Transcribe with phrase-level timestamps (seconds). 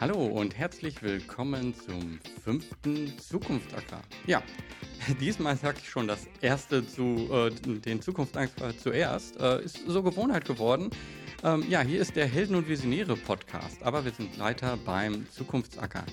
[0.00, 4.00] Hallo und herzlich willkommen zum fünften Zukunftsacker.
[4.26, 4.42] Ja,
[5.20, 9.38] diesmal sage ich schon das erste zu äh, den Zukunftsacker zuerst.
[9.38, 10.90] Äh, ist so Gewohnheit geworden.
[11.44, 16.04] Ähm, ja, hier ist der Helden und Visionäre Podcast, aber wir sind weiter beim Zukunftsacker.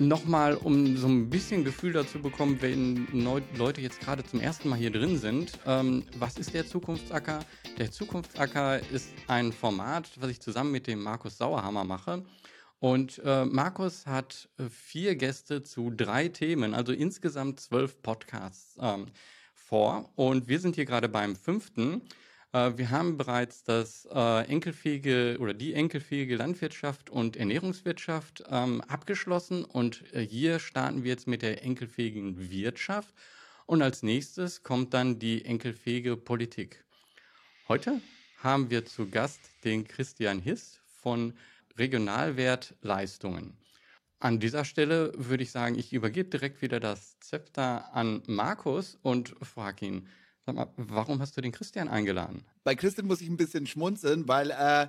[0.00, 3.06] Nochmal, um so ein bisschen Gefühl dazu bekommen, wenn
[3.58, 5.58] Leute jetzt gerade zum ersten Mal hier drin sind.
[5.66, 7.40] Ähm, was ist der Zukunftsacker?
[7.76, 12.24] Der Zukunftsacker ist ein Format, was ich zusammen mit dem Markus Sauerhammer mache.
[12.78, 19.08] Und äh, Markus hat äh, vier Gäste zu drei Themen, also insgesamt zwölf Podcasts ähm,
[19.52, 20.10] vor.
[20.16, 22.00] Und wir sind hier gerade beim fünften.
[22.52, 29.64] Äh, wir haben bereits das äh, enkelfähige oder die enkelfähige Landwirtschaft und Ernährungswirtschaft ähm, abgeschlossen
[29.64, 33.14] und äh, hier starten wir jetzt mit der enkelfähigen Wirtschaft
[33.66, 36.84] und als nächstes kommt dann die enkelfähige Politik.
[37.68, 38.00] Heute
[38.38, 41.34] haben wir zu Gast den Christian Hiss von
[41.78, 43.56] Regionalwertleistungen.
[44.18, 49.34] An dieser Stelle würde ich sagen, ich übergebe direkt wieder das Zepter an Markus und
[49.40, 50.08] frage ihn,
[50.50, 52.42] Sag mal, warum hast du den Christian eingeladen?
[52.64, 54.88] Bei Christian muss ich ein bisschen schmunzeln, weil äh,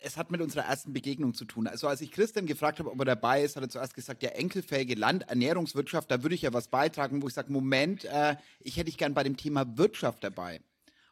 [0.00, 1.66] es hat mit unserer ersten Begegnung zu tun.
[1.66, 4.30] Also als ich Christian gefragt habe, ob er dabei ist, hat er zuerst gesagt, ja,
[4.30, 8.84] enkelfähige Landernährungswirtschaft, da würde ich ja was beitragen, wo ich sage, Moment, äh, ich hätte
[8.84, 10.60] dich gern bei dem Thema Wirtschaft dabei.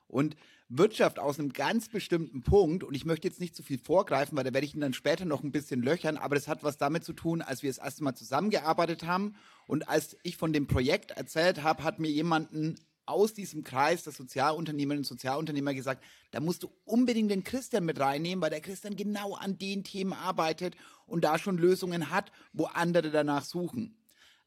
[0.06, 0.36] Und
[0.69, 4.45] Wirtschaft aus einem ganz bestimmten Punkt, und ich möchte jetzt nicht zu viel vorgreifen, weil
[4.45, 7.03] da werde ich ihn dann später noch ein bisschen löchern, aber das hat was damit
[7.03, 9.34] zu tun, als wir das erste Mal zusammengearbeitet haben
[9.67, 12.77] und als ich von dem Projekt erzählt habe, hat mir jemanden
[13.07, 18.01] aus diesem Kreis der Sozialunternehmerinnen und Sozialunternehmer gesagt, da musst du unbedingt den Christian mit
[18.01, 20.77] reinnehmen, weil der Christian genau an den Themen arbeitet
[21.07, 23.97] und da schon Lösungen hat, wo andere danach suchen.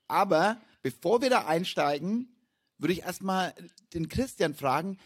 [0.08, 2.36] Aber bevor wir da einsteigen,
[2.78, 3.54] würde ich erstmal
[3.94, 4.98] den Christian fragen,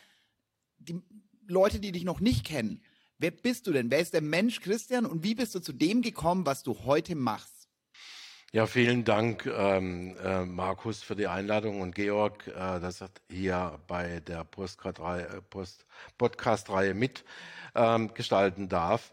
[0.80, 1.02] die
[1.48, 2.82] Leute, die dich noch nicht kennen,
[3.18, 3.92] wer bist du denn?
[3.92, 7.16] Wer ist der Mensch Christian und wie bist du zu dem gekommen, was du heute
[7.16, 7.53] machst?
[8.56, 13.80] Ja, vielen Dank, ähm, äh, Markus, für die Einladung und Georg, äh, dass er hier
[13.88, 15.88] bei der äh, Podcast-Reihe Post
[16.20, 17.26] Podcast mit
[17.74, 18.12] ähm,
[18.70, 19.12] darf.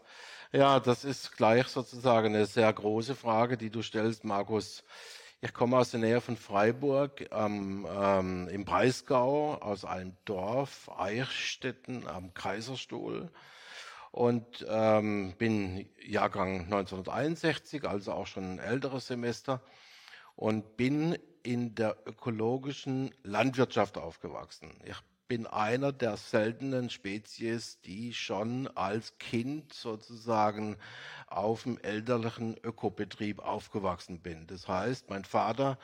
[0.51, 4.83] Ja, das ist gleich sozusagen eine sehr große Frage, die du stellst, Markus.
[5.41, 12.07] Ich komme aus der Nähe von Freiburg ähm, ähm, im Breisgau, aus einem Dorf, Eichstätten
[12.07, 13.31] am Kaiserstuhl
[14.11, 19.61] und ähm, bin Jahrgang 1961, also auch schon ein älteres Semester
[20.35, 24.71] und bin in der ökologischen Landwirtschaft aufgewachsen.
[24.85, 30.75] Ich bin einer der seltenen Spezies, die schon als Kind sozusagen
[31.27, 34.45] auf dem elterlichen Ökobetrieb aufgewachsen bin.
[34.47, 35.79] Das heißt, mein Vater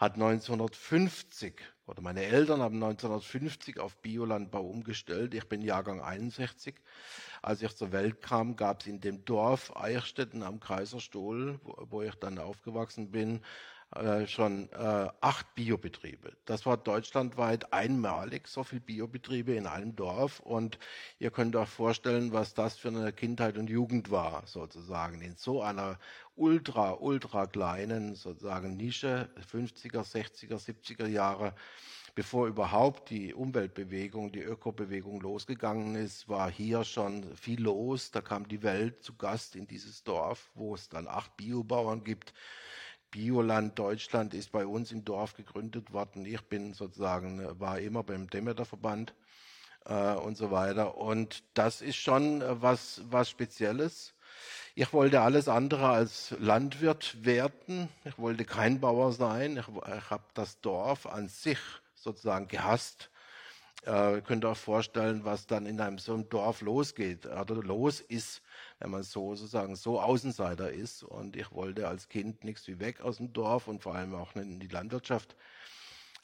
[0.00, 5.34] hat 1950 oder meine Eltern haben 1950 auf Biolandbau umgestellt.
[5.34, 6.74] Ich bin Jahrgang 61.
[7.42, 12.02] Als ich zur Welt kam, gab es in dem Dorf Eichstätten am Kaiserstuhl, wo, wo
[12.02, 13.42] ich dann aufgewachsen bin,
[13.96, 16.32] äh, schon äh, acht Biobetriebe.
[16.44, 20.38] Das war deutschlandweit einmalig, so viel Biobetriebe in einem Dorf.
[20.38, 20.78] Und
[21.18, 25.20] ihr könnt euch vorstellen, was das für eine Kindheit und Jugend war, sozusagen.
[25.22, 25.98] In so einer
[26.36, 31.52] ultra, ultra kleinen, sozusagen Nische, 50er, 60er, 70er Jahre,
[32.14, 38.12] bevor überhaupt die Umweltbewegung, die Ökobewegung losgegangen ist, war hier schon viel los.
[38.12, 42.32] Da kam die Welt zu Gast in dieses Dorf, wo es dann acht Biobauern gibt
[43.10, 46.24] Bioland Deutschland ist bei uns im Dorf gegründet worden.
[46.24, 49.14] Ich bin sozusagen, äh, war immer beim Demeter-Verband
[49.86, 50.96] äh, und so weiter.
[50.96, 54.14] Und das ist schon äh, was, was Spezielles.
[54.74, 57.88] Ich wollte alles andere als Landwirt werden.
[58.04, 59.56] Ich wollte kein Bauer sein.
[59.56, 61.58] Ich, ich habe das Dorf an sich
[61.94, 63.10] sozusagen gehasst.
[63.82, 68.00] Äh, könnt ihr euch vorstellen, was dann in einem so einem Dorf losgeht oder los
[68.00, 68.42] ist,
[68.80, 71.02] wenn man so sozusagen so Außenseiter ist.
[71.02, 74.34] Und ich wollte als Kind nichts wie weg aus dem Dorf und vor allem auch
[74.34, 75.36] nicht in die Landwirtschaft.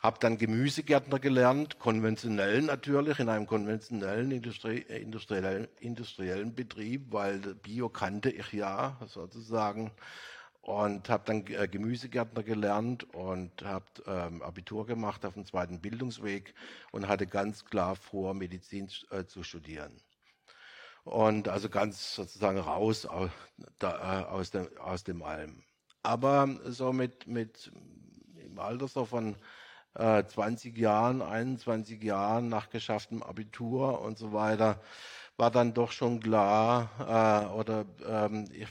[0.00, 7.38] Hab dann Gemüsegärtner gelernt, konventionell natürlich, in einem konventionellen Industrie, äh, industriellen, industriellen Betrieb, weil
[7.38, 9.92] Bio kannte ich ja sozusagen
[10.60, 16.54] und habe dann äh, Gemüsegärtner gelernt und habe ähm, Abitur gemacht auf dem zweiten Bildungsweg
[16.92, 19.92] und hatte ganz klar vor, Medizin äh, zu studieren.
[21.06, 23.30] Und also ganz sozusagen raus aus,
[23.78, 25.62] da, äh, aus, dem, aus dem Alm.
[26.02, 27.70] Aber so mit, mit
[28.44, 29.36] im Alter so von
[29.94, 34.80] äh, 20 Jahren, 21 Jahren nach geschafftem Abitur und so weiter,
[35.36, 38.68] war dann doch schon klar, äh, oder ähm, ich,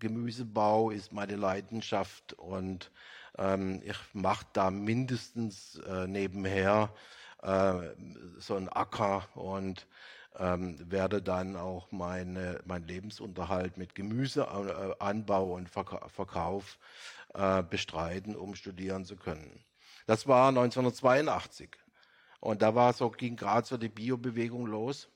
[0.00, 2.90] Gemüsebau ist meine Leidenschaft und
[3.38, 6.92] ähm, ich mache da mindestens äh, nebenher
[7.42, 7.74] äh,
[8.38, 9.86] so ein Acker und
[10.38, 16.78] ähm, werde dann auch meine, mein Lebensunterhalt mit Gemüseanbau und Verkauf
[17.34, 19.64] äh, bestreiten, um studieren zu können.
[20.06, 21.70] Das war 1982.
[22.40, 25.08] Und da war so, ging gerade so die Biobewegung los.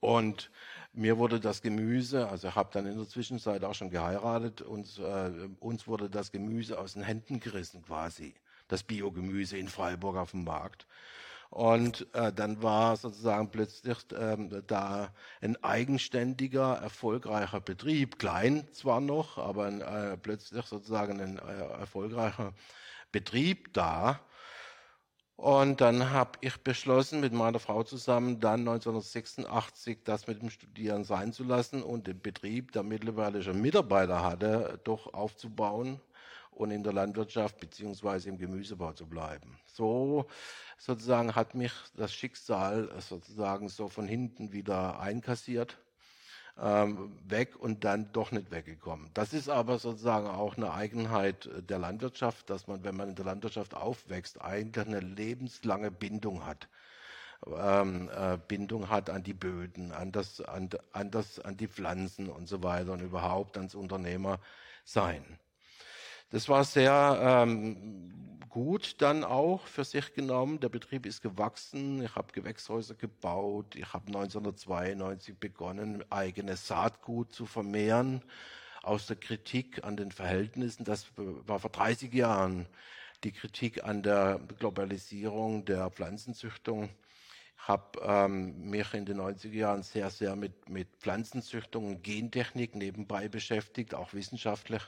[0.00, 0.50] Und
[0.92, 5.48] mir wurde das Gemüse, also habe dann in der Zwischenzeit auch schon geheiratet, und äh,
[5.60, 8.34] uns wurde das Gemüse aus den Händen gerissen quasi,
[8.66, 10.86] das Biogemüse in Freiburg auf dem Markt.
[11.50, 19.38] Und äh, dann war sozusagen plötzlich ähm, da ein eigenständiger, erfolgreicher Betrieb, klein zwar noch,
[19.38, 22.52] aber ein, äh, plötzlich sozusagen ein äh, erfolgreicher
[23.12, 24.20] Betrieb da.
[25.36, 31.04] Und dann habe ich beschlossen, mit meiner Frau zusammen, dann 1986 das mit dem Studieren
[31.04, 36.00] sein zu lassen und den Betrieb, der mittlerweile schon Mitarbeiter hatte, doch aufzubauen
[36.56, 39.58] und in der Landwirtschaft beziehungsweise im Gemüsebau zu bleiben.
[39.66, 40.26] So
[40.78, 45.78] sozusagen hat mich das Schicksal sozusagen so von hinten wieder einkassiert
[46.58, 49.10] ähm, weg und dann doch nicht weggekommen.
[49.14, 53.26] Das ist aber sozusagen auch eine Eigenheit der Landwirtschaft, dass man, wenn man in der
[53.26, 56.68] Landwirtschaft aufwächst, eigentlich eine lebenslange Bindung hat.
[57.46, 62.30] Ähm, äh, Bindung hat an die Böden, an das, an, an das, an die Pflanzen
[62.30, 64.40] und so weiter und überhaupt ans Unternehmer
[64.84, 65.38] sein.
[66.30, 70.60] Das war sehr ähm, gut dann auch für sich genommen.
[70.60, 72.02] Der Betrieb ist gewachsen.
[72.02, 73.76] Ich habe Gewächshäuser gebaut.
[73.76, 78.22] Ich habe 1992 begonnen, eigenes Saatgut zu vermehren
[78.82, 80.84] aus der Kritik an den Verhältnissen.
[80.84, 82.66] Das war vor 30 Jahren
[83.24, 86.88] die Kritik an der Globalisierung der Pflanzenzüchtung
[87.66, 93.28] habe ähm, mich in den 90er Jahren sehr, sehr mit, mit Pflanzenzüchtung und Gentechnik nebenbei
[93.28, 94.82] beschäftigt, auch wissenschaftlich.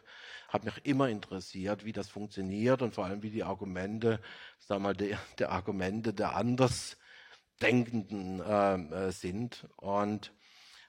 [0.49, 4.21] Habe mich immer interessiert, wie das funktioniert und vor allem, wie die Argumente,
[4.59, 9.67] sagen wir mal, der, der Argumente der Andersdenkenden äh, äh, sind.
[9.77, 10.33] Und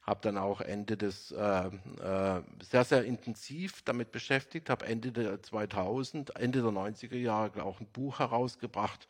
[0.04, 5.42] habe dann auch Ende des äh, äh, sehr, sehr intensiv damit beschäftigt, habe Ende der
[5.42, 9.08] 2000, Ende der 90er Jahre auch ein Buch herausgebracht,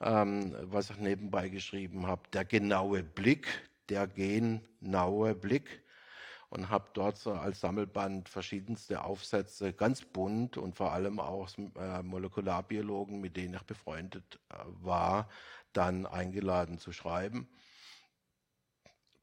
[0.00, 3.48] ähm, was ich nebenbei geschrieben habe, der genaue Blick,
[3.88, 5.82] der genaue Blick
[6.50, 12.02] und habe dort so als Sammelband verschiedenste Aufsätze, ganz bunt und vor allem auch äh,
[12.02, 15.28] Molekularbiologen, mit denen ich befreundet äh, war,
[15.72, 17.48] dann eingeladen zu schreiben.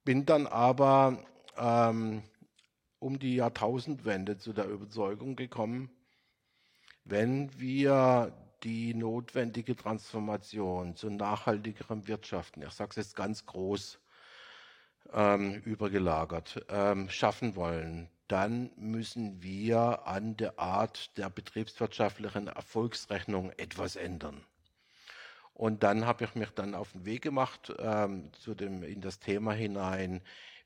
[0.04, 1.24] Bin dann aber
[1.58, 2.22] ähm,
[3.00, 5.90] um die Jahrtausendwende zu der Überzeugung gekommen,
[7.04, 8.34] wenn wir
[8.66, 14.00] die notwendige Transformation zu nachhaltigerem Wirtschaften, ich sage es jetzt ganz groß
[15.14, 23.96] ähm, übergelagert, ähm, schaffen wollen, dann müssen wir an der Art der betriebswirtschaftlichen Erfolgsrechnung etwas
[23.96, 24.44] ändern.
[25.54, 29.20] Und dann habe ich mich dann auf den Weg gemacht ähm, zu dem, in das
[29.20, 30.22] Thema hinein,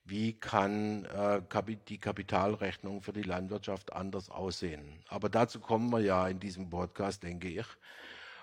[0.05, 1.41] wie kann äh,
[1.87, 5.03] die Kapitalrechnung für die Landwirtschaft anders aussehen.
[5.07, 7.65] Aber dazu kommen wir ja in diesem Podcast, denke ich.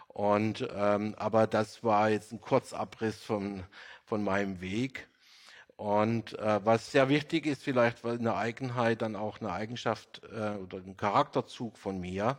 [0.08, 3.64] Und, ähm, aber das war jetzt ein Kurzabriss von,
[4.04, 5.08] von meinem Weg.
[5.76, 10.78] Und äh, was sehr wichtig ist, vielleicht eine Eigenheit, dann auch eine Eigenschaft äh, oder
[10.78, 12.38] ein Charakterzug von mir,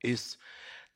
[0.00, 0.38] ist,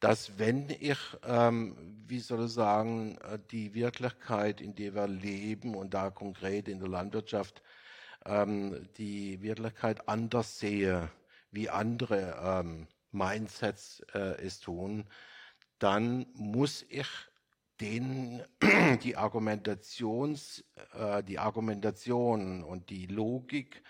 [0.02, 1.76] dass wenn ich, ähm,
[2.08, 6.81] wie soll ich sagen, äh, die Wirklichkeit, in der wir leben und da konkret in
[6.81, 7.62] der Landwirtschaft,
[8.26, 11.08] ähm, die Wirklichkeit anders sehe,
[11.52, 15.04] wie andere ähm, Mindsets äh, es tun,
[15.78, 17.06] dann muss ich
[17.80, 18.42] den,
[19.04, 23.85] die Argumentations, äh, die Argumentation und die Logik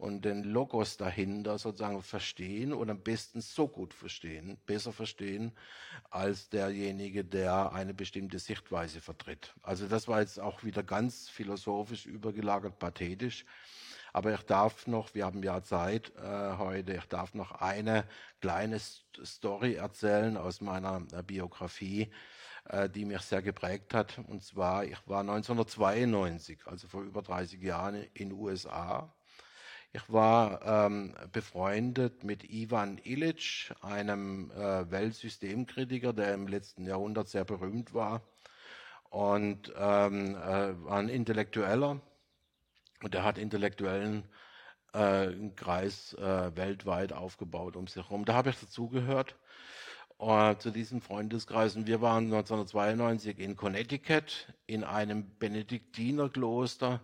[0.00, 5.52] und den Logos dahinter sozusagen verstehen und am besten so gut verstehen, besser verstehen,
[6.08, 9.54] als derjenige, der eine bestimmte Sichtweise vertritt.
[9.62, 13.44] Also das war jetzt auch wieder ganz philosophisch übergelagert, pathetisch.
[14.12, 18.04] Aber ich darf noch, wir haben ja Zeit äh, heute, ich darf noch eine
[18.40, 22.10] kleine Story erzählen aus meiner äh, Biografie,
[22.64, 24.18] äh, die mich sehr geprägt hat.
[24.26, 29.14] Und zwar, ich war 1992, also vor über 30 Jahren in den USA
[29.92, 37.44] ich war ähm, befreundet mit Ivan Illich, einem äh, Weltsystemkritiker, der im letzten Jahrhundert sehr
[37.44, 38.22] berühmt war
[39.10, 42.00] und ähm, äh, war ein Intellektueller
[43.02, 44.24] und er hat intellektuellen
[44.92, 48.24] äh, Kreis äh, weltweit aufgebaut um sich herum.
[48.24, 49.36] Da habe ich dazugehört
[50.20, 51.76] äh, zu diesem Freundeskreis.
[51.76, 57.00] Und wir waren 1992 in Connecticut in einem Benediktinerkloster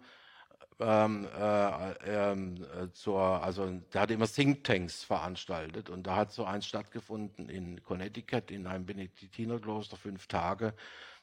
[0.78, 6.45] ähm, äh, ähm, äh, zur, also der hat immer Thinktanks veranstaltet und da hat so
[6.45, 10.75] eins stattgefunden in Connecticut in einem Benediktinerkloster, fünf Tage,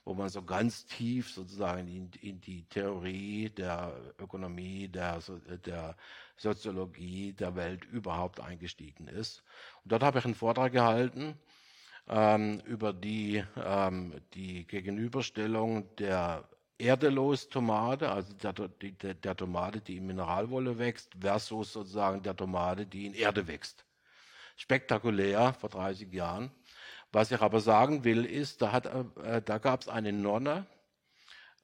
[0.06, 5.20] wo man so ganz tief sozusagen in, in die Theorie der Ökonomie, der,
[5.66, 5.96] der
[6.36, 9.44] Soziologie der Welt überhaupt eingestiegen ist.
[9.84, 11.38] Und dort habe ich einen Vortrag gehalten
[12.08, 16.44] ähm, über die, ähm, die Gegenüberstellung der
[16.78, 23.06] Erdelos-Tomate, also der, der, der Tomate, die in Mineralwolle wächst, versus sozusagen der Tomate, die
[23.06, 23.86] in Erde wächst.
[24.56, 26.52] Spektakulär vor 30 Jahren.
[27.12, 28.80] Was ich aber sagen will, ist, da,
[29.24, 30.66] äh, da gab es eine Nonne,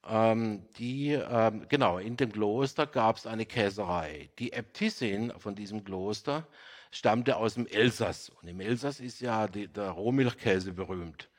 [0.08, 4.30] ähm, die, ähm, genau, in dem Kloster gab es eine Käserei.
[4.40, 6.48] Die Äbtissin von diesem Kloster
[6.92, 8.30] stammte aus dem Elsass.
[8.30, 11.30] Und im Elsass ist ja die, der Rohmilchkäse berühmt.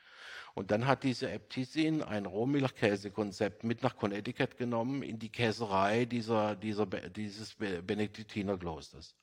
[0.53, 6.55] Und dann hat diese Äbtissin ein Rohmilchkäse-Konzept mit nach Connecticut genommen in die Käserei dieser,
[6.55, 9.15] dieser, dieses Benediktinerklosters.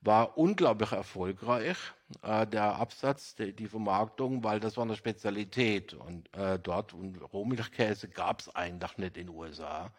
[0.00, 1.76] War unglaublich erfolgreich,
[2.22, 5.94] äh, der Absatz, die, die, Vermarktung, weil das war eine Spezialität.
[5.94, 9.92] Und äh, dort, und Rohmilchkäse gab es eigentlich nicht in den USA.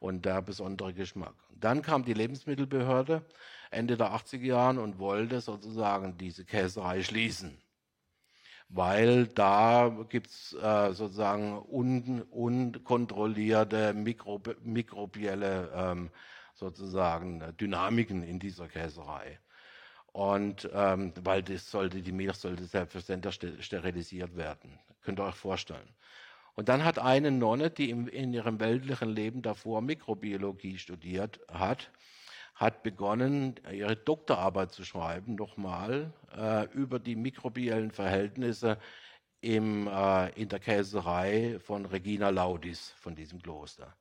[0.00, 1.34] Und der besondere Geschmack.
[1.56, 3.24] Dann kam die Lebensmittelbehörde
[3.70, 7.58] Ende der 80er Jahren und wollte sozusagen diese Käserei schließen
[8.68, 16.10] weil da gibt's äh, sozusagen un, unkontrollierte Mikrob, mikrobielle ähm,
[16.54, 19.38] sozusagen Dynamiken in dieser Käserei.
[20.12, 24.78] Und ähm, weil das sollte, die Milch sollte selbstverständlich sterilisiert werden.
[25.02, 25.88] Könnt ihr euch vorstellen.
[26.54, 31.90] Und dann hat eine Nonne, die im, in ihrem weltlichen Leben davor Mikrobiologie studiert hat,
[32.58, 38.78] hat begonnen, ihre Doktorarbeit zu schreiben, nochmal, äh, über die mikrobiellen Verhältnisse
[39.40, 43.96] im, äh, in der Käserei von Regina Laudis, von diesem Kloster.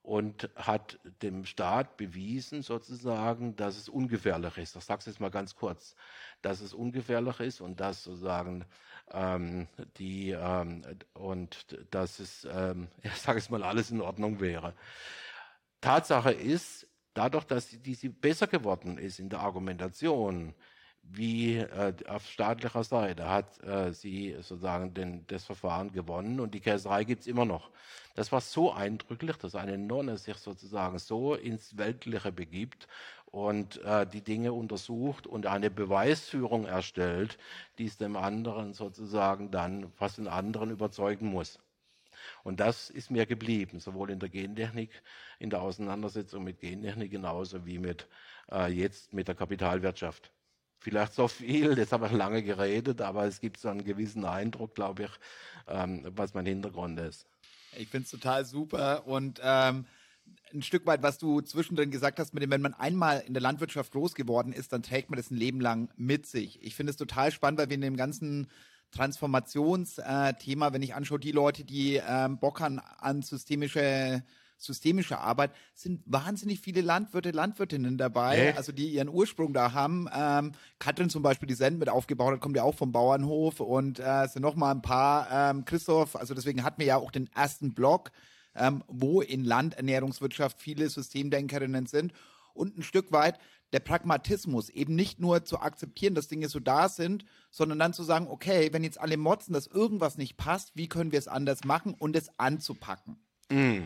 [0.00, 4.76] Und hat dem Staat bewiesen, sozusagen, dass es ungefährlich ist.
[4.76, 5.96] Ich sage es jetzt mal ganz kurz,
[6.40, 8.64] dass es ungefährlich ist und dass sozusagen
[9.10, 9.66] ähm,
[9.98, 14.72] die ähm, und dass es, ähm, ich sage es mal, alles in Ordnung wäre.
[15.80, 16.87] Tatsache ist,
[17.18, 20.54] dadurch, dass diese besser geworden ist in der Argumentation,
[21.02, 26.60] wie äh, auf staatlicher Seite hat äh, sie sozusagen den, das Verfahren gewonnen und die
[26.60, 27.70] Käserei gibt es immer noch.
[28.14, 32.86] Das war so eindrücklich, dass eine Nonne sich sozusagen so ins Weltliche begibt
[33.26, 37.38] und äh, die Dinge untersucht und eine Beweisführung erstellt,
[37.78, 41.58] die es dem anderen sozusagen dann, was den anderen überzeugen muss.
[42.48, 44.90] Und das ist mir geblieben, sowohl in der Gentechnik,
[45.38, 48.08] in der Auseinandersetzung mit Gentechnik genauso wie mit
[48.50, 50.32] äh, jetzt mit der Kapitalwirtschaft.
[50.78, 54.74] Vielleicht so viel, jetzt habe ich lange geredet, aber es gibt so einen gewissen Eindruck,
[54.74, 55.10] glaube ich,
[55.66, 57.26] ähm, was mein Hintergrund ist.
[57.76, 59.84] Ich finde es total super und ähm,
[60.54, 63.42] ein Stück weit, was du zwischendrin gesagt hast, mit dem, wenn man einmal in der
[63.42, 66.62] Landwirtschaft groß geworden ist, dann trägt man das ein Leben lang mit sich.
[66.62, 68.48] Ich finde es total spannend, weil wir in dem ganzen
[68.90, 74.22] Transformationsthema, wenn ich anschaue, die Leute, die ähm, Bock haben an systemische
[74.58, 78.52] systemische Arbeit, sind wahnsinnig viele Landwirte, Landwirtinnen dabei, äh?
[78.56, 80.08] also die ihren Ursprung da haben.
[80.12, 84.00] Ähm, Katrin zum Beispiel, die Send mit aufgebaut hat, kommt ja auch vom Bauernhof und
[84.00, 87.10] äh, es sind noch mal ein paar, ähm, Christoph, also deswegen hatten wir ja auch
[87.10, 88.10] den ersten Blog,
[88.54, 92.12] ähm, wo in Landernährungswirtschaft viele Systemdenkerinnen sind
[92.52, 93.38] und ein Stück weit
[93.72, 98.02] der Pragmatismus, eben nicht nur zu akzeptieren, dass Dinge so da sind, sondern dann zu
[98.02, 101.64] sagen, okay, wenn jetzt alle motzen, dass irgendwas nicht passt, wie können wir es anders
[101.64, 103.18] machen und es anzupacken.
[103.50, 103.82] Mm.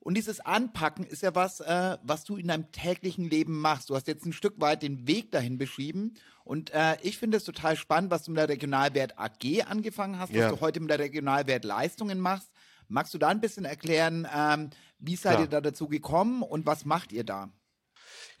[0.00, 3.88] Und dieses Anpacken ist ja was, äh, was du in deinem täglichen Leben machst.
[3.88, 6.14] Du hast jetzt ein Stück weit den Weg dahin beschrieben.
[6.44, 10.34] Und äh, ich finde es total spannend, was du mit der Regionalwert AG angefangen hast,
[10.34, 10.44] ja.
[10.44, 12.50] was du heute mit der Regionalwert Leistungen machst.
[12.86, 14.68] Magst du da ein bisschen erklären, ähm,
[14.98, 15.40] wie seid ja.
[15.40, 17.50] ihr da dazu gekommen und was macht ihr da?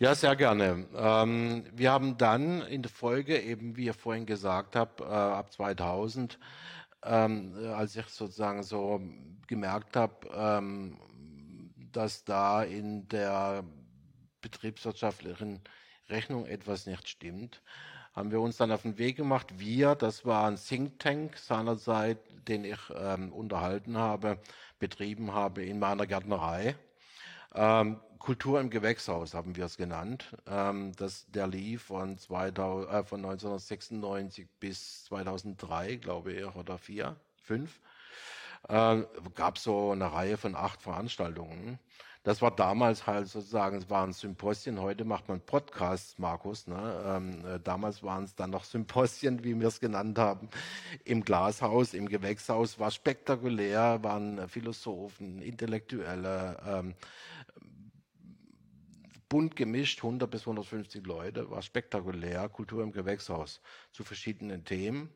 [0.00, 0.88] Ja, sehr gerne.
[0.96, 5.52] Ähm, wir haben dann in der Folge, eben wie ihr vorhin gesagt habt, äh, ab
[5.52, 6.38] 2000,
[7.04, 9.00] ähm, als ich sozusagen so
[9.46, 10.98] gemerkt habe, ähm,
[11.92, 13.62] dass da in der
[14.40, 15.60] betriebswirtschaftlichen
[16.08, 17.62] Rechnung etwas nicht stimmt,
[18.14, 19.58] haben wir uns dann auf den Weg gemacht.
[19.58, 24.38] Wir, das war ein Think Tank seinerzeit, den ich ähm, unterhalten habe,
[24.80, 26.74] betrieben habe in meiner Gärtnerei.
[27.54, 30.34] Ähm, Kultur im Gewächshaus haben wir es genannt.
[30.46, 37.16] Ähm, das, der lief von, 2000, äh, von 1996 bis 2003, glaube ich, oder vier,
[37.42, 37.80] fünf.
[38.66, 39.02] Äh,
[39.34, 41.78] gab so eine Reihe von acht Veranstaltungen.
[42.22, 46.66] Das war damals halt sozusagen, es waren Symposien, heute macht man Podcasts, Markus.
[46.66, 47.02] Ne?
[47.06, 50.48] Ähm, äh, damals waren es dann noch Symposien, wie wir es genannt haben,
[51.04, 56.94] im Glashaus, im Gewächshaus, war spektakulär, waren Philosophen, Intellektuelle, ähm,
[59.34, 63.60] bunt gemischt, 100 bis 150 Leute, war spektakulär, Kultur im Gewächshaus
[63.90, 65.10] zu verschiedenen Themen.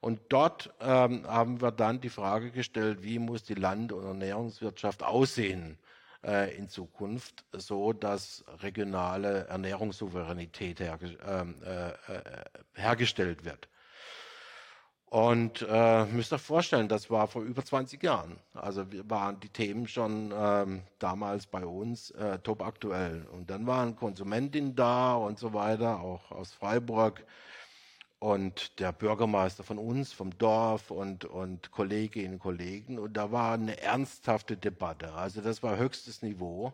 [0.00, 5.04] Und dort ähm, haben wir dann die Frage gestellt, wie muss die Land- und Ernährungswirtschaft
[5.04, 5.78] aussehen
[6.24, 11.94] äh, in Zukunft, so dass regionale Ernährungssouveränität herge ähm, äh, äh,
[12.74, 13.68] hergestellt wird.
[15.14, 18.36] Und äh, müsst euch vorstellen, das war vor über 20 Jahren.
[18.52, 23.24] Also waren die Themen schon ähm, damals bei uns äh, top aktuell.
[23.30, 27.24] Und dann waren Konsumentinnen da und so weiter, auch aus Freiburg
[28.18, 32.98] und der Bürgermeister von uns, vom Dorf und, und Kolleginnen und Kollegen.
[32.98, 35.12] Und da war eine ernsthafte Debatte.
[35.12, 36.72] Also das war höchstes Niveau.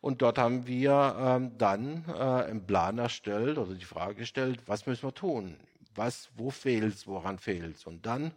[0.00, 4.86] Und dort haben wir ähm, dann äh, einen Plan erstellt oder die Frage gestellt, was
[4.86, 5.56] müssen wir tun?
[5.94, 7.86] Was, wo fehlt's, woran fehlt's?
[7.86, 8.32] Und dann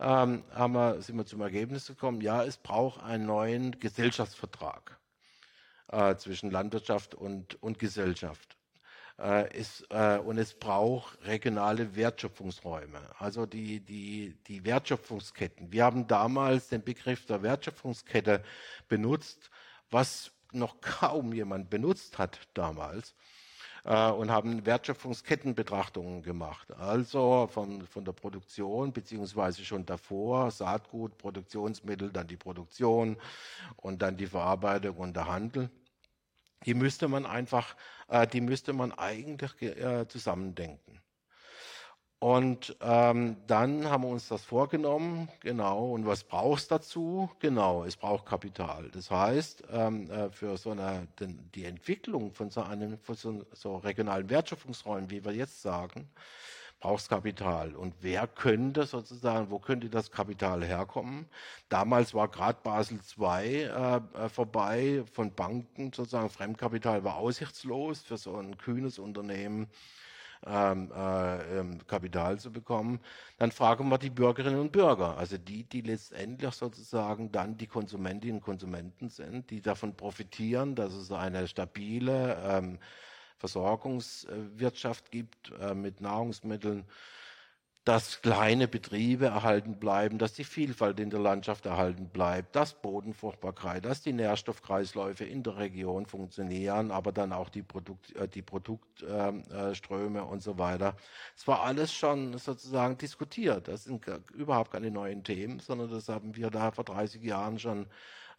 [0.00, 4.98] ähm, haben wir, sind wir zum Ergebnis gekommen, ja, es braucht einen neuen Gesellschaftsvertrag
[5.88, 8.56] äh, zwischen Landwirtschaft und, und Gesellschaft.
[9.18, 15.72] Äh, ist, äh, und es braucht regionale Wertschöpfungsräume, also die, die, die Wertschöpfungsketten.
[15.72, 18.44] Wir haben damals den Begriff der Wertschöpfungskette
[18.88, 19.50] benutzt,
[19.90, 23.16] was noch kaum jemand benutzt hat damals
[23.88, 26.70] äh, und haben Wertschöpfungskettenbetrachtungen gemacht.
[26.74, 33.16] Also von, von der Produktion beziehungsweise schon davor Saatgut, Produktionsmittel, dann die Produktion
[33.76, 35.70] und dann die Verarbeitung und der Handel.
[36.66, 37.76] Die müsste man einfach,
[38.08, 41.00] äh, die müsste man eigentlich äh, zusammendenken.
[42.20, 45.92] Und ähm, dann haben wir uns das vorgenommen, genau.
[45.92, 47.30] Und was braucht es dazu?
[47.38, 48.90] Genau, es braucht Kapital.
[48.90, 53.46] Das heißt, ähm, äh, für so eine, den, die Entwicklung von so einem von so,
[53.52, 56.10] so regionalen Wertschöpfungsräumen, wie wir jetzt sagen,
[56.80, 57.76] braucht es Kapital.
[57.76, 61.26] Und wer könnte sozusagen, wo könnte das Kapital herkommen?
[61.68, 63.68] Damals war gerade Basel II äh,
[64.14, 69.68] äh, vorbei von Banken, sozusagen Fremdkapital war aussichtslos für so ein kühnes Unternehmen
[70.46, 73.00] ähm, äh, ähm, Kapital zu bekommen,
[73.38, 78.36] dann fragen wir die Bürgerinnen und Bürger, also die, die letztendlich sozusagen dann die Konsumentinnen
[78.36, 82.78] und Konsumenten sind, die davon profitieren, dass es eine stabile ähm,
[83.38, 86.84] Versorgungswirtschaft gibt äh, mit Nahrungsmitteln
[87.88, 93.86] dass kleine Betriebe erhalten bleiben, dass die Vielfalt in der Landschaft erhalten bleibt, dass Bodenfruchtbarkeit,
[93.86, 100.22] dass die Nährstoffkreisläufe in der Region funktionieren, aber dann auch die, Produkt, äh, die Produktströme
[100.22, 100.96] und so weiter.
[101.34, 103.68] Es war alles schon sozusagen diskutiert.
[103.68, 107.86] Das sind überhaupt keine neuen Themen, sondern das haben wir da vor 30 Jahren schon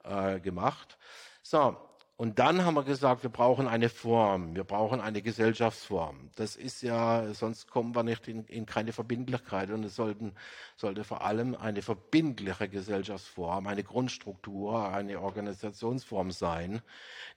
[0.04, 1.00] äh, gemacht.
[1.42, 1.76] So,
[2.20, 6.32] und dann haben wir gesagt, wir brauchen eine Form, wir brauchen eine Gesellschaftsform.
[6.36, 9.70] Das ist ja, sonst kommen wir nicht in, in keine Verbindlichkeit.
[9.70, 10.34] Und es sollten,
[10.76, 16.82] sollte vor allem eine verbindliche Gesellschaftsform, eine Grundstruktur, eine Organisationsform sein,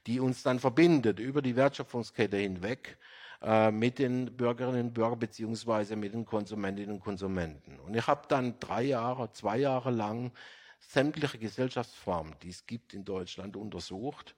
[0.09, 2.99] die uns dann verbindet über die Wertschöpfungskette hinweg
[3.41, 7.79] äh, mit den Bürgerinnen und Bürgern beziehungsweise mit den Konsumentinnen und Konsumenten.
[7.79, 10.33] Und ich habe dann drei Jahre, zwei Jahre lang
[10.81, 14.35] sämtliche Gesellschaftsformen, die es gibt in Deutschland, untersucht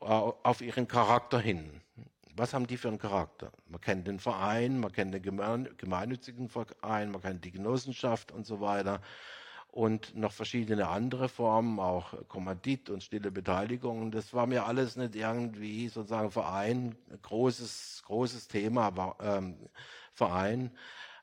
[0.00, 1.80] auf ihren Charakter hin.
[2.36, 3.50] Was haben die für einen Charakter?
[3.66, 8.60] Man kennt den Verein, man kennt den gemeinnützigen Verein, man kennt die Genossenschaft und so
[8.60, 9.00] weiter.
[9.70, 14.10] Und noch verschiedene andere Formen, auch Kommandit und stille Beteiligung.
[14.10, 19.56] Das war mir alles nicht irgendwie sozusagen Verein, großes, großes Thema, aber ähm,
[20.14, 20.70] Verein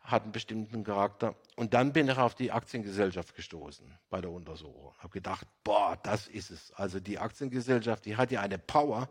[0.05, 1.35] hat einen bestimmten Charakter.
[1.55, 4.93] Und dann bin ich auf die Aktiengesellschaft gestoßen bei der Untersuchung.
[4.99, 6.71] Habe gedacht, boah, das ist es.
[6.73, 9.09] Also die Aktiengesellschaft, die hat ja eine Power,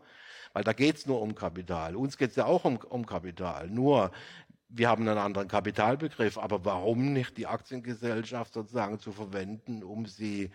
[0.53, 1.95] weil da geht es nur um Kapital.
[1.95, 3.69] Uns geht es ja auch um, um Kapital.
[3.69, 4.11] Nur
[4.69, 10.51] wir haben einen anderen Kapitalbegriff, aber warum nicht die Aktiengesellschaft sozusagen zu verwenden, um sie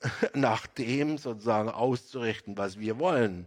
[0.34, 3.46] nach dem sozusagen auszurichten, was wir wollen?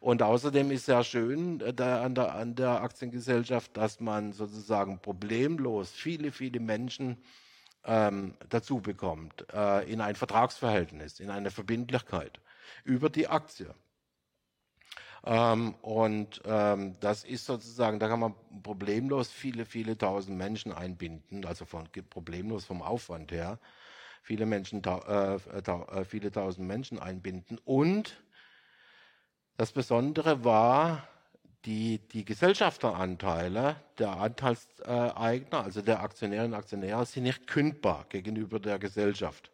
[0.00, 5.90] Und außerdem ist sehr schön äh, an, der, an der Aktiengesellschaft, dass man sozusagen problemlos
[5.90, 7.18] viele, viele Menschen
[7.84, 12.40] ähm, dazu bekommt, äh, in ein Vertragsverhältnis, in eine Verbindlichkeit
[12.84, 13.74] über die Aktie.
[15.24, 21.44] Ähm, und ähm, das ist sozusagen, da kann man problemlos viele, viele tausend Menschen einbinden,
[21.44, 23.58] also von, problemlos vom Aufwand her,
[24.22, 28.20] viele Menschen, äh, äh, viele tausend Menschen einbinden und
[29.56, 31.08] das Besondere war,
[31.64, 38.78] die, die Gesellschafteranteile der Anteilseigner, also der Aktionärinnen und Aktionäre, sind nicht kündbar gegenüber der
[38.78, 39.50] Gesellschaft.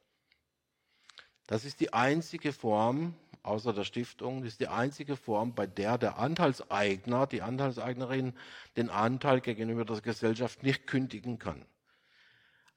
[1.46, 6.18] Das ist die einzige Form, außer der Stiftung, ist die einzige Form, bei der der
[6.18, 8.34] Anteilseigner, die Anteilseignerin,
[8.76, 11.64] den Anteil gegenüber der Gesellschaft nicht kündigen kann.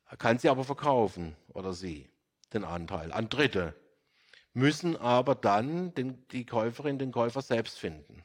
[0.10, 2.10] Er kann sie aber verkaufen, oder sie,
[2.54, 3.74] den Anteil, an Dritte
[4.54, 8.24] müssen aber dann den, die Käuferin, den Käufer selbst finden.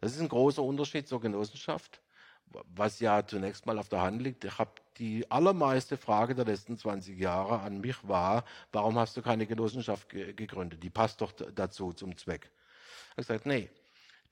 [0.00, 2.00] Das ist ein großer Unterschied zur Genossenschaft,
[2.46, 4.44] was ja zunächst mal auf der Hand liegt.
[4.44, 9.22] Ich habe die allermeiste Frage der letzten 20 Jahre an mich war, warum hast du
[9.22, 10.82] keine Genossenschaft ge gegründet?
[10.82, 12.50] Die passt doch dazu zum Zweck.
[12.50, 13.70] Ich habe gesagt, nee,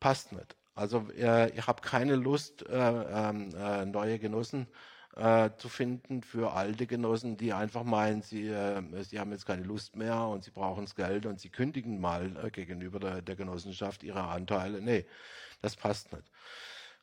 [0.00, 0.56] passt nicht.
[0.74, 4.66] Also äh, ich habe keine Lust, äh, ähm, äh, neue Genossen
[5.16, 9.62] äh, zu finden für alte Genossen, die einfach meinen, sie, äh, sie haben jetzt keine
[9.62, 13.36] Lust mehr und sie brauchen das Geld und sie kündigen mal äh, gegenüber der, der
[13.36, 14.80] Genossenschaft ihre Anteile.
[14.80, 15.06] Nee,
[15.62, 16.24] das passt nicht.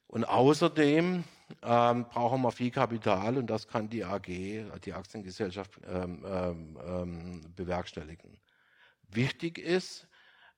[0.08, 1.24] Und außerdem
[1.64, 4.28] ähm, brauchen wir viel Kapital und das kann die AG,
[4.84, 8.38] die Aktiengesellschaft, ähm, ähm, ähm, bewerkstelligen.
[9.10, 10.08] Wichtig ist,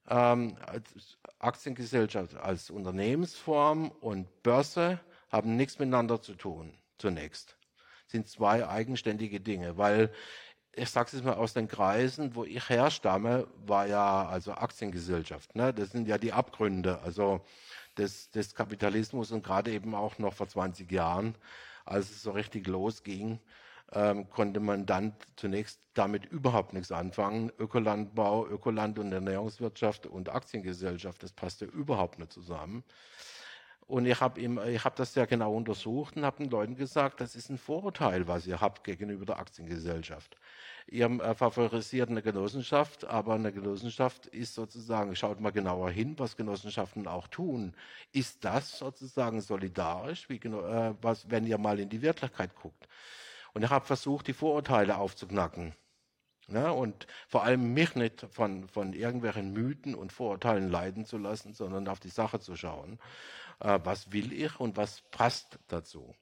[0.10, 5.00] ähm, als Aktiengesellschaft als Unternehmensform und Börse
[5.32, 7.58] haben nichts miteinander zu tun zunächst.
[8.08, 10.10] Sind zwei eigenständige Dinge, weil
[10.72, 15.54] ich sage es mal aus den Kreisen, wo ich herstamme, war ja also Aktiengesellschaft.
[15.54, 15.74] Ne?
[15.74, 17.46] Das sind ja die Abgründe also
[17.98, 21.36] des, des Kapitalismus und gerade eben auch noch vor 20 Jahren,
[21.86, 23.40] als es so richtig losging,
[23.92, 27.52] ähm, konnte man dann zunächst damit überhaupt nichts anfangen.
[27.60, 32.84] Ökolandbau, Ökoland und Ernährungswirtschaft und Aktiengesellschaft, das passte überhaupt nicht zusammen.
[33.88, 34.42] Und ich habe
[34.80, 38.48] hab das sehr genau untersucht und habe den Leuten gesagt, das ist ein Vorurteil, was
[38.48, 40.38] ihr habt gegenüber der Aktiengesellschaft.
[40.88, 46.38] Ihr äh, favorisiert eine Genossenschaft, aber eine Genossenschaft ist sozusagen, schaut mal genauer hin, was
[46.38, 47.74] Genossenschaften auch tun.
[48.12, 52.88] Ist das sozusagen solidarisch, wie, äh, was, wenn ihr mal in die Wirklichkeit guckt?
[53.54, 55.74] Und ich habe versucht, die Vorurteile aufzuknacken.
[56.50, 61.54] Ja, und vor allem mich nicht von, von irgendwelchen Mythen und Vorurteilen leiden zu lassen,
[61.54, 63.00] sondern auf die Sache zu schauen
[63.60, 66.14] äh, was will ich und was passt dazu.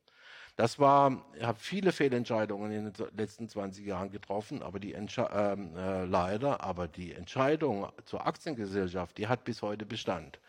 [0.58, 5.30] Das war, ich habe viele Fehlentscheidungen in den letzten 20 Jahren getroffen, aber die Entsche
[5.34, 10.40] ähm, äh, leider, aber die Entscheidung zur Aktiengesellschaft, die hat bis heute Bestand.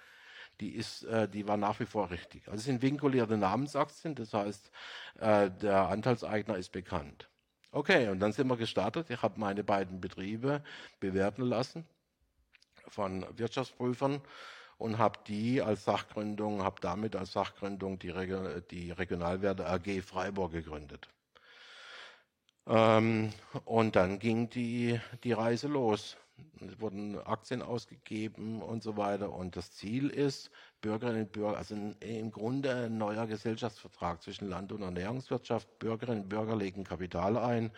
[0.60, 2.46] Die ist, äh, die war nach wie vor richtig.
[2.48, 4.70] Also es sind vinkulierte Namensaktien, das heißt,
[5.20, 7.28] äh, der Anteilseigner ist bekannt.
[7.74, 9.08] Okay, und dann sind wir gestartet.
[9.08, 10.62] Ich habe meine beiden Betriebe
[11.00, 11.86] bewerten lassen
[12.88, 14.20] von Wirtschaftsprüfern
[14.76, 20.52] und habe die als Sachgründung, habe damit als Sachgründung die, Reg die Regionalwerte AG Freiburg
[20.52, 21.08] gegründet.
[22.66, 23.32] Ähm,
[23.64, 26.18] und dann ging die, die Reise los.
[26.60, 29.32] Es wurden Aktien ausgegeben und so weiter.
[29.32, 34.72] Und das Ziel ist, Bürgerinnen und Bürger, also im Grunde ein neuer Gesellschaftsvertrag zwischen Land-
[34.72, 35.78] und Ernährungswirtschaft.
[35.78, 37.72] Bürgerinnen und Bürger legen Kapital ein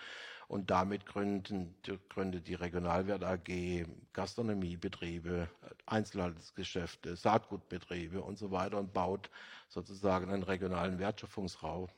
[0.49, 1.75] und damit gründen,
[2.09, 5.49] gründet die Regionalwert AG Gastronomiebetriebe,
[5.87, 9.31] Einzelhandelsgeschäfte, Saatgutbetriebe und so weiter und baut
[9.69, 11.89] sozusagen einen regionalen Wertschöpfungsraum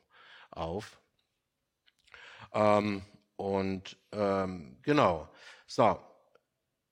[0.51, 0.99] auf.
[2.53, 3.03] Ähm,
[3.37, 5.29] und ähm, genau,
[5.67, 5.99] so,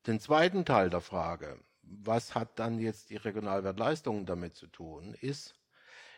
[0.07, 5.55] den zweiten Teil der Frage, was hat dann jetzt die Regionalwertleistungen damit zu tun, ist,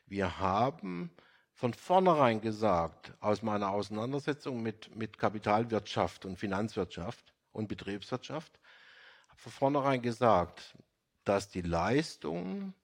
[0.07, 1.11] wir haben
[1.53, 8.61] von vornherein gesagt, aus meiner Auseinandersetzung mit, mit Kapitalwirtschaft und Finanzwirtschaft und Betriebswirtschaft,
[9.37, 10.77] von vornherein gesagt,
[11.25, 12.75] dass die Leistungen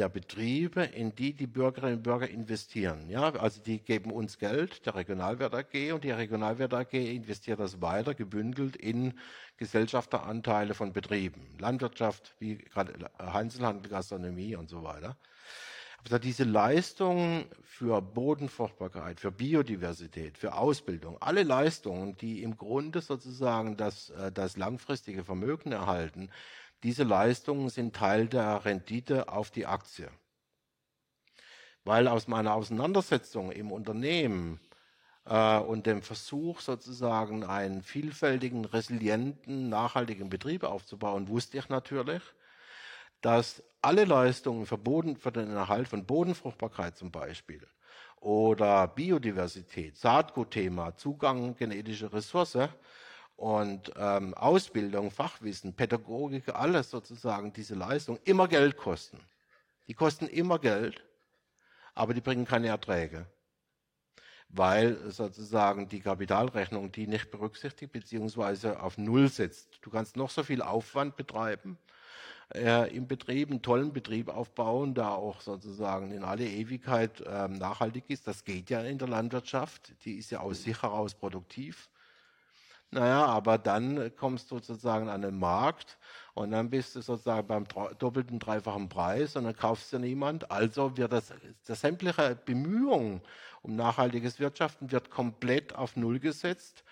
[0.00, 3.10] der Betriebe, in die die Bürgerinnen und Bürger investieren.
[3.10, 7.82] Ja, also die geben uns Geld, der Regionalwert AG, und die Regionalwert AG investiert das
[7.82, 9.12] weiter, gebündelt in
[9.58, 11.54] Gesellschafteranteile von Betrieben.
[11.58, 15.18] Landwirtschaft, wie gerade Einzelhandel, Gastronomie und so weiter.
[16.02, 23.76] Also diese Leistungen für Bodenfruchtbarkeit, für Biodiversität, für Ausbildung, alle Leistungen, die im Grunde sozusagen
[23.76, 26.30] das, äh, das langfristige Vermögen erhalten,
[26.82, 30.10] diese Leistungen sind Teil der Rendite auf die Aktie.
[31.84, 34.60] Weil aus meiner Auseinandersetzung im Unternehmen
[35.26, 42.22] äh, und dem Versuch sozusagen einen vielfältigen, resilienten, nachhaltigen Betrieb aufzubauen, wusste ich natürlich,
[43.20, 47.66] dass alle Leistungen für, Boden, für den Erhalt von Bodenfruchtbarkeit zum Beispiel
[48.20, 52.68] oder Biodiversität, Saatgutthema, Zugang genetische Ressource
[53.40, 59.18] und ähm, Ausbildung, Fachwissen, Pädagogik, alles sozusagen diese Leistungen immer Geld kosten.
[59.88, 61.02] Die kosten immer Geld,
[61.94, 63.24] aber die bringen keine Erträge,
[64.50, 69.78] weil sozusagen die Kapitalrechnung die nicht berücksichtigt beziehungsweise auf Null setzt.
[69.80, 71.78] Du kannst noch so viel Aufwand betreiben,
[72.54, 78.04] äh, im Betrieb, einen tollen Betrieb aufbauen, der auch sozusagen in alle Ewigkeit äh, nachhaltig
[78.08, 78.26] ist.
[78.26, 79.94] Das geht ja in der Landwirtschaft.
[80.04, 81.88] Die ist ja aus sich heraus produktiv.
[82.92, 85.96] Naja, aber dann kommst du sozusagen an den Markt
[86.34, 87.64] und dann bist du sozusagen beim
[87.98, 90.50] doppelten, dreifachen Preis und dann kaufst du niemand.
[90.50, 91.32] Also wird das,
[91.66, 93.20] das sämtliche Bemühungen
[93.62, 96.82] um nachhaltiges Wirtschaften wird komplett auf Null gesetzt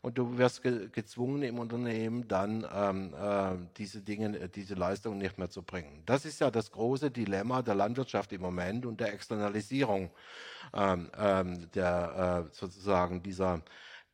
[0.00, 5.38] und du wirst ge gezwungen im Unternehmen dann ähm, äh, diese Dinge, diese Leistungen nicht
[5.38, 6.02] mehr zu bringen.
[6.06, 10.10] Das ist ja das große Dilemma der Landwirtschaft im Moment und der Externalisierung
[10.74, 13.62] ähm, ähm, der äh, sozusagen dieser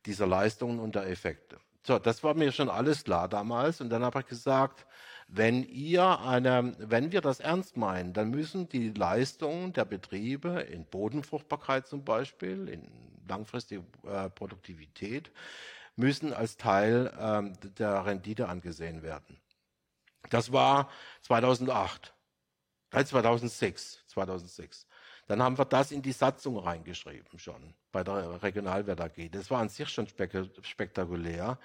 [0.05, 1.57] dieser Leistungen und der Effekte.
[1.83, 4.85] So, das war mir schon alles klar damals und dann habe ich gesagt,
[5.27, 10.85] wenn ihr eine, wenn wir das ernst meinen, dann müssen die Leistungen der Betriebe in
[10.85, 12.87] Bodenfruchtbarkeit zum Beispiel, in
[13.27, 15.31] langfristige äh, Produktivität,
[15.95, 19.39] müssen als Teil ähm, der Rendite angesehen werden.
[20.29, 20.89] Das war
[21.21, 22.13] 2008,
[22.91, 24.87] äh, 2006, 2006.
[25.27, 29.29] Dann haben wir das in die Satzung reingeschrieben schon bei der Regionalwert AG.
[29.31, 31.57] Das war an sich schon spektakulär.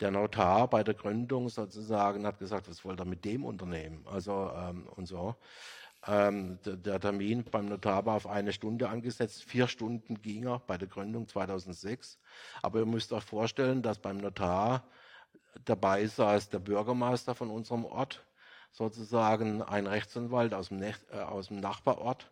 [0.00, 4.06] Der Notar bei der Gründung sozusagen hat gesagt, was wollt ihr mit dem Unternehmen?
[4.06, 5.36] Also ähm, und so.
[6.06, 9.44] Ähm, der, Termin beim Notar war auf eine Stunde angesetzt.
[9.44, 12.18] Vier Stunden ging er bei der Gründung 2006.
[12.62, 14.84] Aber ihr müsst euch vorstellen, dass beim Notar
[15.64, 18.24] dabei saß der Bürgermeister von unserem Ort,
[18.72, 22.30] sozusagen ein Rechtsanwalt aus dem, äh, aus dem Nachbarort,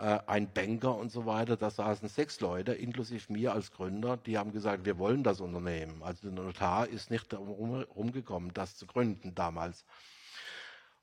[0.00, 1.56] äh, ein Banker und so weiter.
[1.56, 6.02] Da saßen sechs Leute, inklusive mir als Gründer, die haben gesagt, wir wollen das Unternehmen.
[6.02, 9.84] Also der Notar ist nicht darum rumgekommen, das zu gründen damals.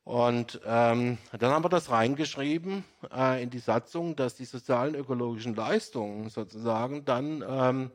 [0.03, 5.53] Und ähm, dann haben wir das reingeschrieben äh, in die Satzung, dass die sozialen ökologischen
[5.53, 7.91] Leistungen sozusagen dann ähm,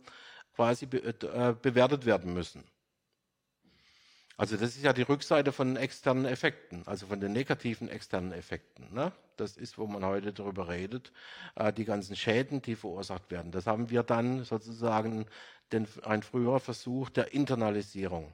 [0.55, 2.65] quasi be äh, bewertet werden müssen.
[4.37, 8.93] Also das ist ja die Rückseite von externen Effekten, also von den negativen externen Effekten.
[8.93, 9.13] Ne?
[9.37, 11.13] Das ist, wo man heute darüber redet,
[11.57, 13.53] äh, die ganzen Schäden, die verursacht werden.
[13.53, 15.27] Das haben wir dann sozusagen
[15.73, 18.33] den, ein früherer Versuch der Internalisierung.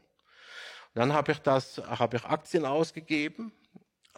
[0.95, 3.53] Dann habe ich das, habe ich Aktien ausgegeben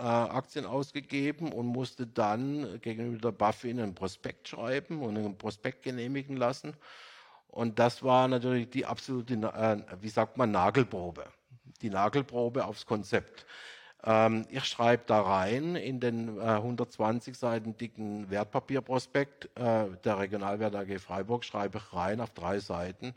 [0.01, 5.83] äh, Aktien ausgegeben und musste dann gegenüber der BaFin einen Prospekt schreiben und einen Prospekt
[5.83, 6.75] genehmigen lassen.
[7.49, 11.27] Und das war natürlich die absolute, äh, wie sagt man, Nagelprobe.
[11.83, 13.47] Die Nagelprobe aufs Konzept.
[14.05, 20.75] Ähm, ich schreibe da rein in den äh, 120 Seiten dicken Wertpapierprospekt äh, der Regionalwert
[20.75, 23.15] AG Freiburg, schreibe ich rein auf drei Seiten,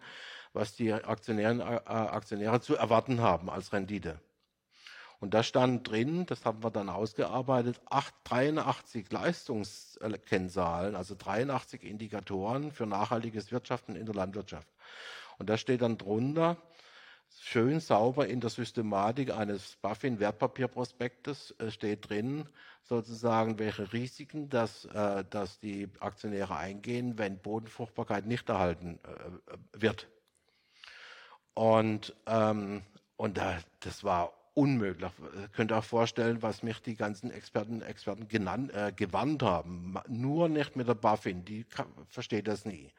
[0.51, 4.19] was die Aktionäre, äh, Aktionäre zu erwarten haben als Rendite.
[5.23, 12.73] Und da stand drin, das haben wir dann ausgearbeitet, 8, 83 Leistungskennzahlen, also 83 Indikatoren
[12.73, 14.67] für nachhaltiges Wirtschaften in der Landwirtschaft.
[15.37, 16.57] Und da steht dann drunter,
[17.41, 22.47] schön sauber in der Systematik eines BaFin-Wertpapierprospektes äh, steht drin,
[22.83, 30.07] sozusagen, welche Risiken das, äh, dass die Aktionäre eingehen, wenn Bodenfruchtbarkeit nicht erhalten äh, wird.
[31.53, 32.81] Und, ähm,
[33.15, 35.11] und da, das war unmöglich.
[35.35, 39.95] Ihr könnt auch vorstellen, was mich die ganzen Experten, Experten genannt, äh, gewarnt haben.
[40.07, 42.91] Nur nicht mit der BaFin, die kann, versteht das nie.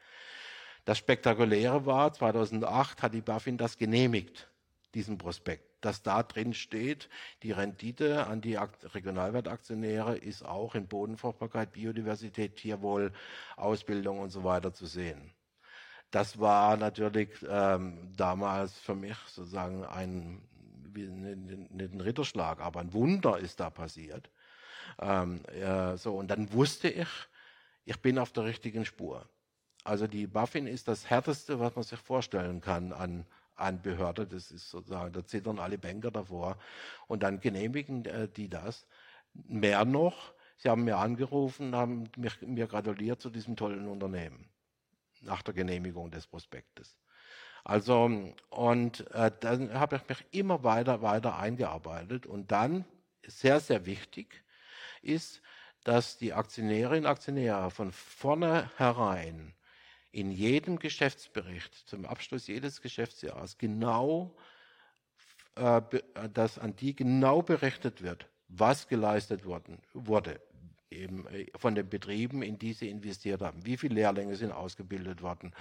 [0.85, 4.49] Das Spektakuläre war, 2008 hat die BaFin das genehmigt,
[4.93, 5.83] diesen Prospekt.
[5.83, 7.09] Dass da drin steht,
[7.43, 13.11] die Rendite an die Regionalwertaktionäre ist auch in Bodenfruchtbarkeit, Biodiversität, Tierwohl,
[13.55, 15.33] Ausbildung und so weiter zu sehen.
[16.11, 20.47] Das war natürlich ähm, damals für mich sozusagen ein
[20.95, 24.29] nicht ein Ritterschlag, aber ein Wunder ist da passiert.
[25.01, 27.07] Ähm, äh, so, und dann wusste ich,
[27.83, 29.27] ich bin auf der richtigen Spur.
[29.85, 33.23] Also die Buffin ist das härteste, was man sich vorstellen kann an,
[33.55, 34.25] an Behörde.
[34.25, 36.57] Das ist sozusagen, da zittern alle Banker davor.
[37.07, 38.87] Und dann genehmigen äh, die das.
[39.33, 44.49] Mehr noch, sie haben mir angerufen, haben mich, mir gratuliert zu diesem tollen Unternehmen
[45.21, 46.97] nach der Genehmigung des Prospektes.
[47.63, 52.25] Also, und äh, dann habe ich mich immer weiter, weiter eingearbeitet.
[52.25, 52.85] Und dann,
[53.27, 54.43] sehr, sehr wichtig,
[55.03, 55.43] ist,
[55.83, 59.53] dass die Aktionärinnen und Aktionäre von vornherein
[60.15, 64.33] in jedem Geschäftsbericht, zum Abschluss jedes Geschäftsjahres, genau,
[65.55, 65.81] äh,
[66.33, 70.39] dass an die genau berichtet wird, was geleistet worden, wurde,
[70.89, 73.65] eben äh, von den Betrieben, in die sie investiert haben.
[73.65, 75.53] Wie viele Lehrlinge sind ausgebildet worden?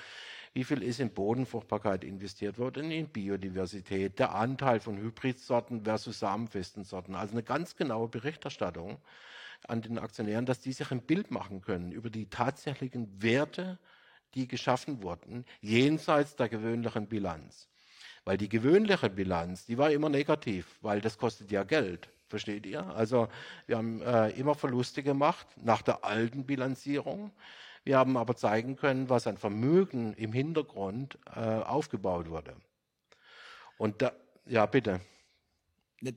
[0.53, 6.85] Wie viel ist in Bodenfruchtbarkeit investiert worden, in Biodiversität, der Anteil von Hybridsorten versus samenfesten
[6.85, 7.17] Sorten.
[7.17, 8.99] Also eine ganz genaue Berichterstattung
[9.67, 13.81] an den Aktionären, dass die sich ein Bild machen können über die tatsächlichen Werte,
[14.35, 17.69] die geschaffen wurden, jenseits der gewöhnlichen Bilanz.
[18.25, 22.09] Weil die gewöhnliche Bilanz, die war immer negativ, weil das kostet ja Geld.
[22.29, 22.85] Versteht ihr?
[22.87, 23.29] Also
[23.67, 27.33] wir haben äh, immer Verluste gemacht nach der alten Bilanzierung.
[27.85, 32.57] Wir haben aber zeigen können, was an Vermögen im Hintergrund äh, aufgebaut wurde.
[33.77, 34.13] Und da,
[34.47, 35.01] ja, bitte.
[36.01, 36.15] Ne,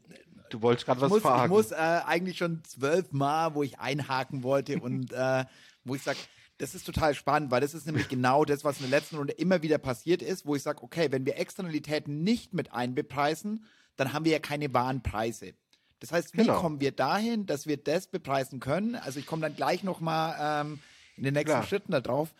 [0.49, 1.43] du wolltest gerade was muss, fragen.
[1.43, 5.45] Ich muss äh, eigentlich schon zwölfmal, wo ich einhaken wollte und äh,
[5.83, 6.19] wo ich sage,
[6.59, 9.33] Das ist total spannend, weil das ist nämlich genau das, was in der letzten Runde
[9.33, 13.65] immer wieder passiert ist, wo ich sage, okay, wenn wir Externalitäten nicht mit einbepreisen,
[13.95, 15.53] dann haben wir ja keine wahren Preise.
[15.99, 16.59] Das heißt, wie Genau.
[16.59, 18.95] kommen wir dahin, dass wir das bepreisen können?
[18.95, 20.79] Also ich komme dann gleich nochmal ähm,
[21.15, 21.63] in den nächsten Klar.
[21.63, 22.33] Schritten da drauf.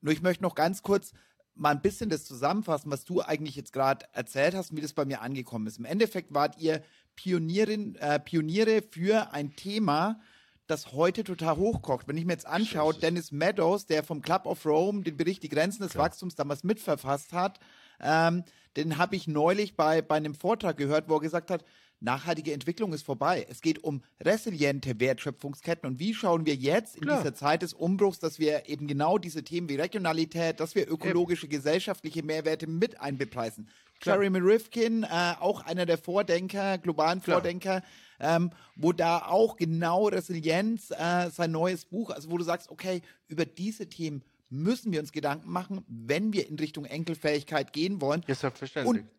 [0.00, 1.12] Nur ich möchte noch ganz kurz
[1.54, 4.94] mal ein bisschen das zusammenfassen, was du eigentlich jetzt gerade erzählt hast und wie das
[4.94, 5.78] bei mir angekommen ist.
[5.78, 6.82] Im Endeffekt wart ihr
[7.14, 10.18] Pionierin, äh, Pioniere für ein Thema,
[10.66, 12.08] das heute total hochkocht.
[12.08, 15.48] Wenn ich mir jetzt anschaue, Dennis Meadows, der vom Club of Rome den Bericht Die
[15.48, 17.58] Grenzen des Wachstums damals mitverfasst hat,
[18.00, 18.44] ähm,
[18.76, 21.64] den habe ich neulich bei, bei einem Vortrag gehört, wo er gesagt hat,
[22.02, 23.46] nachhaltige Entwicklung ist vorbei.
[23.48, 25.88] Es geht um resiliente Wertschöpfungsketten.
[25.88, 27.18] Und wie schauen wir jetzt in Klar.
[27.18, 31.48] dieser Zeit des Umbruchs, dass wir eben genau diese Themen wie Regionalität, dass wir ökologische,
[31.48, 33.68] gesellschaftliche Mehrwerte mit einbepreisen.
[34.00, 34.16] Klar.
[34.16, 37.36] Jeremy Rifkin, äh, auch einer der Vordenker, globalen Klar.
[37.40, 37.82] Vordenker,
[38.22, 43.02] ähm, wo da auch genau Resilienz, äh, sein neues Buch, also wo du sagst, okay,
[43.28, 48.22] über diese Themen müssen wir uns Gedanken machen, wenn wir in Richtung Enkelfähigkeit gehen wollen.
[48.28, 49.02] Ja, selbstverständlich.
[49.02, 49.10] Und,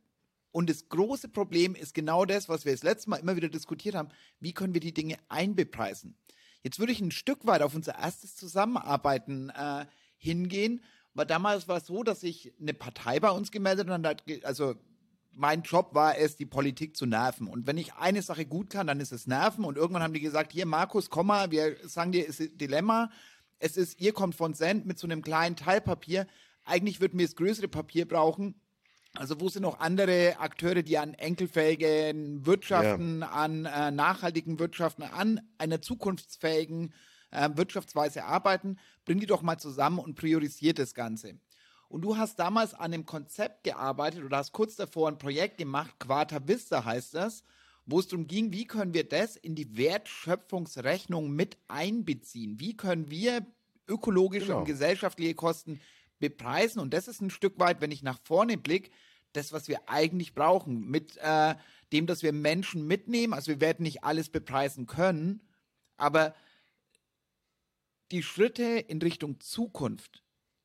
[0.52, 3.96] und das große Problem ist genau das, was wir das letzte Mal immer wieder diskutiert
[3.96, 4.10] haben.
[4.40, 6.16] Wie können wir die Dinge einbepreisen?
[6.62, 9.86] Jetzt würde ich ein Stück weit auf unser erstes Zusammenarbeiten äh,
[10.18, 10.82] hingehen,
[11.14, 14.76] weil damals war es so, dass sich eine Partei bei uns gemeldet hat, also
[15.36, 17.48] mein Job war es, die Politik zu nerven.
[17.48, 19.66] Und wenn ich eine Sache gut kann, dann ist es nerven.
[19.66, 22.58] Und irgendwann haben die gesagt, hier Markus, komm mal, wir sagen dir, es ist ein
[22.58, 23.10] Dilemma.
[23.60, 26.28] Es ist, ihr kommt von Cent mit so einem kleinen Teilpapier.
[26.66, 28.56] Eigentlich würden wir das größere Papier brauchen.
[29.16, 35.40] Also wo sind noch andere Akteure, die an enkelfähigen Wirtschaften, an äh, nachhaltigen Wirtschaften, an
[35.60, 36.94] einer zukunftsfähigen
[37.30, 38.78] äh, Wirtschaftsweise arbeiten?
[39.06, 41.36] Bring die doch mal zusammen und priorisiert das Ganze.
[41.94, 46.00] Und du hast damals an einem Konzept gearbeitet oder hast kurz davor ein Projekt gemacht,
[46.00, 47.44] Quarta Vista heißt das,
[47.86, 52.60] wo es darum ging, wie können wir das in die Wertschöpfungsrechnung mit einbeziehen?
[52.60, 53.46] Wie können wir
[53.88, 54.60] ökologische Genau.
[54.62, 55.82] und gesellschaftliche Kosten
[56.18, 56.80] bepreisen?
[56.80, 58.90] Und das ist ein Stück weit, wenn ich nach vorne blicke,
[59.34, 61.54] das, was wir eigentlich brauchen, mit äh,
[61.92, 63.34] dem, dass wir Menschen mitnehmen.
[63.34, 65.48] Also wir werden nicht alles bepreisen können,
[65.98, 66.34] aber
[68.10, 70.23] die Schritte in Richtung Zukunft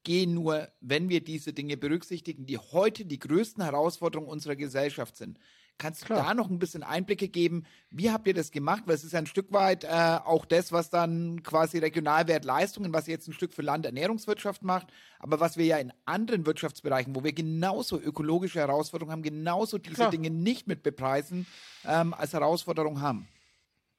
[0.09, 5.39] gehen nur, wenn wir diese Dinge berücksichtigen, die heute die größten Herausforderungen unserer Gesellschaft sind.
[5.77, 6.25] Kannst du Klar.
[6.25, 7.65] da noch ein bisschen Einblicke geben?
[7.91, 8.85] Wie habt ihr das gemacht?
[8.87, 9.89] Weil es ist ein Stück weit äh,
[10.25, 14.87] auch das, was dann quasi Regionalwertleistungen, was jetzt ein Stück für Landernährungswirtschaft macht,
[15.19, 19.97] aber was wir ja in anderen Wirtschaftsbereichen, wo wir genauso ökologische Herausforderungen haben, genauso diese
[19.97, 20.11] Klar.
[20.11, 21.47] Dinge nicht mit bepreisen,
[21.85, 23.29] ähm, als Herausforderung haben.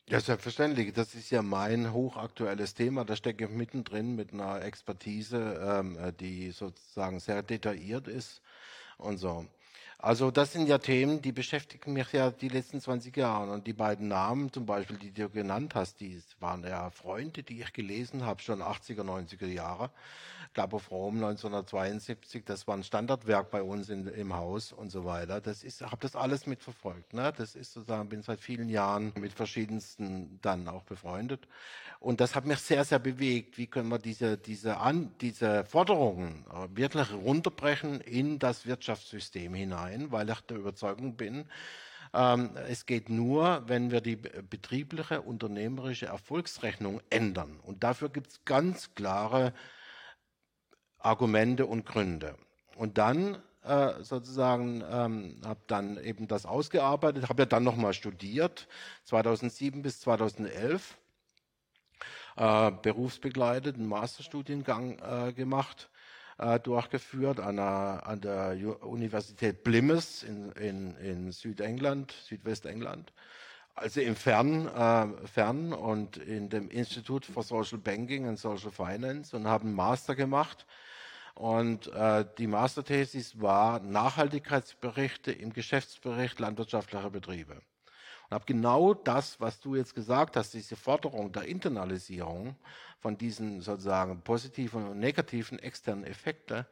[0.09, 0.91] Ja, selbstverständlich.
[0.93, 3.05] Das ist ja mein hochaktuelles Thema.
[3.05, 8.41] Da stecke ich mittendrin mit einer Expertise, ähm, äh, die sozusagen sehr detailliert ist
[8.97, 9.45] und so.
[9.99, 13.51] Also das sind ja Themen, die beschäftigen mich ja die letzten 20 Jahre.
[13.51, 17.61] Und die beiden Namen zum Beispiel, die du genannt hast, die waren ja Freunde, die
[17.61, 19.91] ich gelesen habe, schon 80er, 90er Jahre.
[20.53, 25.05] Club of Rome 1972, das war ein Standardwerk bei uns in, im Haus und so
[25.05, 25.41] weiter.
[25.41, 27.13] Das ist, habe das alles mitverfolgt.
[27.13, 27.31] Ne?
[27.37, 31.47] Das ist sozusagen, bin seit vielen Jahren mit verschiedensten dann auch befreundet.
[31.99, 33.57] Und das hat mich sehr, sehr bewegt.
[33.57, 40.11] Wie können wir diese, diese, an, diese Forderungen äh, wirklich runterbrechen in das Wirtschaftssystem hinein,
[40.11, 41.45] weil ich der Überzeugung bin,
[42.13, 47.59] ähm, es geht nur, wenn wir die be- betriebliche, unternehmerische Erfolgsrechnung ändern.
[47.63, 49.53] Und dafür gibt es ganz klare
[50.99, 52.35] Argumente und Gründe.
[52.75, 58.67] Und dann äh, sozusagen ähm, habe dann eben das ausgearbeitet, habe ja dann nochmal studiert,
[59.05, 60.97] 2007 bis 2011,
[62.37, 65.89] äh, berufsbegleitet, einen Masterstudiengang äh, gemacht,
[66.37, 73.11] äh, durchgeführt an der, an der Universität Plymouth in, in, in Südengland, Südwestengland.
[73.75, 79.35] Also im Fern, äh, Fern und in dem Institute for Social Banking and Social Finance
[79.35, 80.65] und habe einen Master gemacht.
[81.39, 87.53] Und äh, die Masterthesis war Nachhaltigkeitsberichte im Geschäftsbericht landwirtschaftlicher Betriebe.
[87.53, 92.57] Und habe genau das, was du jetzt gesagt hast, diese Forderung der Internalisierung
[92.99, 96.65] von diesen sozusagen positiven und negativen externen Effekten,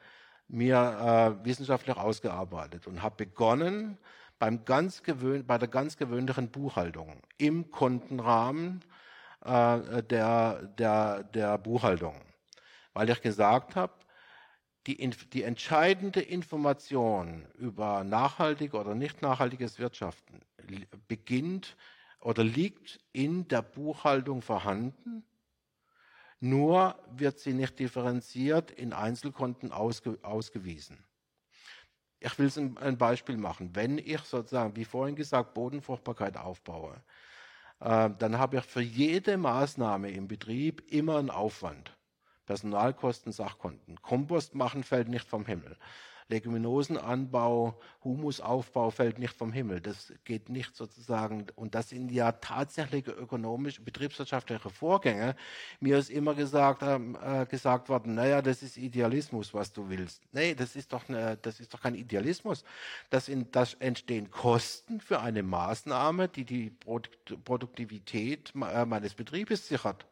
[0.49, 3.97] mir äh, wissenschaftlich ausgearbeitet und habe begonnen
[4.37, 8.81] beim ganz gewöhn bei der ganz gewöhnlichen Buchhaltung im Kontenrahmen
[9.45, 12.19] äh, der, der, der Buchhaltung.
[12.93, 13.93] Weil ich gesagt habe,
[14.87, 20.41] die, die entscheidende Information über nachhaltig oder nicht nachhaltiges Wirtschaften
[21.07, 21.75] beginnt
[22.21, 25.23] oder liegt in der Buchhaltung vorhanden.
[26.39, 31.03] Nur wird sie nicht differenziert in Einzelkonten ausge, ausgewiesen.
[32.19, 33.75] Ich will ein, ein Beispiel machen.
[33.75, 37.01] Wenn ich sozusagen, wie vorhin gesagt, Bodenfruchtbarkeit aufbaue,
[37.79, 41.96] äh, dann habe ich für jede Maßnahme im Betrieb immer einen Aufwand.
[42.47, 44.01] Personalkosten, Sachkonten.
[44.01, 45.77] Kompost machen fällt nicht vom Himmel.
[46.29, 49.79] Leguminosenanbau, Humusaufbau fällt nicht vom Himmel.
[49.79, 51.47] Das geht nicht sozusagen.
[51.55, 55.35] Und das sind ja tatsächliche ökonomische, betriebswirtschaftliche Vorgänge.
[55.79, 60.21] Mir ist immer gesagt, äh, gesagt worden, naja, das ist Idealismus, was du willst.
[60.33, 62.63] Nee, das ist doch, eine, das ist doch kein Idealismus.
[63.09, 66.71] Das, in, das entstehen Kosten für eine Maßnahme, die die
[67.45, 70.05] Produktivität äh, meines Betriebes sichert.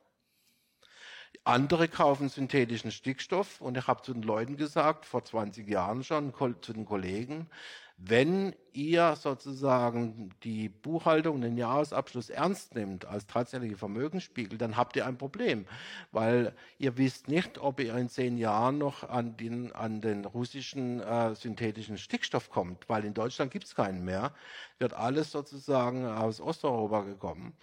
[1.44, 6.34] Andere kaufen synthetischen Stickstoff und ich habe zu den Leuten gesagt, vor 20 Jahren schon,
[6.62, 7.50] zu den Kollegen,
[7.98, 15.06] wenn ihr sozusagen die Buchhaltung, den Jahresabschluss ernst nimmt als tatsächliche Vermögensspiegel, dann habt ihr
[15.06, 15.66] ein Problem,
[16.12, 21.00] weil ihr wisst nicht, ob ihr in zehn Jahren noch an den, an den russischen
[21.00, 24.34] äh, synthetischen Stickstoff kommt, weil in Deutschland gibt es keinen mehr,
[24.78, 27.56] wird alles sozusagen aus Osteuropa gekommen.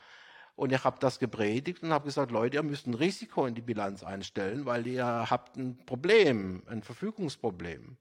[0.55, 3.63] Und ich habe das gepredigt und habe gesagt, Leute, ihr müsst ein Risiko in die
[3.63, 7.97] Bilanz einstellen, weil ihr habt ein Problem, ein Verfügungsproblem.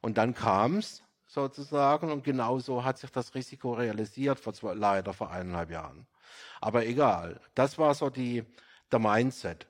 [0.00, 4.74] Und dann kam es sozusagen und genau so hat sich das Risiko realisiert, vor zwei,
[4.74, 6.06] leider vor eineinhalb Jahren.
[6.60, 8.44] Aber egal, das war so die,
[8.90, 9.66] der Mindset.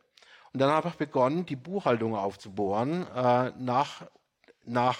[0.52, 4.06] Und dann habe ich begonnen, die Buchhaltung aufzubohren äh, nach,
[4.64, 4.98] nach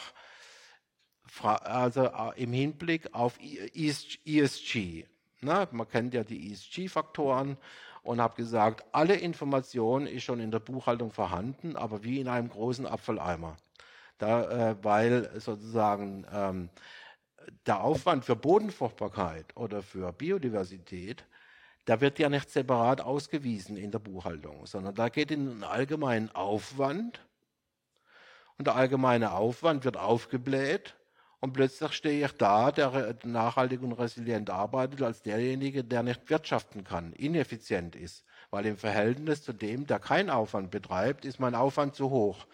[1.42, 5.06] also äh, im Hinblick auf ESG.
[5.42, 7.56] Na, man kennt ja die ESG-Faktoren
[8.02, 12.50] und habe gesagt, alle Information ist schon in der Buchhaltung vorhanden, aber wie in einem
[12.50, 13.56] großen Abfalleimer.
[14.18, 16.68] Da, äh, weil sozusagen ähm,
[17.64, 21.24] der Aufwand für Bodenfruchtbarkeit oder für Biodiversität,
[21.86, 26.30] da wird ja nicht separat ausgewiesen in der Buchhaltung, sondern da geht in einen allgemeinen
[26.34, 27.26] Aufwand
[28.58, 30.96] und der allgemeine Aufwand wird aufgebläht
[31.40, 36.84] und plötzlich stehe ich da, der nachhaltig und resilient arbeitet, als derjenige, der nicht wirtschaften
[36.84, 38.24] kann, ineffizient ist.
[38.50, 42.46] Weil im Verhältnis zu dem, der keinen Aufwand betreibt, ist mein Aufwand zu hoch.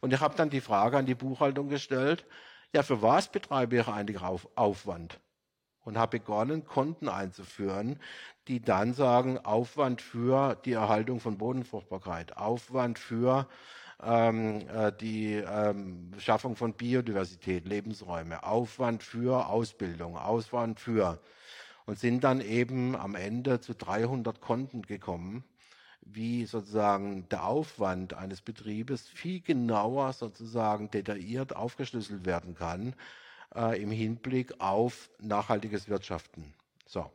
[0.00, 2.26] Und ich habe dann die Frage an die Buchhaltung gestellt,
[2.74, 5.18] ja, für was betreibe ich eigentlich Aufwand?
[5.84, 8.00] Und habe begonnen, Konten einzuführen,
[8.48, 13.48] die dann sagen, Aufwand für die Erhaltung von Bodenfruchtbarkeit, Aufwand für
[14.02, 21.20] ähm, äh, die ähm, Schaffung von Biodiversität, Lebensräume, Aufwand für Ausbildung, Aufwand für
[21.86, 25.44] und sind dann eben am Ende zu 300 Konten gekommen,
[26.02, 32.94] wie sozusagen der Aufwand eines Betriebes viel genauer sozusagen detailliert aufgeschlüsselt werden kann
[33.54, 36.54] äh, im Hinblick auf nachhaltiges Wirtschaften.
[36.86, 37.10] So.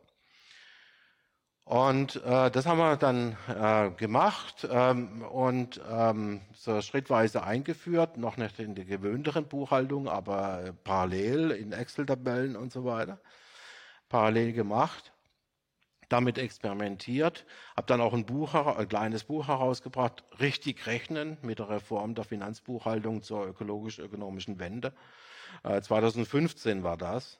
[1.64, 8.36] Und äh, das haben wir dann äh, gemacht ähm, und ähm, so schrittweise eingeführt, noch
[8.36, 13.20] nicht in der gewöhnlichen Buchhaltung, aber parallel in Excel-Tabellen und so weiter.
[14.08, 15.12] Parallel gemacht,
[16.08, 17.46] damit experimentiert,
[17.76, 22.24] habe dann auch ein Buch, ein kleines Buch herausgebracht, richtig rechnen mit der Reform der
[22.24, 24.92] Finanzbuchhaltung zur ökologisch-ökonomischen Wende.
[25.62, 27.38] 2015 äh, war das.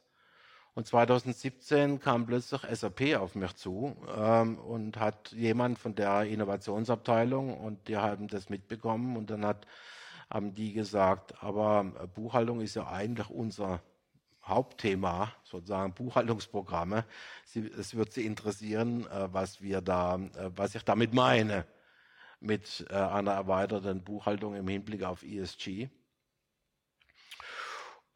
[0.75, 7.59] Und 2017 kam plötzlich SAP auf mich zu ähm, und hat jemand von der Innovationsabteilung
[7.59, 9.67] und die haben das mitbekommen und dann hat,
[10.31, 13.83] haben die gesagt, aber Buchhaltung ist ja eigentlich unser
[14.45, 17.05] Hauptthema, sozusagen Buchhaltungsprogramme.
[17.45, 21.67] Sie, es wird Sie interessieren, äh, was wir da, äh, was ich damit meine
[22.41, 25.89] mit äh, einer erweiterten Buchhaltung im Hinblick auf ESG.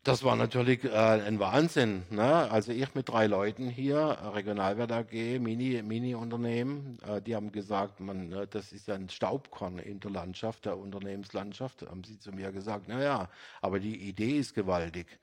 [0.06, 2.04] Das war natürlich äh, ein Wahnsinn.
[2.10, 2.48] Ne?
[2.48, 8.28] Also ich mit drei Leuten hier, Regionalwert AG, Mini-Unternehmen, Mini äh, die haben gesagt, man,
[8.28, 12.52] ne, das ist ja ein Staubkorn in der Landschaft, der Unternehmenslandschaft, haben sie zu mir
[12.52, 13.28] gesagt, naja,
[13.60, 15.18] aber die Idee ist gewaltig.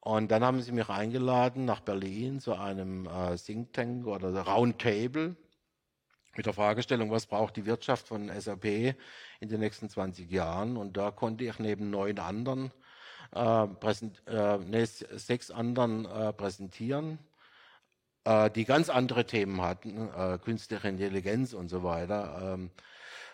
[0.00, 5.36] Und dann haben sie mich eingeladen nach Berlin zu einem äh, Think Tank oder Roundtable
[6.36, 10.76] mit der Fragestellung, was braucht die Wirtschaft von SAP in den nächsten 20 Jahren?
[10.76, 12.72] Und da konnte ich neben neun anderen
[13.34, 17.18] äh, äh, nee, sechs anderen äh, präsentieren,
[18.24, 22.54] äh, die ganz andere Themen hatten, äh, künstliche Intelligenz und so weiter.
[22.54, 22.70] Ähm,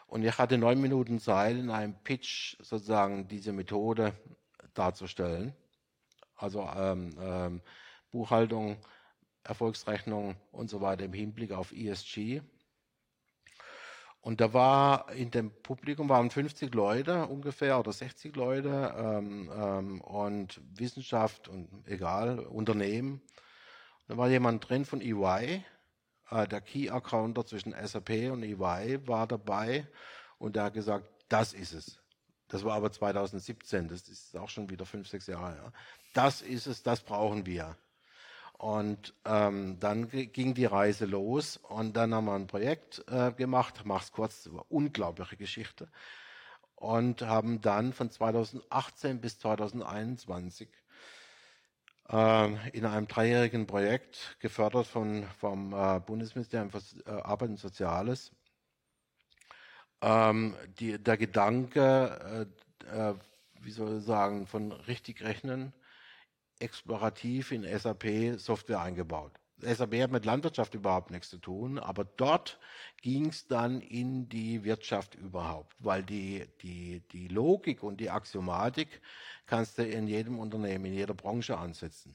[0.06, 4.12] und ich hatte neun Minuten Zeit, in einem Pitch sozusagen diese Methode
[4.74, 5.52] darzustellen.
[6.36, 7.60] Also ähm, ähm,
[8.10, 8.76] Buchhaltung,
[9.42, 12.42] Erfolgsrechnung und so weiter im Hinblick auf ESG.
[14.26, 20.00] Und da war in dem Publikum waren 50 Leute ungefähr oder 60 Leute ähm, ähm,
[20.00, 23.22] und Wissenschaft und egal, Unternehmen.
[24.08, 25.62] Da war jemand drin von EY,
[26.32, 29.86] äh, der Key Accounter zwischen SAP und EY war dabei
[30.38, 32.00] und der hat gesagt, das ist es.
[32.48, 35.72] Das war aber 2017, das ist auch schon wieder fünf, sechs Jahre her.
[36.14, 37.76] Das ist es, das brauchen wir.
[38.58, 43.82] Und ähm, dann ging die Reise los und dann haben wir ein Projekt äh, gemacht,
[43.84, 45.90] mach's kurz, war eine unglaubliche Geschichte.
[46.74, 50.68] Und haben dann von 2018 bis 2021
[52.08, 58.32] äh, in einem dreijährigen Projekt gefördert von, vom äh, Bundesministerium für äh, Arbeit und Soziales.
[60.00, 62.48] Ähm, die, der Gedanke,
[62.86, 63.14] äh, äh,
[63.60, 65.74] wie soll ich sagen, von richtig rechnen,
[66.58, 69.32] explorativ in SAP Software eingebaut.
[69.60, 72.58] SAP hat mit Landwirtschaft überhaupt nichts zu tun, aber dort
[73.00, 79.00] ging es dann in die Wirtschaft überhaupt, weil die, die, die Logik und die Axiomatik
[79.46, 82.14] kannst du in jedem Unternehmen, in jeder Branche ansetzen.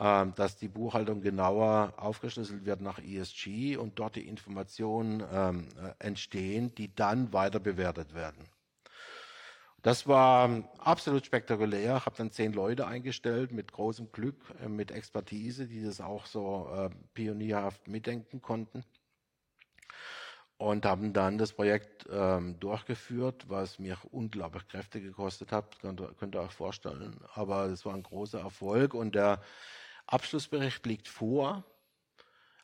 [0.00, 5.92] Ähm, dass die Buchhaltung genauer aufgeschlüsselt wird nach ESG und dort die Informationen ähm, äh,
[5.98, 8.48] entstehen, die dann weiter bewertet werden.
[9.82, 11.98] Das war absolut spektakulär.
[11.98, 16.26] Ich habe dann zehn Leute eingestellt mit großem Glück, äh, mit Expertise, die das auch
[16.26, 18.84] so äh, pionierhaft mitdenken konnten.
[20.56, 26.34] Und haben dann das Projekt ähm, durchgeführt, was mir unglaublich Kräfte gekostet hat, könnt könnt
[26.34, 27.16] ihr euch vorstellen.
[27.34, 29.40] Aber es war ein großer Erfolg und der
[30.08, 31.62] Abschlussbericht liegt vor.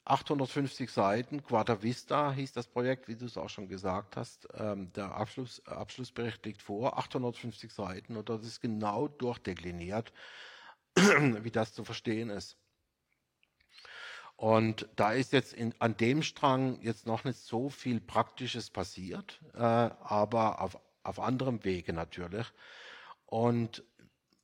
[0.07, 4.47] 850 Seiten, Quadra Vista hieß das Projekt, wie du es auch schon gesagt hast.
[4.55, 10.13] Ähm, der Abschluss, Abschlussbericht liegt vor, 850 Seiten und dort ist genau durchdekliniert,
[10.97, 12.59] wie das zu verstehen ist.
[14.37, 19.41] Und da ist jetzt in, an dem Strang jetzt noch nicht so viel Praktisches passiert,
[19.55, 22.47] äh, aber auf, auf anderem Wege natürlich.
[23.25, 23.85] Und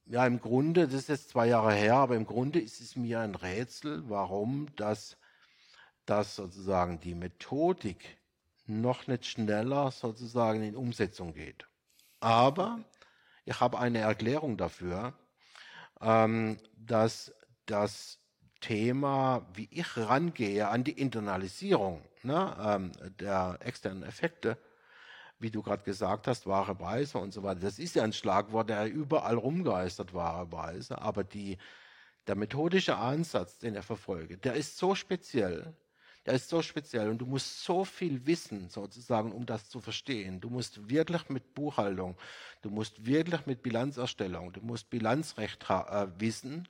[0.07, 3.21] ja, im Grunde, das ist jetzt zwei Jahre her, aber im Grunde ist es mir
[3.21, 5.17] ein Rätsel, warum das
[6.11, 8.19] dass sozusagen die Methodik
[8.67, 11.69] noch nicht schneller sozusagen in Umsetzung geht.
[12.19, 12.81] Aber
[13.45, 15.15] ich habe eine Erklärung dafür,
[16.01, 17.33] ähm, dass
[17.67, 18.19] das
[18.61, 24.59] Thema, wie ich rangehe an die Internalisierung ne, ähm, der externen Effekte,
[25.39, 28.69] wie du gerade gesagt hast, wahre Preise und so weiter, das ist ja ein Schlagwort,
[28.69, 31.57] der überall rumgeistert, wahre Preise, aber die,
[32.27, 35.73] der methodische Ansatz, den er verfolgt, der ist so speziell,
[36.27, 40.41] der ist so speziell und du musst so viel wissen, sozusagen, um das zu verstehen.
[40.41, 42.17] Du musst wirklich mit Buchhaltung,
[42.63, 46.69] du musst wirklich mit Bilanzerstellung, du musst Bilanzrecht äh, wissen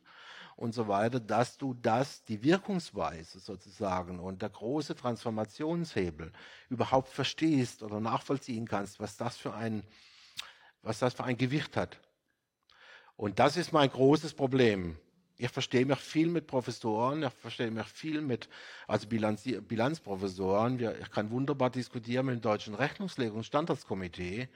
[0.57, 6.33] und so weiter, dass du das, die Wirkungsweise sozusagen und der große Transformationshebel
[6.69, 9.83] überhaupt verstehst oder nachvollziehen kannst, was das für ein,
[10.83, 11.99] was das für ein Gewicht hat.
[13.17, 14.97] Und das ist mein großes Problem
[15.41, 18.49] ich verstehe mich viel mit Professoren, ich verstehe mich viel mit,
[18.86, 20.78] also Bilanz, Bilanzprofessoren.
[20.78, 24.49] ich kann wunderbar diskutieren mit dem Deutschen Rechnungslegungsstandardskomitee,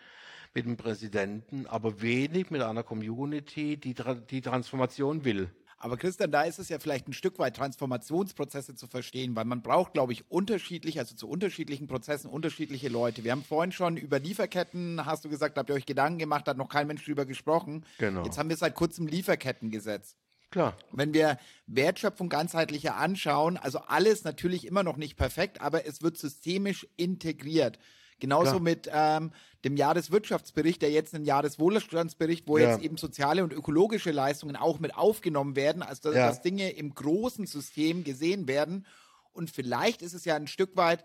[0.53, 5.51] mit dem Präsidenten, aber wenig mit einer Community, die die Transformation will.
[5.79, 9.61] Aber Christian, da ist es ja vielleicht ein Stück weit Transformationsprozesse zu verstehen, weil man
[9.61, 13.23] braucht, glaube ich, unterschiedlich, also zu unterschiedlichen Prozessen unterschiedliche Leute.
[13.23, 16.57] Wir haben vorhin schon über Lieferketten, hast du gesagt, habt ihr euch Gedanken gemacht, hat
[16.57, 17.85] noch kein Mensch drüber gesprochen.
[17.99, 18.25] Genau.
[18.25, 20.17] Jetzt haben wir seit kurzem Lieferkettengesetz.
[20.55, 20.77] Klar.
[20.93, 21.37] Wenn wir
[21.67, 27.81] Wertschöpfung ganzheitlicher anschauen, also alles natürlich immer noch nicht perfekt, aber es wird systemisch integriert.
[28.21, 28.61] Genauso Klar.
[28.61, 29.33] mit ähm,
[29.65, 32.71] dem Jahreswirtschaftsbericht, der jetzt ein Jahreswohlstandsbericht, wo ja.
[32.71, 36.29] jetzt eben soziale und ökologische Leistungen auch mit aufgenommen werden, also dass, ja.
[36.29, 38.87] dass Dinge im großen System gesehen werden.
[39.33, 41.03] Und vielleicht ist es ja ein Stück weit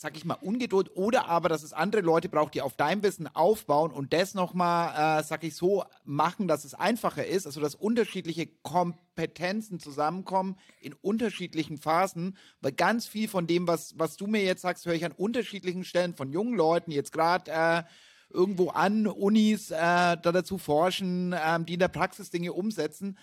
[0.00, 3.26] sag ich mal, Ungeduld oder aber, dass es andere Leute braucht, die auf deinem Wissen
[3.26, 7.74] aufbauen und das nochmal, äh, sag ich so, machen, dass es einfacher ist, also dass
[7.74, 14.42] unterschiedliche Kompetenzen zusammenkommen in unterschiedlichen Phasen, weil ganz viel von dem, was, was du mir
[14.42, 17.82] jetzt sagst, höre ich an unterschiedlichen Stellen von jungen Leuten, jetzt gerade äh,
[18.30, 23.18] irgendwo an Unis äh, da dazu forschen, äh, die in der Praxis Dinge umsetzen.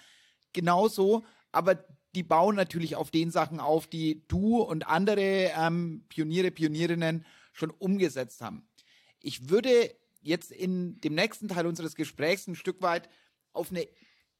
[0.53, 1.83] Genauso, aber
[2.17, 7.69] die bauen natürlich auf den Sachen auf, die du und andere ähm, Pioniere, Pionierinnen schon
[7.69, 8.67] umgesetzt haben.
[9.21, 13.07] Ich würde jetzt in dem nächsten Teil unseres Gesprächs ein Stück weit
[13.53, 13.87] auf eine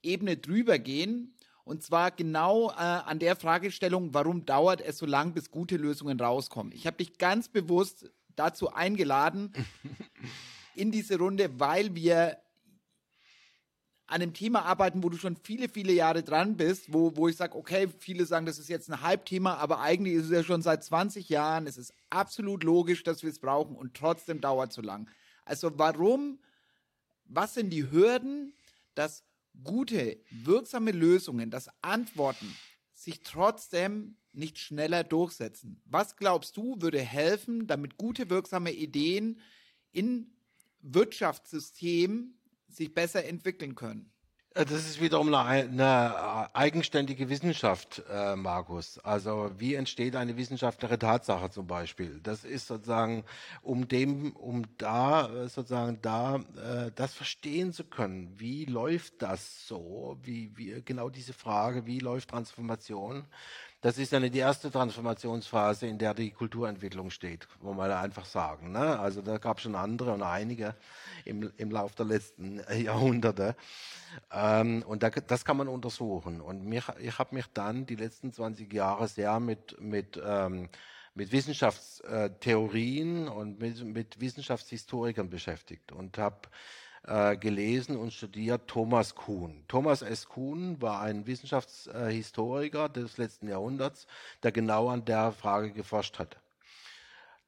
[0.01, 1.35] Ebene drüber gehen.
[1.65, 6.19] Und zwar genau äh, an der Fragestellung, warum dauert es so lang, bis gute Lösungen
[6.19, 6.73] rauskommen.
[6.73, 9.53] Ich habe dich ganz bewusst dazu eingeladen
[10.73, 12.39] in diese Runde, weil wir
[14.07, 17.35] an einem Thema arbeiten, wo du schon viele, viele Jahre dran bist, wo, wo ich
[17.35, 20.61] sage, okay, viele sagen, das ist jetzt ein Halbthema, aber eigentlich ist es ja schon
[20.61, 21.67] seit 20 Jahren.
[21.67, 25.09] Es ist absolut logisch, dass wir es brauchen und trotzdem dauert es so lang.
[25.43, 26.39] Also warum,
[27.25, 28.53] was sind die Hürden,
[28.95, 29.25] dass
[29.63, 32.55] gute, wirksame Lösungen, dass Antworten
[32.93, 35.81] sich trotzdem nicht schneller durchsetzen?
[35.83, 39.41] Was glaubst du, würde helfen, damit gute, wirksame Ideen
[39.91, 40.31] in
[40.79, 42.36] Wirtschaftssystemen
[42.69, 44.11] sich besser entwickeln können?
[44.57, 48.99] Äh, das ist wiederum eine, eine eigenständige Wissenschaft, äh, Markus.
[48.99, 52.19] Also wie entsteht eine wissenschaftliche Tatsache zum Beispiel?
[52.23, 53.23] Das ist sozusagen,
[53.61, 58.33] um dem, um da äh, sozusagen da äh, das verstehen zu können.
[58.39, 60.17] Wie läuft das so?
[60.23, 63.25] Wie, wie genau diese Frage, wie läuft Transformation?
[63.81, 68.25] Das ist ja nicht die erste Transformationsphase, in der die Kulturentwicklung steht, wo man einfach
[68.25, 68.71] sagen.
[68.71, 68.99] Ne?
[68.99, 70.75] Also da gab es schon andere und einige
[71.25, 73.55] im, im Laufe der letzten Jahrhunderte.
[74.31, 76.41] Ähm, und da, das kann man untersuchen.
[76.41, 80.69] Und mich, ich habe mich dann die letzten 20 Jahre sehr mit, mit, ähm,
[81.13, 86.49] mit Wissenschaftstheorien und mit, mit Wissenschaftshistorikern beschäftigt und habe
[87.07, 89.63] äh, gelesen und studiert Thomas Kuhn.
[89.67, 90.27] Thomas S.
[90.27, 94.07] Kuhn war ein Wissenschaftshistoriker des letzten Jahrhunderts,
[94.43, 96.37] der genau an der Frage geforscht hat.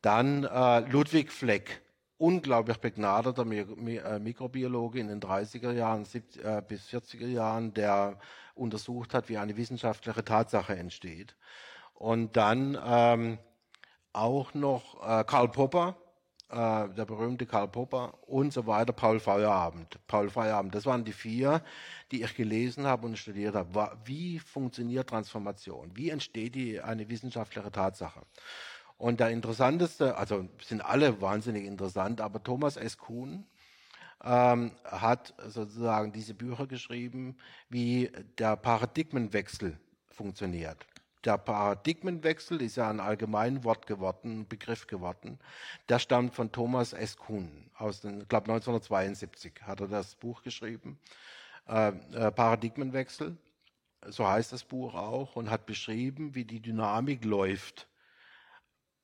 [0.01, 1.81] Dann äh, Ludwig Fleck,
[2.17, 8.17] unglaublich begnadeter äh, Mikrobiologe in den 30er Jahren äh, bis 40er Jahren, der
[8.55, 11.35] untersucht hat, wie eine wissenschaftliche Tatsache entsteht.
[11.93, 13.39] Und dann ähm,
[14.13, 15.97] auch noch äh, Karl Popper,
[16.49, 19.99] äh, der berühmte Karl Popper und so weiter, Paul Feierabend.
[20.07, 21.61] Paul Feierabend, das waren die vier,
[22.11, 23.97] die ich gelesen habe und studiert habe.
[24.05, 25.91] Wie funktioniert Transformation?
[25.93, 28.21] Wie entsteht die, eine wissenschaftliche Tatsache?
[28.97, 32.97] Und der interessanteste, also sind alle wahnsinnig interessant, aber Thomas S.
[32.97, 33.45] Kuhn
[34.23, 37.37] ähm, hat sozusagen diese Bücher geschrieben,
[37.69, 39.79] wie der Paradigmenwechsel
[40.09, 40.88] funktioniert
[41.25, 45.39] der Paradigmenwechsel ist ja ein Allgemeinwort geworden, ein Begriff geworden.
[45.89, 47.17] Der stammt von Thomas S.
[47.17, 50.97] Kuhn aus den, ich glaube 1972 hat er das Buch geschrieben.
[51.67, 53.37] Äh, äh, Paradigmenwechsel,
[54.07, 57.87] so heißt das Buch auch, und hat beschrieben, wie die Dynamik läuft.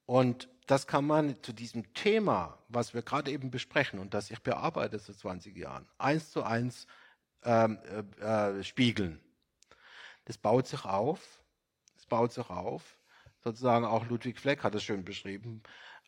[0.05, 4.39] Und das kann man zu diesem Thema, was wir gerade eben besprechen und das ich
[4.41, 6.87] bearbeite seit 20 Jahren, eins zu eins
[7.43, 7.77] ähm,
[8.19, 9.19] äh, äh, spiegeln.
[10.25, 11.44] Das baut sich auf
[12.09, 12.97] baut sich auf,
[13.43, 15.61] sozusagen auch Ludwig Fleck hat es schön beschrieben,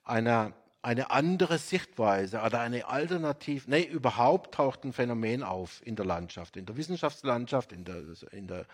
[0.03, 6.05] eine, eine andere Sichtweise oder eine Alternative, nee, überhaupt taucht ein Phänomen auf in der
[6.05, 8.65] Landschaft, in der Wissenschaftslandschaft, in der, in der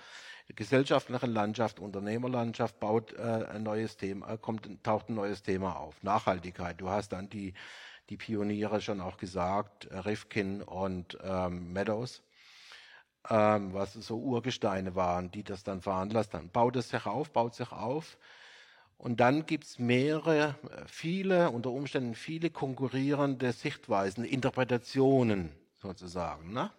[0.55, 6.01] gesellschaftlichen Landschaft, Unternehmerlandschaft baut äh, ein neues Thema, äh, kommt, taucht ein neues Thema auf.
[6.03, 6.79] Nachhaltigkeit.
[6.79, 7.53] Du hast dann die,
[8.09, 12.21] die Pioniere schon auch gesagt, Rifkin und ähm, Meadows
[13.29, 16.49] ähm, was so Urgesteine waren, die das dann veranlasst haben.
[16.49, 18.17] Baut es sich auf, baut sich auf.
[18.97, 20.55] Und dann gibt es mehrere,
[20.85, 25.51] viele, unter Umständen viele konkurrierende Sichtweisen, Interpretationen
[25.81, 26.53] sozusagen.
[26.53, 26.71] Ne?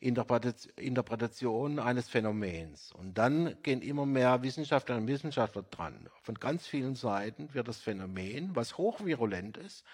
[0.00, 2.92] Interpretation eines Phänomens.
[2.92, 6.10] Und dann gehen immer mehr Wissenschaftlerinnen und Wissenschaftler dran.
[6.22, 9.84] Von ganz vielen Seiten wird das Phänomen, was hochvirulent ist,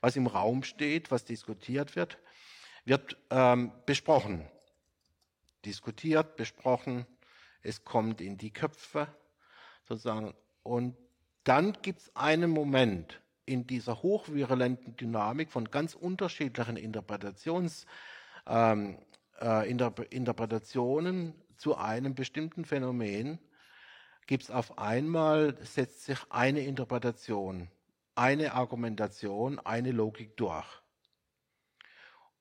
[0.00, 2.18] was im Raum steht, was diskutiert wird,
[2.84, 4.48] wird ähm, besprochen
[5.64, 7.06] diskutiert, besprochen,
[7.62, 9.08] es kommt in die Köpfe
[9.84, 10.34] sozusagen.
[10.62, 10.96] Und
[11.44, 17.86] dann gibt es einen Moment in dieser hochvirulenten Dynamik von ganz unterschiedlichen Interpretations,
[18.46, 18.98] ähm,
[19.40, 23.38] äh, Interp Interpretationen zu einem bestimmten Phänomen,
[24.26, 27.68] gibt es auf einmal, setzt sich eine Interpretation,
[28.14, 30.79] eine Argumentation, eine Logik durch.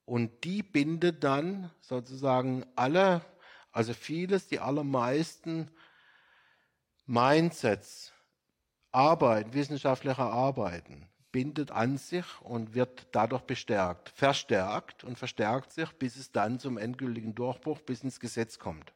[0.09, 3.21] Und die bindet dann sozusagen alle,
[3.71, 5.69] also vieles, die allermeisten
[7.05, 8.11] Mindsets,
[8.91, 16.15] Arbeit, wissenschaftliche Arbeiten, bindet an sich und wird dadurch bestärkt, verstärkt und verstärkt sich, bis
[16.15, 18.95] es dann zum endgültigen Durchbruch bis ins Gesetz kommt.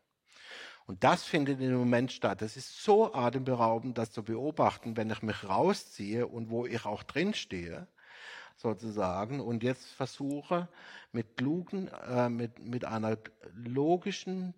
[0.87, 2.41] Und das findet im Moment statt.
[2.41, 7.03] Das ist so atemberaubend, das zu beobachten, wenn ich mich rausziehe und wo ich auch
[7.03, 7.87] drin stehe
[8.55, 10.67] sozusagen und jetzt versuche
[11.11, 13.17] mit klugen, äh, mit, mit einer
[13.53, 14.53] logischen,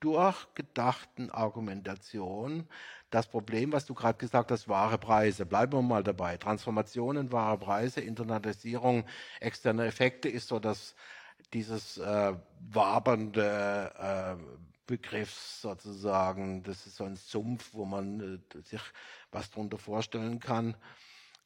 [0.00, 2.66] durchgedachten Argumentation
[3.10, 5.44] das Problem, was du gerade gesagt hast, wahre Preise.
[5.44, 6.36] Bleiben wir mal dabei.
[6.36, 9.04] Transformationen, wahre Preise, Internalisierung,
[9.40, 10.94] externe Effekte ist so dass
[11.52, 12.34] dieses äh,
[12.70, 16.62] wabernde äh, Begriffs sozusagen.
[16.62, 18.80] Das ist so ein Sumpf, wo man äh, sich
[19.32, 20.76] was darunter vorstellen kann.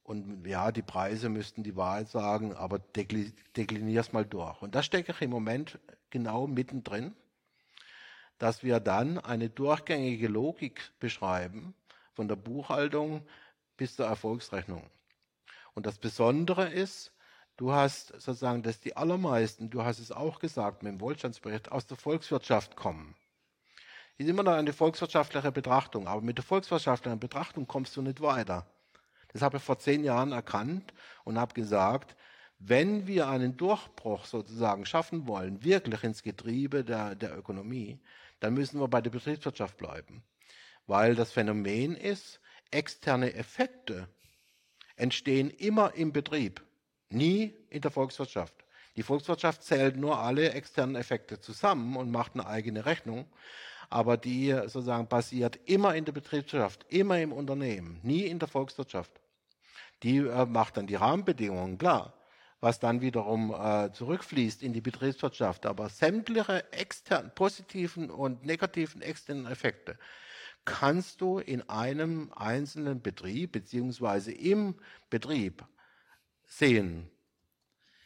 [0.05, 4.61] Und ja, die Preise müssten die Wahrheit sagen, aber deklinier es mal durch.
[4.61, 5.79] Und da stecke ich im Moment
[6.11, 7.17] genau mittendrin,
[8.39, 11.75] dass wir dann eine durchgängige Logik beschreiben,
[12.13, 13.27] von der Buchhaltung
[13.79, 14.89] bis zur Erfolgsrechnung.
[15.73, 17.11] Und das Besondere ist,
[17.57, 21.87] du hast sozusagen, dass die allermeisten, du hast es auch gesagt mit dem Wohlstandsbericht, aus
[21.87, 23.17] der Volkswirtschaft kommen.
[24.19, 28.67] Ist immer noch eine volkswirtschaftliche Betrachtung, aber mit der volkswirtschaftlichen Betrachtung kommst du nicht weiter.
[29.35, 32.17] Das habe ich vor zehn Jahren erkannt und habe gesagt,
[32.67, 38.01] Wenn wir einen Durchbruch sozusagen schaffen wollen, wirklich ins Getriebe der, der Ökonomie,
[38.41, 40.23] dann müssen wir bei der Betriebswirtschaft bleiben.
[40.87, 44.09] Weil das Phänomen ist, externe Effekte
[44.97, 46.63] entstehen immer im Betrieb,
[47.11, 48.55] nie in der Volkswirtschaft.
[48.97, 53.27] Die Volkswirtschaft zählt nur alle externen Effekte zusammen und macht eine eigene Rechnung,
[53.91, 59.11] aber die sozusagen basiert immer in der Betriebswirtschaft, immer im Unternehmen, nie in der Volkswirtschaft.
[60.05, 62.15] Die äh, macht dann die Rahmenbedingungen klar,
[62.61, 65.67] was dann wiederum äh, zurückfließt in die Betriebswirtschaft.
[65.67, 69.99] Aber sämtliche externen, positiven und negativen externen Effekte
[70.65, 74.77] kannst du in einem einzelnen Betrieb beziehungsweise im
[75.11, 75.65] Betrieb
[76.47, 77.11] sehen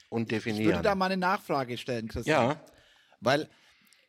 [0.09, 0.63] und definieren.
[0.63, 2.51] Ich würde da mal eine Nachfrage stellen, Christian.
[2.51, 2.61] Ja.
[3.21, 3.49] Weil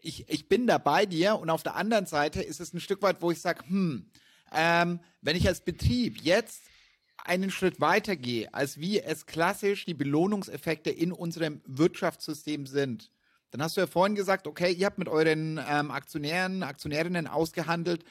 [0.01, 3.01] ich, ich bin da bei dir und auf der anderen Seite ist es ein Stück
[3.01, 4.09] weit, wo ich sage, hm,
[4.51, 6.68] ähm, wenn ich als Betrieb jetzt
[7.25, 13.11] einen Schritt weiter gehe, als wie es klassisch die Belohnungseffekte in unserem Wirtschaftssystem sind,
[13.51, 18.03] dann hast du ja vorhin gesagt, okay, ihr habt mit euren ähm, Aktionären, Aktionärinnen ausgehandelt,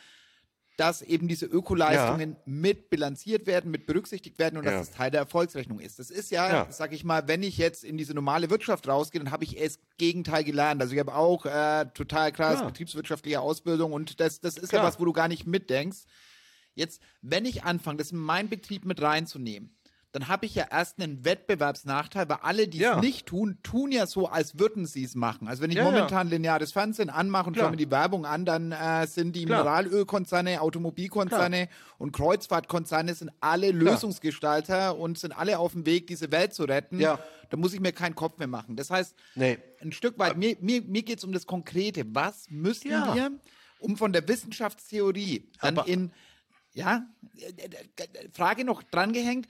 [0.79, 2.37] dass eben diese Ökoleistungen ja.
[2.45, 4.71] mit bilanziert werden, mit berücksichtigt werden und ja.
[4.71, 5.99] dass es Teil der Erfolgsrechnung ist.
[5.99, 6.67] Das ist ja, ja.
[6.71, 9.81] sag ich mal, wenn ich jetzt in diese normale Wirtschaft rausgehe, dann habe ich es
[9.97, 10.81] Gegenteil gelernt.
[10.81, 14.83] Also ich habe auch äh, total krass betriebswirtschaftliche Ausbildung und das, das ist Klar.
[14.83, 16.05] ja was, wo du gar nicht mitdenkst.
[16.79, 19.75] Jetzt, wenn ich anfange, das in meinen Betrieb mit reinzunehmen,
[20.13, 23.01] dann habe ich ja erst einen Wettbewerbsnachteil, weil alle, die es ja.
[23.01, 25.49] nicht tun, tun ja so, als würden sie es machen.
[25.49, 26.37] Also wenn ich ja, momentan ja.
[26.37, 29.65] lineares Fernsehen anmache und schaue mir die Werbung an, dann äh, sind die Klar.
[29.65, 31.79] Mineralölkonzerne, Automobilkonzerne Klar.
[31.99, 33.71] und Kreuzfahrtkonzerne sind alle.
[33.71, 37.01] Lösungsgestalter und sind alle auf dem Weg, diese Welt zu retten.
[37.01, 37.19] Ja.
[37.51, 38.77] Da muss ich mir keinen Kopf mehr machen.
[38.77, 39.59] Das heißt, nee.
[39.83, 42.05] ein Stück weit, mir, mir, mir geht es um das Konkrete.
[42.15, 43.33] Was müssen wir,
[43.79, 46.11] um von der Wissenschaftstheorie dann Aber in,
[46.73, 47.07] ja,
[48.33, 49.47] Frage noch drangehängt,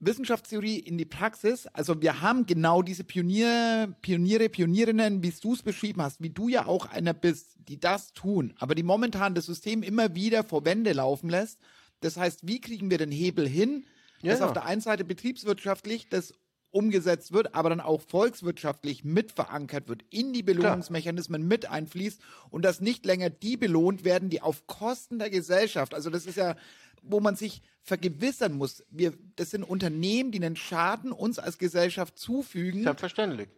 [0.00, 1.66] Wissenschaftstheorie in die Praxis.
[1.68, 6.48] Also wir haben genau diese Pionier, Pioniere, Pionierinnen, wie du es beschrieben hast, wie du
[6.48, 10.64] ja auch einer bist, die das tun, aber die momentan das System immer wieder vor
[10.64, 11.58] Wände laufen lässt.
[12.00, 13.84] Das heißt, wie kriegen wir den Hebel hin,
[14.22, 14.32] ja.
[14.32, 16.32] dass auf der einen Seite betriebswirtschaftlich das
[16.70, 21.48] umgesetzt wird, aber dann auch volkswirtschaftlich mit verankert wird, in die Belohnungsmechanismen Klar.
[21.48, 26.10] mit einfließt und dass nicht länger die belohnt werden, die auf Kosten der Gesellschaft, also
[26.10, 26.56] das ist ja
[27.02, 32.18] wo man sich vergewissern muss, wir, das sind Unternehmen, die einen Schaden uns als Gesellschaft
[32.18, 32.82] zufügen.
[32.82, 33.48] Selbstverständlich.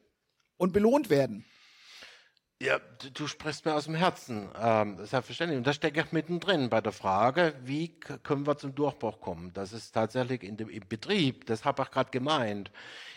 [0.57, 1.45] Und belohnt werden.
[2.63, 2.79] Ja,
[3.15, 5.57] du, sprichst mir aus dem Herzen, ähm, selbstverständlich.
[5.57, 9.53] Und da stecke ich mittendrin bei der Frage, wie können wir zum Durchbruch kommen?
[9.55, 12.71] Das ist tatsächlich in dem, im Betrieb, das habe ich gerade gemeint,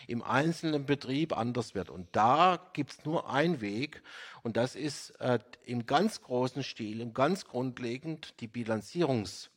[0.06, 1.90] im einzelnen Betrieb anders wird.
[1.90, 4.02] Und da gibt es nur einen Weg,
[4.42, 9.50] und das ist äh, im ganz großen Stil, im ganz grundlegend die Bilanzierungs-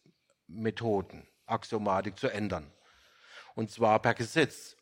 [0.47, 2.71] Methoden, Axiomatik zu ändern.
[3.55, 4.76] Und zwar per Gesetz.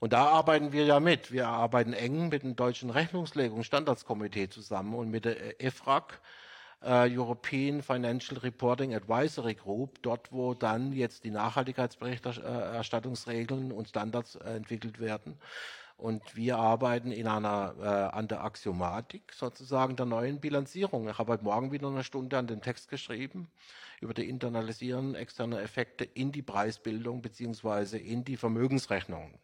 [0.00, 1.30] Und da arbeiten wir ja mit.
[1.30, 6.22] Wir arbeiten eng mit dem Deutschen Rechnungslegungsstandardskomitee zusammen und mit der EFRAG,
[6.82, 14.56] äh, European Financial Reporting Advisory Group, dort wo dann jetzt die Nachhaltigkeitsberichterstattungsregeln und Standards äh,
[14.56, 15.38] entwickelt werden.
[15.98, 17.84] Und wir arbeiten in einer, äh,
[18.16, 21.10] an der Axiomatik sozusagen der neuen Bilanzierung.
[21.10, 23.50] Ich habe heute Morgen wieder eine Stunde an den Text geschrieben
[24.00, 29.38] über die Internalisierung externer Effekte in die Preisbildung beziehungsweise in die Vermögensrechnung.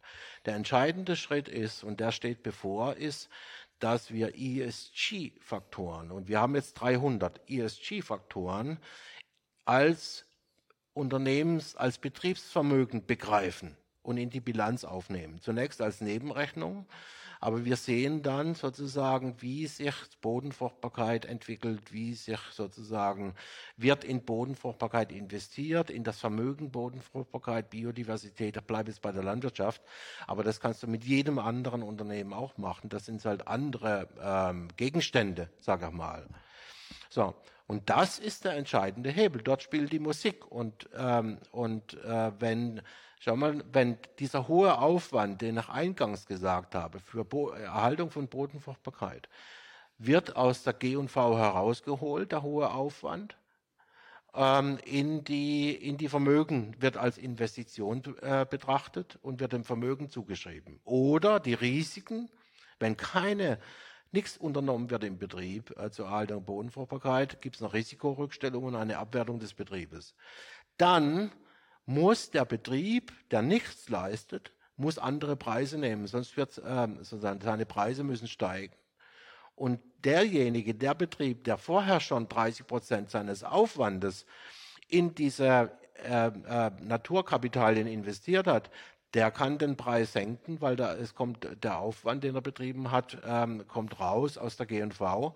[0.47, 3.29] Der entscheidende Schritt ist, und der steht bevor, ist,
[3.79, 8.79] dass wir ESG-Faktoren, und wir haben jetzt 300 ESG-Faktoren,
[9.67, 10.25] als
[10.95, 15.41] Unternehmens-, als Betriebsvermögen begreifen und in die Bilanz aufnehmen.
[15.43, 16.87] Zunächst als Nebenrechnung,
[17.41, 23.35] aber wir sehen dann sozusagen, wie sich Bodenfruchtbarkeit entwickelt, wie sich sozusagen
[23.77, 29.83] wird in Bodenfruchtbarkeit investiert, in das Vermögen Bodenfruchtbarkeit, Biodiversität, da bleibt es bei der Landwirtschaft,
[30.27, 32.89] aber das kannst du mit jedem anderen Unternehmen auch machen.
[32.89, 36.27] Das sind halt andere ähm, Gegenstände, sag ich mal.
[37.09, 37.35] So,
[37.67, 39.43] und das ist der entscheidende Hebel.
[39.43, 40.51] Dort spielt die Musik.
[40.51, 42.81] Und, ähm, und äh, wenn
[43.19, 48.29] Schau mal, wenn dieser hohe Aufwand, den ich eingangs gesagt habe, für Bo Erhaltung von
[48.29, 49.29] Bodenfruchtbarkeit,
[49.99, 53.37] wird aus der G&V herausgeholt, der hohe Aufwand,
[54.35, 60.11] ähm, in, die, in die Vermögen wird als Investition äh, betrachtet und wird dem Vermögen
[60.11, 60.79] zugeschrieben.
[60.85, 62.29] Oder die Risiken,
[62.79, 63.59] wenn keine
[64.13, 68.99] nichts unternommen wird im Betrieb äh, zur Erhaltung Bodenfruchtbarkeit, gibt es eine Risikorückstellung und eine
[68.99, 70.15] Abwertung des Betriebes.
[70.77, 71.33] Dann
[71.87, 78.05] muss der Betrieb, der nichts leistet, muss andere Preise nehmen, sonst wird ähm, seine Preise
[78.05, 78.75] müssen steigen.
[79.55, 84.27] Und derjenige, der Betrieb, der vorher schon 30 Prozent seines Aufwandes
[84.89, 85.71] in diese
[86.05, 88.71] äh, äh, Naturkapitalien investiert hat,
[89.15, 93.17] der kann den Preis senken, weil da es kommt der Aufwand, den er betrieben hat,
[93.25, 95.35] ähm, kommt raus aus der G&V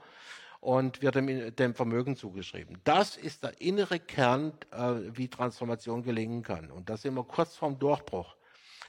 [0.60, 2.78] und wird dem, dem, Vermögen zugeschrieben.
[2.84, 6.70] Das ist der innere Kern, äh, wie Transformation gelingen kann.
[6.70, 8.36] Und da sind wir kurz vorm Durchbruch,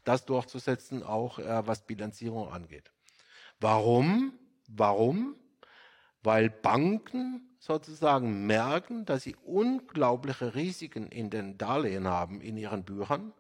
[0.04, 2.92] das durchzusetzen, auch äh, was Bilanzierung angeht.
[3.60, 4.34] Warum?
[4.68, 5.36] Warum?
[6.24, 13.34] Weil Banken sozusagen merken, dass sie unglaubliche Risiken in den Darlehen haben, in ihren Büchern,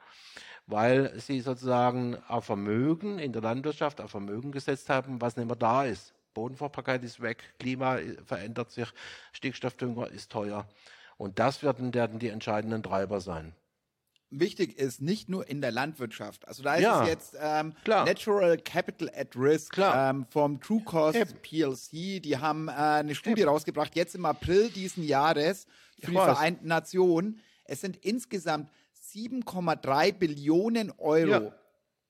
[0.67, 5.55] weil sie sozusagen auf Vermögen in der Landwirtschaft, auf Vermögen gesetzt haben, was nicht mehr
[5.55, 6.13] da ist.
[6.33, 8.87] Bodenfruchtbarkeit ist weg, Klima verändert sich,
[9.33, 10.67] Stickstoffdünger ist teuer.
[11.17, 13.53] Und das werden, werden die entscheidenden Treiber sein
[14.31, 16.47] wichtig ist, nicht nur in der Landwirtschaft.
[16.47, 21.17] Also da ist ja, es jetzt ähm, Natural Capital at Risk ähm, vom True Cost
[21.17, 21.33] Eben.
[21.41, 22.23] PLC.
[22.23, 23.49] Die haben äh, eine Studie Eben.
[23.49, 25.65] rausgebracht, jetzt im April diesen Jahres
[25.99, 26.37] für ich die weiß.
[26.37, 27.41] Vereinten Nationen.
[27.65, 28.69] Es sind insgesamt
[29.13, 31.55] 7,3 Billionen Euro ja.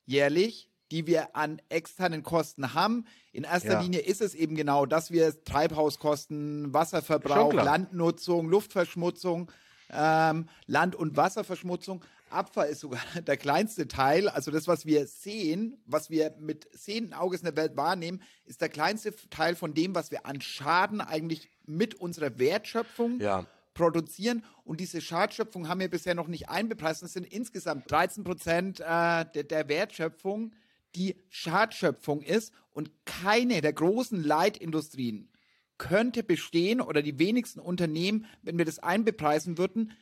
[0.05, 3.05] jährlich, die wir an externen Kosten haben.
[3.31, 3.81] In erster ja.
[3.81, 9.49] Linie ist es eben genau, dass wir Treibhauskosten, Wasserverbrauch, Landnutzung, Luftverschmutzung,
[9.89, 12.03] ähm, Land- und Wasserverschmutzung.
[12.29, 14.27] Abfall ist sogar der kleinste Teil.
[14.29, 18.61] Also das, was wir sehen, was wir mit sehenden Auges in der Welt wahrnehmen, ist
[18.61, 23.45] der kleinste Teil von dem, was wir an Schaden eigentlich mit unserer Wertschöpfung ja.
[23.73, 24.43] produzieren.
[24.65, 27.01] Und diese Schadschöpfung haben wir bisher noch nicht einbepreist.
[27.01, 30.53] Das sind insgesamt 13 Prozent äh, der, der Wertschöpfung
[30.95, 35.29] die Schadschöpfung ist und keine der großen Leitindustrien
[35.77, 39.93] könnte bestehen oder die wenigsten Unternehmen, wenn wir das einbepreisen würden.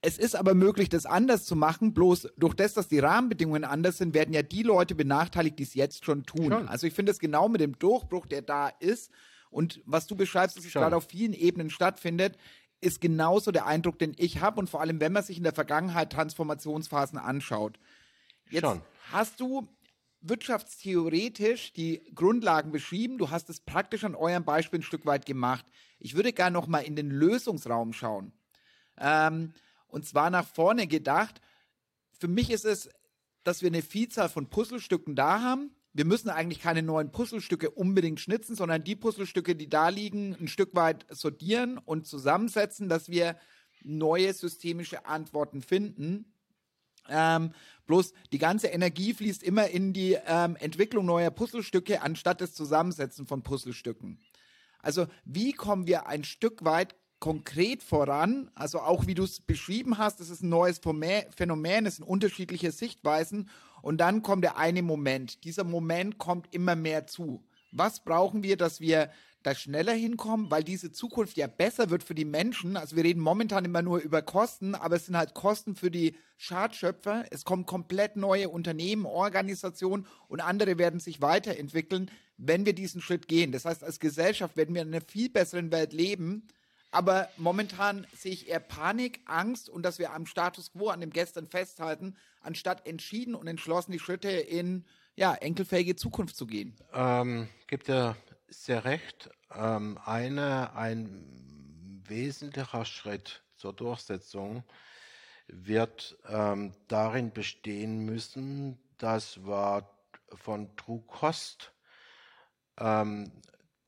[0.00, 1.92] Es ist aber möglich, das anders zu machen.
[1.92, 5.74] Bloß durch das, dass die Rahmenbedingungen anders sind, werden ja die Leute benachteiligt, die es
[5.74, 6.52] jetzt schon tun.
[6.52, 6.68] Schon.
[6.68, 9.10] Also ich finde es genau mit dem Durchbruch, der da ist
[9.50, 12.36] und was du beschreibst, dass es gerade auf vielen Ebenen stattfindet,
[12.80, 15.54] ist genauso der Eindruck, den ich habe und vor allem, wenn man sich in der
[15.54, 17.78] Vergangenheit Transformationsphasen anschaut.
[18.50, 18.82] Jetzt Schon.
[19.10, 19.68] hast du
[20.20, 23.18] wirtschaftstheoretisch die Grundlagen beschrieben.
[23.18, 25.64] Du hast es praktisch an eurem Beispiel ein Stück weit gemacht.
[25.98, 28.32] Ich würde gerne noch mal in den Lösungsraum schauen.
[28.98, 29.52] Ähm,
[29.86, 31.40] und zwar nach vorne gedacht.
[32.18, 32.88] Für mich ist es,
[33.44, 35.70] dass wir eine Vielzahl von Puzzlestücken da haben.
[35.92, 40.48] Wir müssen eigentlich keine neuen Puzzlestücke unbedingt schnitzen, sondern die Puzzlestücke, die da liegen, ein
[40.48, 43.36] Stück weit sortieren und zusammensetzen, dass wir
[43.82, 46.32] neue systemische Antworten finden.
[47.08, 47.52] Ähm,
[47.86, 53.26] bloß die ganze Energie fließt immer in die ähm, Entwicklung neuer Puzzlestücke, anstatt das Zusammensetzen
[53.26, 54.20] von Puzzlestücken.
[54.80, 58.50] Also wie kommen wir ein Stück weit konkret voran?
[58.54, 62.70] Also auch wie du es beschrieben hast, es ist ein neues Phänomen, es sind unterschiedliche
[62.70, 63.48] Sichtweisen
[63.82, 65.44] und dann kommt der eine Moment.
[65.44, 67.44] Dieser Moment kommt immer mehr zu.
[67.70, 69.10] Was brauchen wir, dass wir
[69.42, 72.76] da schneller hinkommen, weil diese Zukunft ja besser wird für die Menschen.
[72.76, 76.16] Also wir reden momentan immer nur über Kosten, aber es sind halt Kosten für die
[76.36, 77.24] Schadschöpfer.
[77.30, 83.28] Es kommen komplett neue Unternehmen, Organisationen und andere werden sich weiterentwickeln, wenn wir diesen Schritt
[83.28, 83.52] gehen.
[83.52, 86.48] Das heißt, als Gesellschaft werden wir in einer viel besseren Welt leben.
[86.90, 91.10] Aber momentan sehe ich eher Panik, Angst und dass wir am Status quo, an dem
[91.10, 94.84] Gestern festhalten, anstatt entschieden und entschlossen die Schritte in
[95.14, 96.74] ja, enkelfähige Zukunft zu gehen.
[96.94, 98.16] Ähm, gibt ja
[98.48, 99.30] sehr recht.
[99.54, 104.64] Ähm, eine, ein wesentlicher Schritt zur Durchsetzung
[105.46, 109.88] wird ähm, darin bestehen müssen, dass wir
[110.34, 111.72] von True Cost
[112.78, 113.32] ähm,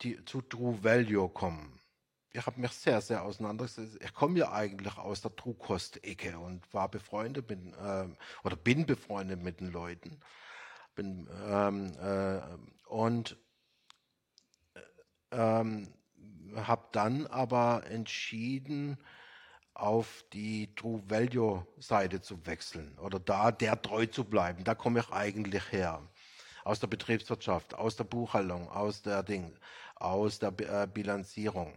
[0.03, 1.79] die, zu True Value kommen.
[2.33, 3.99] Ich habe mich sehr, sehr auseinandergesetzt.
[4.01, 8.09] Ich komme ja eigentlich aus der True Cost-Ecke und war befreundet mit, äh,
[8.45, 10.21] oder bin befreundet mit den Leuten.
[10.95, 12.41] Bin, ähm, äh,
[12.87, 13.37] und
[15.33, 15.89] ähm,
[16.57, 18.99] habe dann aber entschieden,
[19.75, 24.65] auf die True Value Seite zu wechseln oder da der treu zu bleiben.
[24.65, 26.03] Da komme ich eigentlich her.
[26.65, 29.59] Aus der Betriebswirtschaft, aus der Buchhaltung, aus der Ding,
[29.97, 31.73] aus der äh, Bilanzierung.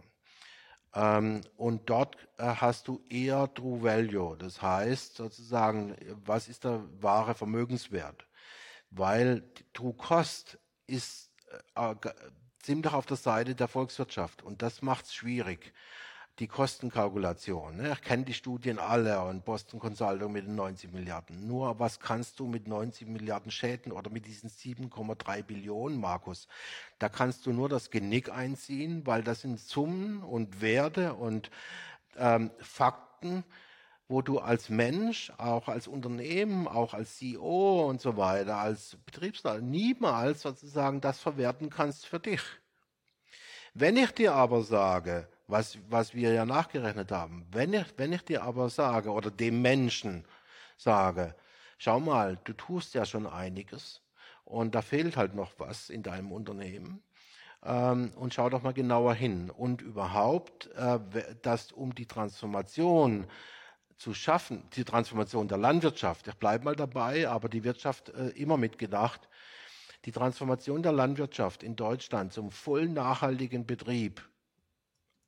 [0.94, 4.36] Ähm, und dort äh, hast du eher True Value.
[4.36, 8.26] Das heißt sozusagen, was ist der wahre Vermögenswert?
[8.90, 9.42] Weil
[9.72, 11.30] True Cost ist
[11.74, 11.94] äh,
[12.64, 15.72] ziemlich auf der Seite der Volkswirtschaft und das macht es schwierig.
[16.40, 17.76] Die Kostenkalkulation.
[17.76, 17.92] Ne?
[17.92, 21.46] Ich kenne die Studien alle und Boston Consulting mit den 90 Milliarden.
[21.46, 26.48] Nur was kannst du mit 90 Milliarden Schäden oder mit diesen 7,3 Billionen, Markus?
[26.98, 31.52] Da kannst du nur das Genick einziehen, weil das sind Summen und Werte und
[32.16, 33.44] ähm, Fakten,
[34.08, 39.62] wo du als Mensch, auch als Unternehmen, auch als CEO und so weiter, als Betriebsleiter
[39.62, 42.42] niemals sozusagen das verwerten kannst für dich.
[43.72, 48.24] Wenn ich dir aber sage, was, was wir ja nachgerechnet haben, wenn ich, wenn ich
[48.24, 50.24] dir aber sage oder dem Menschen
[50.76, 51.34] sage,
[51.78, 54.02] schau mal, du tust ja schon einiges
[54.44, 57.02] und da fehlt halt noch was in deinem Unternehmen.
[57.64, 59.50] Ähm, und schau doch mal genauer hin.
[59.50, 60.98] Und überhaupt, äh,
[61.42, 63.26] dass um die Transformation
[63.96, 68.56] zu schaffen, die Transformation der Landwirtschaft, ich bleibe mal dabei, aber die Wirtschaft äh, immer
[68.56, 69.28] mitgedacht,
[70.04, 74.28] die Transformation der Landwirtschaft in Deutschland zum voll nachhaltigen Betrieb,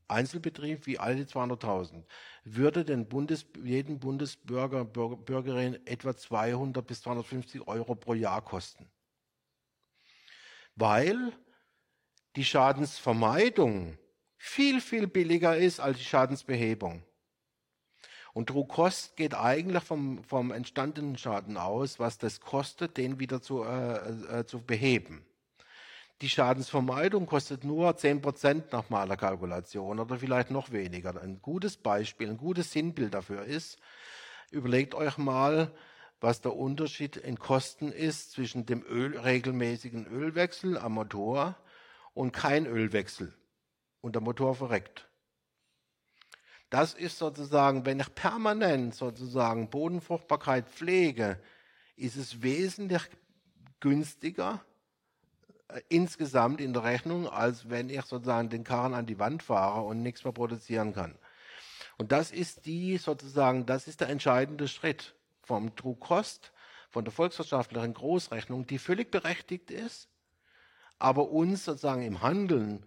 [0.09, 2.05] Einzelbetrieb wie alle 200.000,
[2.45, 8.91] würde den Bundes, jeden Bundesbürger, Bürger, Bürgerin etwa 200 bis 250 Euro pro Jahr kosten.
[10.75, 11.33] Weil
[12.37, 13.99] die Schadensvermeidung
[14.37, 17.03] viel, viel billiger ist als die Schadensbehebung.
[18.37, 23.65] Und Druckkost geht eigentlich vom, vom entstandenen Schaden aus, was das kostet, den wieder zu,
[23.65, 25.25] äh, äh, zu beheben.
[26.21, 31.19] Die Schadensvermeidung kostet nur 10% nach meiner Kalkulation oder vielleicht noch weniger.
[31.19, 33.79] Ein gutes Beispiel, ein gutes Sinnbild dafür ist,
[34.51, 35.73] überlegt euch mal,
[36.21, 41.57] was der Unterschied in Kosten ist zwischen dem Öl, regelmäßigen Ölwechsel am Motor
[42.13, 43.33] und kein Ölwechsel
[44.03, 45.09] und der Motor verreckt.
[46.77, 51.41] Das ist sozusagen, wenn ich permanent sozusagen Bodenfruchtbarkeit pflege,
[51.97, 53.03] ist es wesentlich
[53.81, 54.61] günstiger
[55.69, 59.87] äh, insgesamt in der Rechnung, als wenn ich sozusagen den Karren an die Wand fahre
[59.87, 61.17] und nichts mehr produzieren kann.
[61.97, 65.15] Und das ist die sozusagen, das ist der entscheidende Schritt
[65.45, 66.53] vom True Cost,
[66.91, 70.11] von der volkswirtschaftlichen Großrechnung, die völlig berechtigt ist,
[70.99, 72.85] aber uns sozusagen im Handeln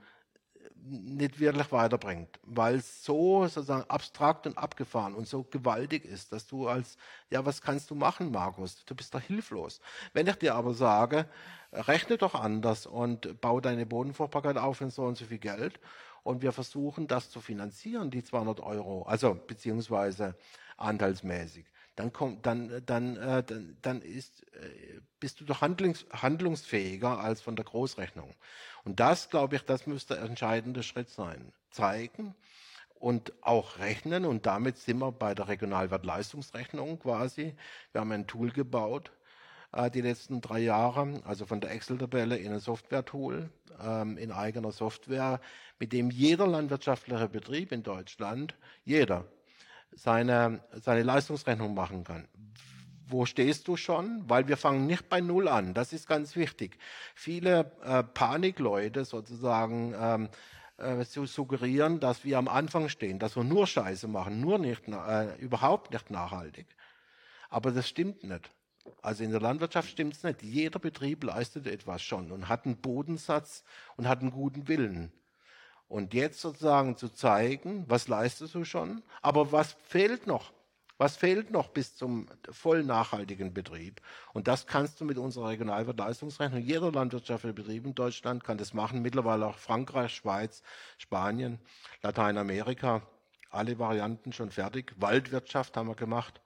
[0.84, 6.48] nicht wirklich weiterbringt, weil es so sozusagen abstrakt und abgefahren und so gewaltig ist, dass
[6.48, 6.98] du als,
[7.30, 8.84] ja, was kannst du machen, Markus?
[8.86, 9.80] Du bist da hilflos.
[10.14, 11.28] Wenn ich dir aber sage,
[11.72, 15.80] rechne doch anders und baue deine Bodenfruchtbarkeit auf in so und so viel Geld
[16.24, 20.36] und wir versuchen das zu finanzieren, die 200 Euro, also beziehungsweise
[20.78, 21.66] anteilsmäßig,
[22.00, 27.41] dann kommt, dann, dann, äh, dann, dann ist, äh, bist du doch handlungs, handlungsfähiger als
[27.41, 28.34] von der Großrechnung.
[28.86, 31.52] Und das, glaube ich, das müsste der entscheidende Schritt sein.
[31.72, 32.36] Zeigen
[32.93, 34.24] und auch rechnen.
[34.24, 37.54] Und damit sind wir bei der Regionalwertleistungsrechnung quasi.
[37.91, 39.12] Wir haben ein Tool gebaut,
[39.74, 43.50] äh, die letzten drei Jahre, also von der Excel-Tabelle in ein Software-Tool,
[43.84, 45.41] ähm, in eigener Software,
[45.80, 49.26] mit dem jeder landwirtschaftliche Betrieb in Deutschland, jeder,
[49.92, 52.28] seine, seine Leistungsrechnung machen kann.
[53.08, 54.24] Wo stehst du schon?
[54.30, 55.74] Weil wir fangen nicht bei Null an.
[55.74, 56.78] Das ist ganz wichtig.
[57.16, 60.30] Viele äh, Panikleute sozusagen ähm,
[60.78, 64.88] äh, zu suggerieren, dass wir am Anfang stehen, dass wir nur Scheiße machen, nur nicht,
[64.88, 66.68] äh, überhaupt nicht nachhaltig.
[67.50, 68.52] Aber das stimmt nicht.
[69.02, 70.42] Also in der Landwirtschaft stimmt es nicht.
[70.42, 73.64] Jeder Betrieb leistet etwas schon und hat einen Bodensatz
[73.98, 75.12] und hat einen guten Willen.
[75.90, 80.54] Und jetzt sozusagen zu zeigen, was leistest du schon, aber was fehlt noch?
[81.00, 84.02] Was fehlt noch bis zum voll nachhaltigen Betrieb?
[84.34, 86.62] Und das kannst du mit unserer Regionalleistungsrechnung.
[86.62, 89.02] Jeder landwirtschaftliche Betrieb in Deutschland kann das machen.
[89.02, 90.62] Mittlerweile auch Frankreich, Schweiz,
[90.98, 91.58] Spanien,
[92.04, 93.02] Lateinamerika.
[93.50, 94.94] Alle Varianten schon fertig.
[94.98, 96.42] Waldwirtschaft haben wir gemacht.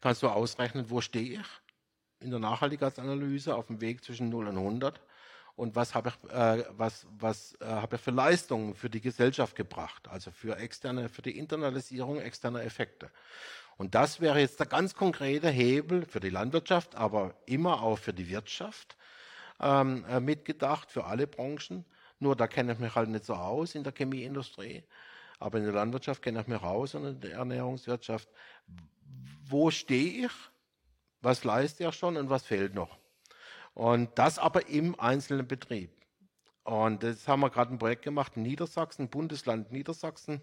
[0.00, 1.46] Kannst du ausrechnen, wo stehe ich
[2.20, 5.00] in der Nachhaltigkeitsanalyse auf dem Weg zwischen 0 und 100?
[5.58, 9.56] Und was habe ich, äh, was, was, äh, habe ich für Leistungen für die Gesellschaft
[9.56, 13.10] gebracht, also für externe, für die Internalisierung externer Effekte.
[13.76, 18.12] Und das wäre jetzt der ganz konkrete Hebel für die Landwirtschaft, aber immer auch für
[18.12, 18.96] die Wirtschaft
[19.58, 21.84] ähm, äh, mitgedacht, für alle Branchen.
[22.20, 24.84] Nur da kenne ich mich halt nicht so aus in der Chemieindustrie,
[25.40, 28.28] aber in der Landwirtschaft kenne ich mich raus und in der Ernährungswirtschaft.
[29.44, 30.32] Wo stehe ich?
[31.20, 32.97] Was leiste ich schon und was fehlt noch?
[33.78, 35.92] Und das aber im einzelnen Betrieb.
[36.64, 40.42] Und das haben wir gerade ein Projekt gemacht in Niedersachsen, Bundesland Niedersachsen.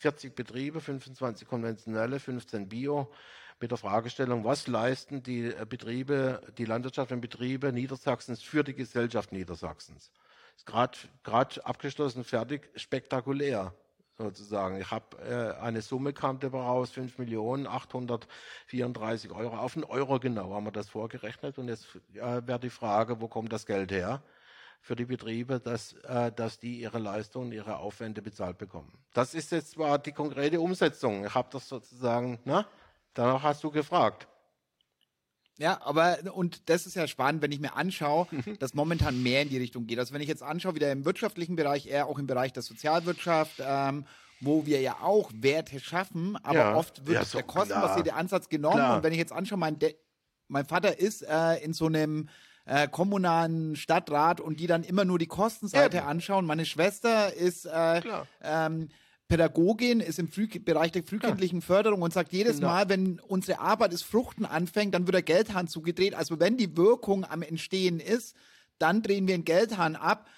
[0.00, 3.10] 40 Betriebe, 25 konventionelle, 15 Bio,
[3.58, 9.32] mit der Fragestellung, was leisten die äh, Betriebe, die landwirtschaftlichen Betriebe Niedersachsens für die Gesellschaft
[9.32, 10.12] Niedersachsens.
[10.54, 13.74] Ist gerade abgeschlossen, fertig, spektakulär
[14.18, 14.80] sozusagen.
[14.80, 20.18] Ich habe äh, eine Summe kam dabei raus, 5 Millionen 834 Euro, auf einen Euro
[20.18, 23.92] genau haben wir das vorgerechnet und jetzt äh, wäre die Frage, wo kommt das Geld
[23.92, 24.22] her
[24.80, 28.92] für die Betriebe, dass, äh, dass die ihre Leistungen, ihre Aufwände bezahlt bekommen.
[29.14, 31.24] Das ist jetzt zwar die konkrete Umsetzung.
[31.24, 32.66] Ich habe das sozusagen, na,
[33.14, 34.26] danach hast du gefragt.
[35.58, 38.26] Ja, aber und das ist ja spannend, wenn ich mir anschaue,
[38.60, 39.98] dass momentan mehr in die Richtung geht.
[39.98, 43.60] Also wenn ich jetzt anschaue, wieder im wirtschaftlichen Bereich, eher auch im Bereich der Sozialwirtschaft,
[43.60, 44.06] ähm,
[44.40, 46.74] wo wir ja auch Werte schaffen, aber ja.
[46.76, 48.76] oft wird ja, so der kostenbasierte Ansatz genommen.
[48.76, 48.96] Klar.
[48.96, 49.96] Und wenn ich jetzt anschaue, mein, De
[50.46, 52.28] mein Vater ist äh, in so einem
[52.64, 56.06] äh, kommunalen Stadtrat und die dann immer nur die Kostenseite Eben.
[56.06, 56.46] anschauen.
[56.46, 58.00] Meine Schwester ist äh,
[58.42, 58.88] ähm,
[59.28, 62.68] Pädagogin ist im Früh Bereich der frühkindlichen Förderung und sagt jedes Genau.
[62.68, 66.14] Mal, wenn unsere Arbeit des Fruchten anfängt, dann wird der Geldhahn zugedreht.
[66.14, 68.34] Also wenn die Wirkung am Entstehen ist,
[68.78, 70.28] dann drehen wir den Geldhahn ab,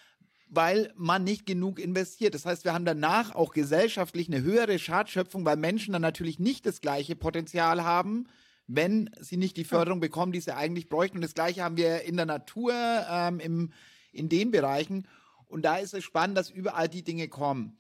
[0.49, 2.35] weil man nicht genug investiert.
[2.35, 6.67] Das heißt, wir haben danach auch gesellschaftlich eine höhere Schadschöpfung, weil Menschen dann natürlich nicht
[6.67, 8.27] das gleiche Potenzial haben,
[8.67, 11.19] wenn sie nicht die Förderung bekommen, die sie eigentlich bräuchten.
[11.19, 12.73] Und das gleiche haben wir in der Natur,
[13.09, 13.73] ähm, im,
[14.13, 15.07] in den Bereichen.
[15.47, 17.77] Und da ist es spannend, dass überall die Dinge kommen.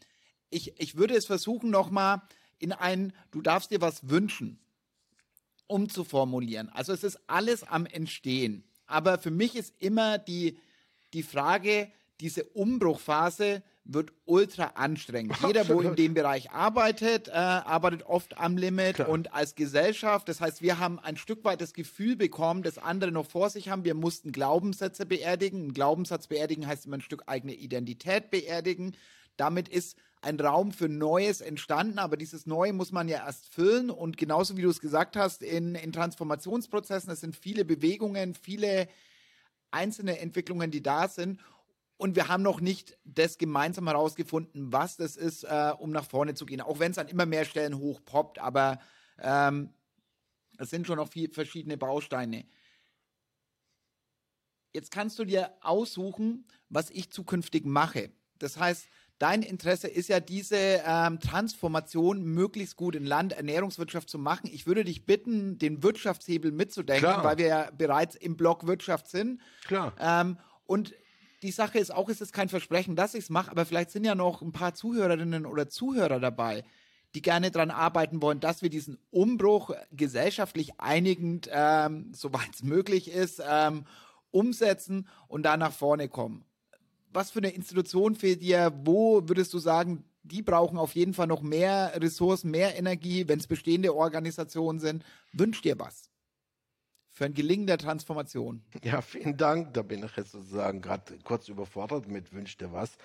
[0.51, 2.22] Ich, ich würde es versuchen, nochmal
[2.59, 4.59] in ein, du darfst dir was wünschen,
[5.66, 6.68] umzuformulieren.
[6.68, 8.64] Also es ist alles am Entstehen.
[8.86, 10.59] Aber für mich ist immer die,
[11.12, 11.90] die Frage,
[12.20, 15.36] diese Umbruchphase wird ultra anstrengend.
[15.46, 19.09] Jeder, wo in dem Bereich arbeitet, äh, arbeitet oft am Limit Klar.
[19.09, 20.28] und als Gesellschaft.
[20.28, 23.68] Das heißt, wir haben ein Stück weit das Gefühl bekommen, das andere noch vor sich
[23.68, 23.84] haben.
[23.84, 25.68] Wir mussten Glaubenssätze beerdigen.
[25.68, 28.96] Ein Glaubenssatz beerdigen heißt immer ein Stück eigene Identität beerdigen.
[29.37, 33.91] Damit ist ein Raum für Neues entstanden, aber dieses Neue muss man ja erst füllen
[33.91, 38.89] und genauso wie du es gesagt hast, in, in Transformationsprozessen, es sind viele Bewegungen, viele
[39.70, 41.41] einzelne Entwicklungen, die da sind
[41.97, 46.35] und wir haben noch nicht das gemeinsam herausgefunden, was das ist, äh, um nach vorne
[46.35, 48.78] zu gehen, auch wenn es an immer mehr Stellen hochpoppt, aber
[49.18, 49.72] ähm,
[50.59, 52.45] es sind schon noch viel verschiedene Bausteine.
[54.72, 58.11] Jetzt kannst du dir aussuchen, was ich zukünftig mache.
[58.39, 58.89] Das heißt,
[59.21, 64.51] dein Interesse ist ja diese ähm, Transformation möglichst gut in Land Ernährungswirtschaft zu machen.
[64.53, 67.23] Ich würde dich bitten, den Wirtschaftshebel mitzudenken, Klar.
[67.23, 69.41] weil wir ja bereits im Block Wirtschaft sind.
[69.66, 69.93] Klar.
[70.01, 70.95] Ähm, und
[71.43, 74.05] die Sache ist auch, es ist kein Versprechen, dass ich es mache, aber vielleicht sind
[74.05, 76.64] ja noch ein paar Zuhörerinnen oder Zuhörer dabei,
[77.14, 83.11] die gerne daran arbeiten wollen, dass wir diesen Umbruch gesellschaftlich einigend, ähm, soweit es möglich
[83.11, 83.85] ist, ähm,
[84.31, 86.45] umsetzen und da nach vorne kommen.
[87.12, 88.72] Was für eine Institution fehlt dir?
[88.84, 93.38] Wo würdest du sagen, die brauchen auf jeden Fall noch mehr Ressourcen, mehr Energie, wenn
[93.38, 95.04] es bestehende Organisationen sind?
[95.32, 96.11] Wünsch dir was
[97.20, 98.62] für ein Gelingen der Transformation.
[98.82, 99.74] Ja, vielen Dank.
[99.74, 102.96] Da bin ich jetzt sozusagen gerade kurz überfordert mit Wünsch dir was.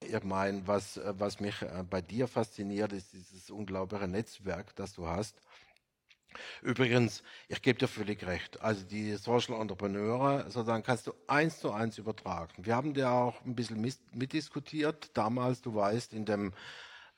[0.00, 4.94] Ich meine, was, äh, was mich äh, bei dir fasziniert, ist dieses unglaubliche Netzwerk, das
[4.94, 5.42] du hast.
[6.62, 8.60] Übrigens, ich gebe dir völlig recht.
[8.60, 12.64] Also die Social Entrepreneure, sozusagen kannst du eins zu eins übertragen.
[12.64, 13.80] Wir haben ja auch ein bisschen
[14.12, 16.52] mitdiskutiert damals, du weißt, in dem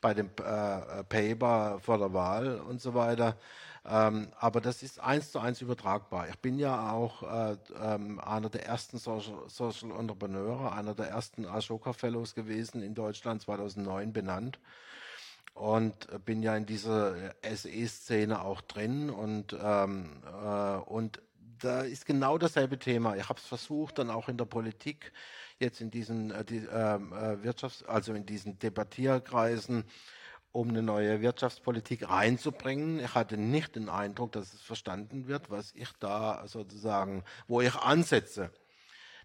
[0.00, 3.38] bei dem äh, Paper vor der Wahl und so weiter.
[3.86, 6.28] Ähm, aber das ist eins zu eins übertragbar.
[6.28, 11.46] Ich bin ja auch äh, ähm, einer der ersten Social, Social Entrepreneure, einer der ersten
[11.46, 14.58] Ashoka Fellows gewesen in Deutschland 2009 benannt
[15.54, 21.22] und äh, bin ja in dieser SE-Szene auch drin und, ähm, äh, und
[21.60, 23.16] da ist genau dasselbe Thema.
[23.16, 25.12] Ich habe es versucht, dann auch in der Politik,
[25.58, 29.84] jetzt in diesen äh, die, ähm, äh, Wirtschafts-, also in diesen Debattierkreisen,
[30.52, 33.00] um eine neue Wirtschaftspolitik reinzubringen.
[33.00, 37.74] Ich hatte nicht den Eindruck, dass es verstanden wird, was ich da sozusagen, wo ich
[37.74, 38.50] ansetze.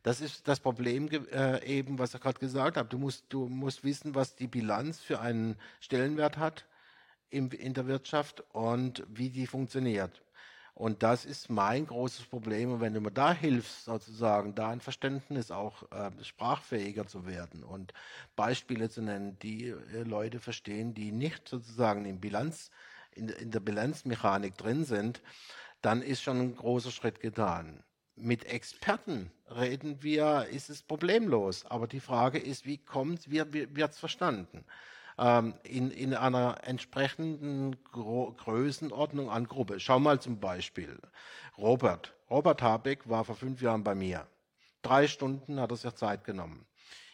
[0.04, 2.88] Das ist das Problem äh, eben, was ich gerade gesagt habe.
[2.88, 6.66] Du musst, du musst wissen, was die Bilanz für einen Stellenwert hat
[7.30, 10.22] im, in der Wirtschaft und wie die funktioniert.
[10.80, 12.72] Und das ist mein großes Problem.
[12.72, 17.66] Und wenn du mir da hilfst, sozusagen, da ein Verständnis auch äh, sprachfähiger zu werden
[17.66, 17.94] und
[18.38, 22.72] Beispiele zu nennen, die äh, Leute verstehen, die nicht sozusagen in Bilanz,
[23.12, 25.22] in, in der Bilanzmechanik drin sind,
[25.82, 27.84] dann ist schon ein großer Schritt getan.
[28.22, 31.66] Mit Experten reden wir, ist es problemlos.
[31.66, 34.66] Aber die Frage ist, wie kommt, wie wird es verstanden?
[35.18, 39.80] Ähm, in, in einer entsprechenden Gro Größenordnung an Gruppe.
[39.80, 41.00] Schau mal zum Beispiel.
[41.58, 42.14] Robert.
[42.30, 44.28] Robert Habeck war vor fünf Jahren bei mir.
[44.82, 46.66] Drei Stunden hat er sich Zeit genommen.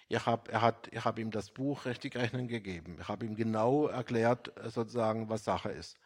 [0.07, 2.97] Ich habe hab ihm das Buch richtig rechnen gegeben.
[3.01, 5.97] Ich habe ihm genau erklärt, äh, sozusagen, was Sache ist.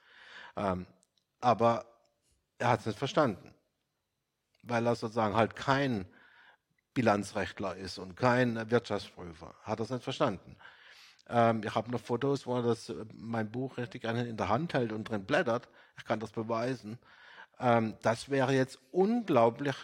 [0.55, 0.85] Ähm,
[1.41, 1.85] aber
[2.57, 3.53] er hat es nicht verstanden,
[4.63, 6.05] weil er sozusagen halt kein
[6.93, 9.55] Bilanzrechtler ist und kein Wirtschaftsprüfer.
[9.63, 10.57] Hat er es nicht verstanden.
[11.29, 14.73] Ähm, ich habe noch Fotos, wo er das, äh, mein Buch richtig in der Hand
[14.73, 15.69] hält und drin blättert.
[15.97, 16.97] Ich kann das beweisen.
[17.59, 19.75] Ähm, das wäre jetzt unglaublich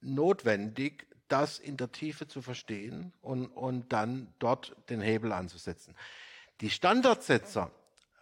[0.00, 5.94] notwendig, das in der Tiefe zu verstehen und, und dann dort den Hebel anzusetzen.
[6.60, 7.70] Die Standardsetzer,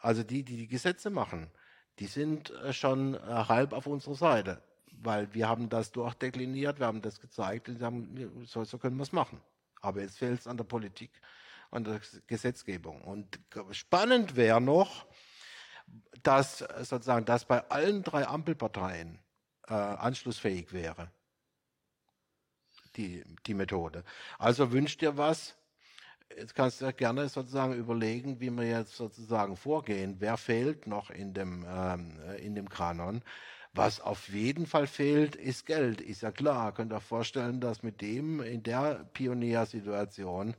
[0.00, 1.50] also die, die die Gesetze machen,
[1.98, 4.62] die sind äh, schon äh, halb auf unserer Seite,
[5.02, 9.02] weil wir haben das durchdekliniert, wir haben das gezeigt und haben, so, so können wir
[9.02, 9.40] es machen.
[9.80, 11.10] Aber jetzt fehlt es an der Politik
[11.70, 13.02] und der Gesetzgebung.
[13.02, 13.38] Und
[13.72, 15.06] spannend wäre noch,
[16.22, 19.20] dass äh, sozusagen das bei allen drei Ampelparteien
[19.68, 21.10] äh, anschlussfähig wäre,
[22.96, 24.04] die, die Methode.
[24.38, 25.56] Also wünscht dir was,
[26.34, 30.16] Jetzt kannst du gerne sozusagen überlegen, wie wir jetzt sozusagen vorgehen.
[30.18, 33.22] Wer fehlt noch in dem, ähm, in dem Kanon?
[33.76, 36.72] Was auf jeden Fall fehlt, ist Geld, ist ja klar.
[36.72, 40.54] Könnt ihr vorstellen, dass mit dem in der Pioniersituation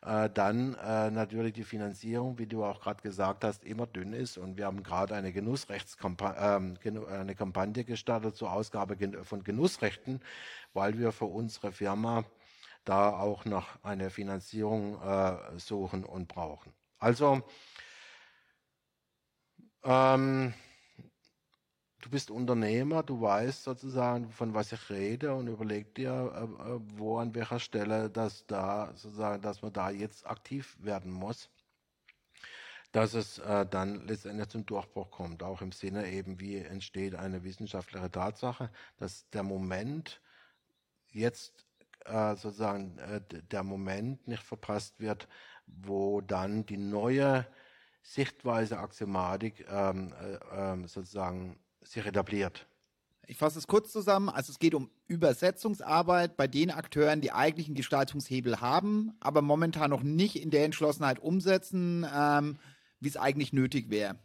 [0.00, 4.38] äh, dann äh, natürlich die Finanzierung, wie du auch gerade gesagt hast, immer dünn ist.
[4.38, 10.22] Und wir haben gerade eine Genussrechtskampagne, äh, eine Kampagne gestartet zur Ausgabe von Genussrechten,
[10.72, 12.24] weil wir für unsere Firma
[12.86, 16.72] da auch noch eine Finanzierung äh, suchen und brauchen.
[16.98, 17.42] Also
[19.84, 20.54] ähm,
[22.06, 26.80] du bist Unternehmer, du weißt sozusagen, von was ich rede und überleg dir, äh, äh,
[26.94, 31.50] wo an welcher Stelle das da sozusagen, dass man da jetzt aktiv werden muss,
[32.92, 37.42] dass es äh, dann letztendlich zum Durchbruch kommt, auch im Sinne eben, wie entsteht eine
[37.42, 40.20] wissenschaftliche Tatsache, dass der Moment
[41.10, 41.66] jetzt
[42.36, 43.00] sozusagen
[43.50, 45.26] der Moment nicht verpasst wird,
[45.66, 47.44] wo dann die neue
[48.02, 51.58] Sichtweise Axiomatik ähm, äh, ähm, sozusagen
[51.92, 52.66] sich etabliert.
[53.26, 54.28] Ich fasse es kurz zusammen.
[54.28, 60.02] Also es geht um Übersetzungsarbeit bei den Akteuren, die eigentlichen Gestaltungshebel haben, aber momentan noch
[60.02, 62.58] nicht in der Entschlossenheit umsetzen, ähm,
[63.00, 64.16] wie es eigentlich nötig wäre.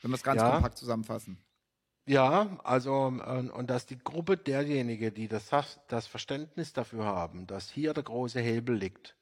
[0.00, 0.50] Wenn wir es ganz ja.
[0.50, 1.38] kompakt zusammenfassen.
[2.06, 5.50] Ja, also und, und dass die Gruppe derjenigen, die das,
[5.88, 9.16] das Verständnis dafür haben, dass hier der große Hebel liegt,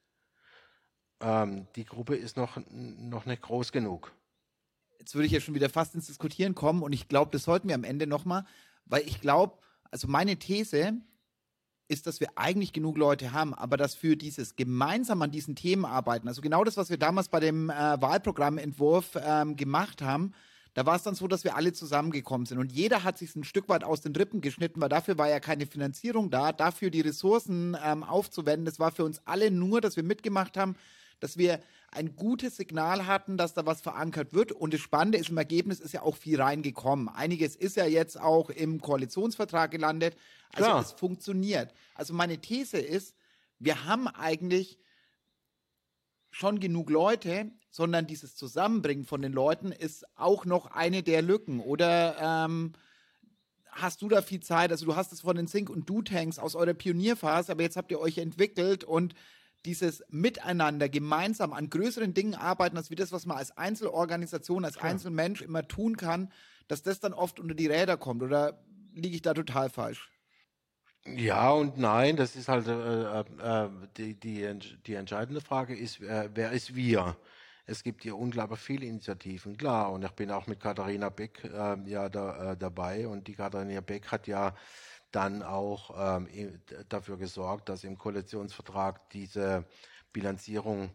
[1.21, 4.13] ähm, die Gruppe ist noch, noch nicht groß genug
[4.99, 7.69] jetzt würde ich ja schon wieder fast ins Diskutieren kommen und ich glaube, das sollten
[7.69, 8.45] wir am Ende nochmal,
[8.85, 9.59] weil ich glaube,
[9.91, 10.95] also meine These
[11.89, 15.85] ist, dass wir eigentlich genug Leute haben, aber dass für dieses gemeinsam an diesen Themen
[15.85, 20.33] arbeiten, also genau das, was wir damals bei dem äh, Wahlprogrammentwurf ähm, gemacht haben,
[20.75, 23.45] da war es dann so, dass wir alle zusammengekommen sind und jeder hat sich ein
[23.45, 27.01] Stück weit aus den Rippen geschnitten, weil dafür war ja keine Finanzierung da, dafür die
[27.01, 28.67] Ressourcen ähm, aufzuwenden.
[28.67, 30.77] Das war für uns alle nur, dass wir mitgemacht haben,
[31.21, 34.53] dass wir ein gutes Signal hatten, dass da was verankert wird.
[34.53, 37.09] Und das Spannende ist, im Ergebnis ist ja auch viel reingekommen.
[37.09, 40.17] Einiges ist ja jetzt auch im Koalitionsvertrag gelandet.
[40.53, 40.81] Also Klar.
[40.81, 41.73] es funktioniert.
[41.95, 43.15] Also meine These ist,
[43.59, 44.79] wir haben eigentlich
[46.31, 51.61] schon genug Leute, sondern dieses Zusammenbringen von den Leuten ist auch noch eine der Lücken.
[51.61, 52.17] Oder
[52.47, 52.73] ähm,
[53.71, 54.71] hast du da viel Zeit?
[54.71, 57.91] Also du hast es von den Sync und Du-Tanks aus eurer Pionierphase, aber jetzt habt
[57.91, 59.15] ihr euch entwickelt und
[59.65, 64.77] dieses Miteinander gemeinsam an größeren Dingen arbeiten, als wie das, was man als Einzelorganisation, als
[64.77, 64.91] Klar.
[64.93, 66.33] Einzelmensch immer tun kann,
[66.69, 68.23] dass das dann oft unter die Räder kommt.
[68.23, 68.63] Oder
[68.95, 70.11] liege ich da total falsch?
[71.05, 76.29] Ja und nein, das ist halt äh, äh, die, die, die entscheidende Frage ist, äh,
[76.35, 77.17] wer ist wir?
[77.65, 79.93] Es gibt hier unglaublich viele Initiativen, klar.
[79.93, 83.07] Und ich bin auch mit Katharina Beck äh, ja da, äh, dabei.
[83.07, 84.55] Und die Katharina Beck hat ja
[85.13, 89.65] dann auch ähm, dafür gesorgt, dass im Koalitionsvertrag diese
[90.13, 90.91] Bilanzierung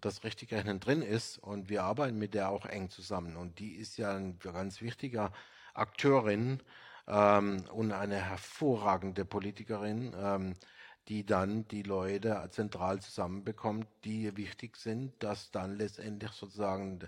[0.00, 3.96] das Richtigrechnen drin ist und wir arbeiten mit der auch eng zusammen und die ist
[3.96, 5.32] ja ein ganz wichtiger
[5.74, 6.62] Akteurin
[7.06, 10.56] ähm, und eine hervorragende Politikerin, ähm,
[11.08, 17.00] die dann die Leute zentral zusammenbekommt, die wichtig sind, dass dann letztendlich sozusagen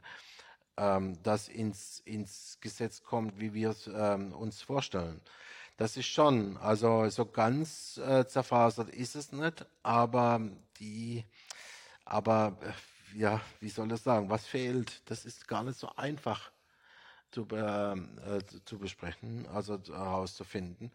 [0.78, 5.20] ähm, das ins, ins Gesetz kommt, wie wir es ähm, uns vorstellen.
[5.80, 10.42] Das ist schon, also so ganz äh, zerfasert ist es nicht, aber
[10.78, 11.24] die,
[12.04, 16.52] aber äh, ja, wie soll ich sagen, was fehlt, das ist gar nicht so einfach
[17.30, 17.96] zu, äh,
[18.66, 20.92] zu besprechen, also herauszufinden.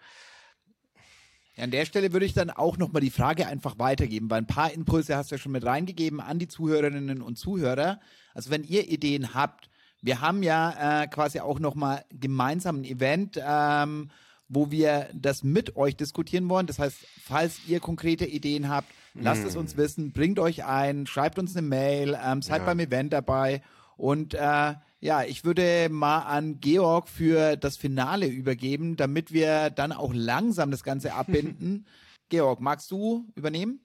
[1.57, 4.71] An der Stelle würde ich dann auch nochmal die Frage einfach weitergeben, weil ein paar
[4.71, 7.99] Impulse hast du ja schon mit reingegeben an die Zuhörerinnen und Zuhörer.
[8.35, 9.67] Also wenn ihr Ideen habt,
[10.03, 14.11] wir haben ja äh, quasi auch nochmal gemeinsam ein Event, ähm,
[14.47, 16.67] wo wir das mit euch diskutieren wollen.
[16.67, 19.47] Das heißt, falls ihr konkrete Ideen habt, lasst mm.
[19.47, 22.65] es uns wissen, bringt euch ein, schreibt uns eine Mail, ähm, seid ja.
[22.65, 23.61] beim Event dabei.
[23.97, 29.91] Und äh, ja, ich würde mal an Georg für das Finale übergeben, damit wir dann
[29.91, 31.85] auch langsam das Ganze abbinden.
[32.29, 33.79] Georg, magst du übernehmen?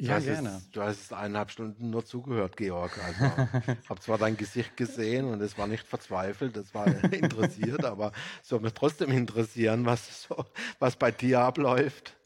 [0.00, 0.56] Ja, du gerne.
[0.56, 2.98] Es, du hast es eineinhalb Stunden nur zugehört, Georg.
[3.04, 7.84] Also, ich habe zwar dein Gesicht gesehen und es war nicht verzweifelt, es war interessiert,
[7.84, 8.10] aber
[8.42, 10.44] es soll mich trotzdem interessieren, was, so,
[10.80, 12.16] was bei dir abläuft.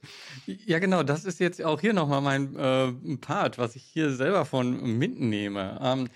[0.47, 4.47] Ja, genau, das ist jetzt auch hier nochmal mein äh, Part, was ich hier selber
[4.47, 5.79] von mitnehme.
[5.83, 6.09] Ähm,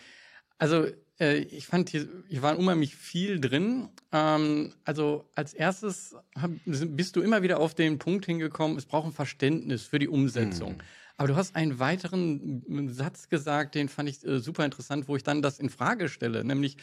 [0.57, 0.87] also,
[1.21, 3.91] äh, ich fand, hier, hier war unheimlich viel drin.
[4.11, 9.07] Ähm, also, als erstes hab, bist du immer wieder auf den Punkt hingekommen, es braucht
[9.07, 10.73] ein Verständnis für die Umsetzung.
[10.79, 10.83] Hm.
[11.23, 15.23] Aber du hast einen weiteren Satz gesagt, den fand ich äh, super interessant, wo ich
[15.23, 16.79] dann das in Frage stelle, nämlich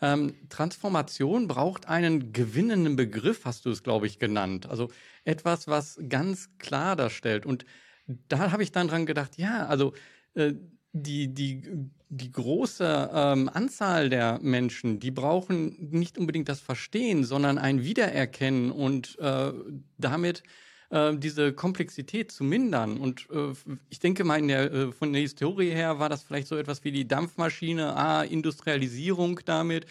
[0.00, 4.64] ähm, Transformation braucht einen gewinnenden Begriff, hast du es, glaube ich, genannt.
[4.64, 4.88] Also
[5.24, 7.44] etwas, was ganz klar darstellt.
[7.44, 7.66] Und
[8.06, 9.92] da habe ich dann dran gedacht, ja, also
[10.32, 10.54] äh,
[10.94, 17.58] die, die, die große ähm, Anzahl der Menschen, die brauchen nicht unbedingt das Verstehen, sondern
[17.58, 19.52] ein Wiedererkennen und äh,
[19.98, 20.44] damit
[20.90, 22.98] äh, diese Komplexität zu mindern.
[22.98, 23.52] Und äh,
[23.90, 26.92] ich denke mal, der, äh, von der Historie her war das vielleicht so etwas wie
[26.92, 29.86] die Dampfmaschine, ah, Industrialisierung damit,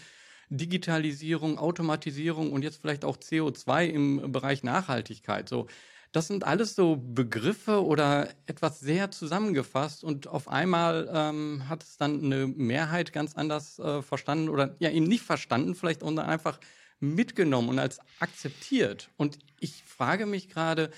[0.49, 5.49] Digitalisierung, Automatisierung und jetzt vielleicht auch CO2 im Bereich Nachhaltigkeit.
[5.49, 5.67] So,
[6.11, 11.97] das sind alles so Begriffe oder etwas sehr zusammengefasst und auf einmal ähm, hat es
[11.97, 16.59] dann eine Mehrheit ganz anders äh, verstanden oder ja eben nicht verstanden, vielleicht und einfach
[16.99, 19.09] mitgenommen und als akzeptiert.
[19.17, 20.91] Und ich frage mich gerade,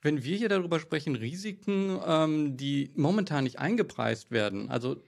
[0.00, 5.02] wenn wir hier darüber sprechen, Risiken, ähm, die momentan nicht eingepreist werden, also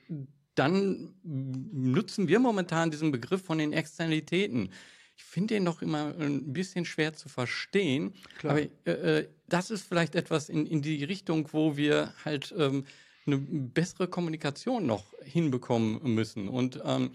[0.54, 4.70] dann nutzen wir momentan diesen Begriff von den Externalitäten.
[5.16, 8.14] Ich finde den noch immer ein bisschen schwer zu verstehen.
[8.38, 8.52] Klar.
[8.52, 12.84] Aber äh, äh, das ist vielleicht etwas in, in die Richtung, wo wir halt ähm,
[13.26, 16.48] eine bessere Kommunikation noch hinbekommen müssen.
[16.48, 17.12] Und ähm,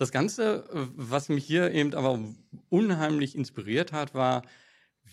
[0.00, 2.18] das Ganze, was mich hier eben aber
[2.70, 4.44] unheimlich inspiriert hat, war,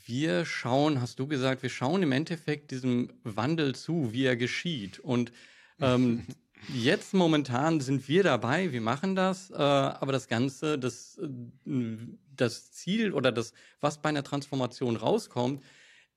[0.06, 5.00] wir schauen, hast du gesagt, wir schauen im Endeffekt diesem Wandel zu, wie er geschieht.
[5.00, 5.34] Und
[5.82, 6.24] ähm,
[6.74, 11.98] jetzt momentan sind wir dabei, wir machen das, äh, aber das Ganze, das, äh,
[12.38, 13.52] das Ziel oder das,
[13.82, 15.62] was bei einer Transformation rauskommt,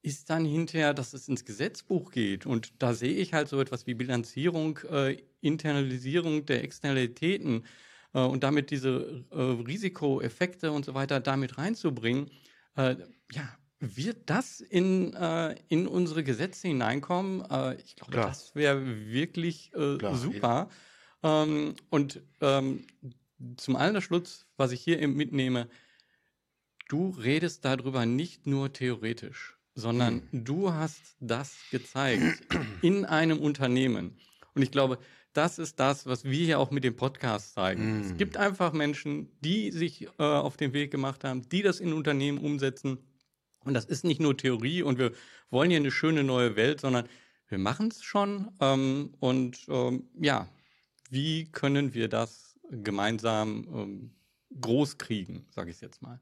[0.03, 2.47] ist dann hinterher, dass es ins Gesetzbuch geht.
[2.47, 7.65] Und da sehe ich halt so etwas wie Bilanzierung, äh, Internalisierung der Externalitäten
[8.15, 12.31] äh, und damit diese äh, Risikoeffekte und so weiter damit reinzubringen.
[12.77, 12.97] Äh,
[13.33, 13.49] ja,
[13.81, 17.43] wird das in, äh, in unsere Gesetze hineinkommen?
[17.51, 18.27] Äh, ich glaube, Klar.
[18.27, 20.69] das wäre wirklich äh, super.
[21.23, 22.87] Ähm, und ähm,
[23.57, 25.69] zum Allerschluss, was ich hier eben mitnehme,
[26.89, 30.45] du redest darüber nicht nur theoretisch, sondern hm.
[30.45, 32.47] du hast das gezeigt
[32.83, 34.19] in einem Unternehmen.
[34.55, 34.99] Und ich glaube,
[35.33, 37.99] das ist das, was wir hier auch mit dem Podcast zeigen.
[37.99, 38.01] Mm.
[38.03, 41.93] Es gibt einfach Menschen, die sich äh, auf den Weg gemacht haben, die das in
[41.93, 42.99] Unternehmen umsetzen
[43.65, 45.13] und das ist nicht nur Theorie und wir
[45.51, 47.09] wollen hier eine schöne neue Welt, sondern
[47.49, 48.51] wir machen es schon.
[48.61, 50.49] Ähm, und ähm, ja,
[51.11, 54.11] wie können wir das gemeinsam ähm,
[54.61, 56.21] groß kriegen, sage ich es jetzt mal.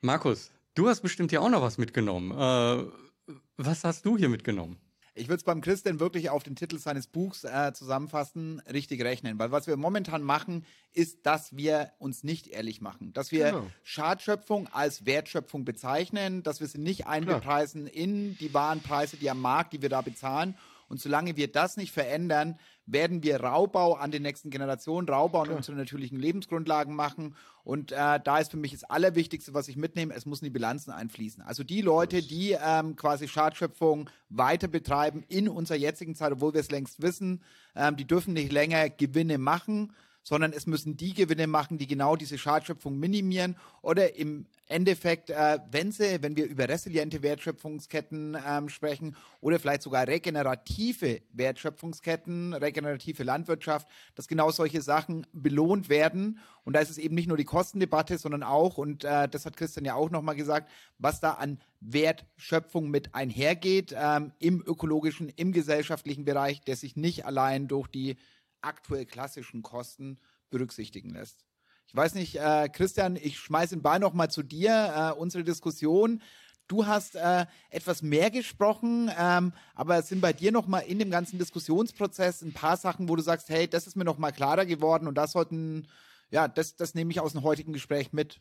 [0.00, 2.32] Markus, du hast bestimmt hier auch noch was mitgenommen.
[2.32, 4.78] Äh, was hast du hier mitgenommen?
[5.20, 9.38] Ich würde es beim Christian wirklich auf den Titel seines Buchs äh, zusammenfassen, richtig rechnen.
[9.38, 10.64] Weil was wir momentan machen,
[10.94, 13.12] ist, dass wir uns nicht ehrlich machen.
[13.12, 13.66] Dass wir genau.
[13.82, 17.94] Schadschöpfung als Wertschöpfung bezeichnen, dass wir sie nicht einbepreisen Klar.
[17.94, 20.54] in die Warenpreise, die am Markt, die wir da bezahlen.
[20.90, 25.50] Und solange wir das nicht verändern, werden wir Raubbau an den nächsten Generationen, Raubbau an
[25.50, 27.36] unsere natürlichen Lebensgrundlagen machen.
[27.62, 30.50] Und äh, da ist für mich das Allerwichtigste, was ich mitnehme, es muss in die
[30.50, 31.44] Bilanzen einfließen.
[31.44, 36.60] Also die Leute, die ähm, quasi Schadschöpfung weiter betreiben in unserer jetzigen Zeit, obwohl wir
[36.60, 37.44] es längst wissen,
[37.76, 39.92] ähm, die dürfen nicht länger Gewinne machen,
[40.24, 45.58] sondern es müssen die Gewinne machen, die genau diese Schadschöpfung minimieren oder im Endeffekt, äh,
[45.70, 53.24] wenn sie, wenn wir über resiliente Wertschöpfungsketten ähm, sprechen oder vielleicht sogar regenerative Wertschöpfungsketten, regenerative
[53.24, 56.38] Landwirtschaft, dass genau solche Sachen belohnt werden.
[56.64, 59.56] Und da ist es eben nicht nur die Kostendebatte, sondern auch, und äh, das hat
[59.56, 65.52] Christian ja auch nochmal gesagt, was da an Wertschöpfung mit einhergeht ähm, im ökologischen, im
[65.52, 68.16] gesellschaftlichen Bereich, der sich nicht allein durch die
[68.60, 70.18] aktuell klassischen Kosten
[70.50, 71.44] berücksichtigen lässt.
[71.90, 75.42] Ich weiß nicht, äh, Christian, ich schmeiße den Ball noch mal zu dir, äh, unsere
[75.42, 76.22] Diskussion.
[76.68, 81.00] Du hast äh, etwas mehr gesprochen, ähm, aber es sind bei dir noch mal in
[81.00, 84.30] dem ganzen Diskussionsprozess ein paar Sachen, wo du sagst, hey, das ist mir noch mal
[84.30, 85.88] klarer geworden und das sollten,
[86.30, 88.40] ja, das, das nehme ich aus dem heutigen Gespräch mit.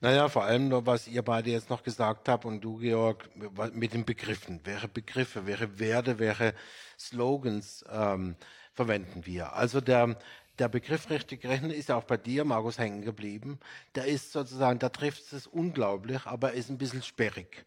[0.00, 3.30] Naja, vor allem, was ihr beide jetzt noch gesagt habt und du, Georg,
[3.72, 4.66] mit den Begriffen.
[4.66, 6.52] Wäre Begriffe, wäre Werte, wäre
[6.98, 7.86] Slogans.
[7.90, 8.36] Ähm,
[8.80, 9.52] verwenden wir.
[9.52, 10.16] Also der,
[10.60, 13.58] der Begriff richtig rechnen ist ja auch bei dir, Markus, hängen geblieben.
[13.94, 17.64] Der ist sozusagen, da trifft es unglaublich, aber ist ein bisschen sperrig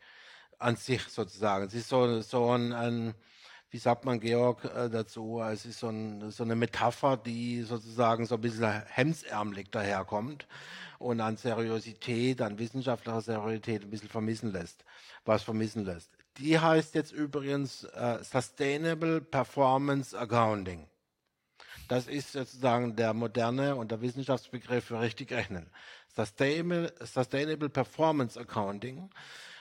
[0.59, 1.65] an sich sozusagen.
[1.65, 3.15] Es ist so, so ein, ein
[3.71, 8.27] wie sagt man, Georg, äh, dazu, es ist so, ein, so, eine Metapher, die sozusagen
[8.27, 10.47] so ein bisschen hemsärmelig daherkommt
[10.99, 14.85] und an Seriosität, an wissenschaftlicher Seriosität ein bisschen vermissen lässt,
[15.25, 16.11] was vermissen lässt.
[16.37, 20.87] Die heißt jetzt übrigens äh, Sustainable Performance Accounting.
[21.87, 25.69] Das ist sozusagen der moderne und der Wissenschaftsbegriff für richtig rechnen.
[26.15, 29.09] Sustainable, Sustainable Performance Accounting.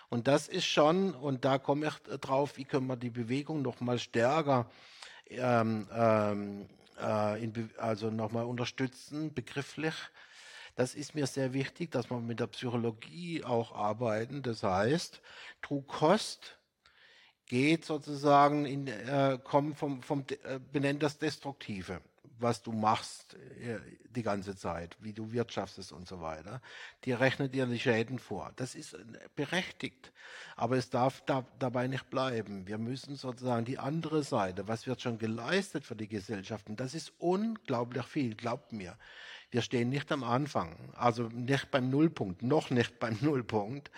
[0.09, 3.81] Und das ist schon, und da komme ich drauf, wie können wir die Bewegung noch
[3.81, 4.71] mal stärker
[5.31, 6.69] ähm, ähm,
[7.01, 9.95] äh, in, also nochmal unterstützen, begrifflich.
[10.75, 14.43] Das ist mir sehr wichtig, dass wir mit der Psychologie auch arbeiten.
[14.43, 15.21] Das heißt,
[15.63, 16.59] True Cost
[17.47, 22.01] geht sozusagen, in, äh, kommt vom, vom äh, benennt das Destruktive
[22.39, 23.79] was du machst äh,
[24.11, 26.61] die ganze Zeit, wie du wirtschaftest und so weiter.
[27.05, 28.53] Die rechnet dir die Schäden vor.
[28.57, 29.05] Das ist äh,
[29.35, 30.13] berechtigt.
[30.57, 32.67] Aber es darf da, dabei nicht bleiben.
[32.67, 37.13] Wir müssen sozusagen die andere Seite, was wird schon geleistet für die Gesellschaften, das ist
[37.19, 38.97] unglaublich viel, glaubt mir.
[39.53, 43.91] Wir stehen nicht am Anfang, also nicht beim Nullpunkt, noch nicht beim Nullpunkt.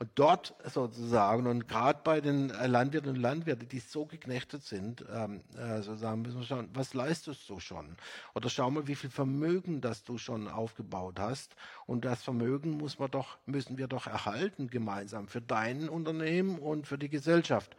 [0.00, 5.42] Und dort sozusagen, und gerade bei den Landwirten und Landwirten, die so geknechtet sind, ähm,
[5.56, 7.96] äh, sozusagen müssen wir schauen, was leistest du schon?
[8.34, 11.54] Oder schau mal, wie viel Vermögen das du schon aufgebaut hast.
[11.86, 16.88] Und das Vermögen muss man doch, müssen wir doch erhalten gemeinsam für dein Unternehmen und
[16.88, 17.76] für die Gesellschaft.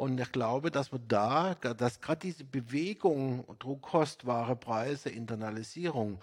[0.00, 6.22] Und ich glaube, dass man da, dass gerade diese Bewegung, Druckkost, wahre Preise, Internalisierung,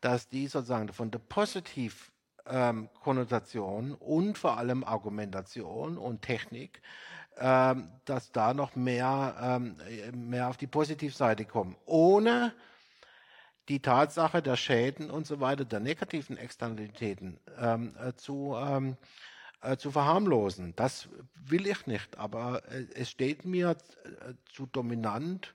[0.00, 2.12] dass die sozusagen von der Positiv
[2.48, 6.80] ähm, Konnotation und vor allem Argumentation und Technik,
[7.36, 9.76] ähm, dass da noch mehr, ähm,
[10.28, 12.52] mehr auf die Positivseite kommen, ohne
[13.68, 18.96] die Tatsache der Schäden und so weiter, der negativen Externalitäten ähm, äh, zu ähm,
[19.60, 20.74] äh, zu verharmlosen.
[20.76, 25.54] Das will ich nicht, aber äh, es steht mir äh, zu dominant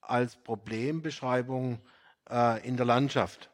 [0.00, 1.80] als Problembeschreibung
[2.30, 3.50] äh, in der Landschaft.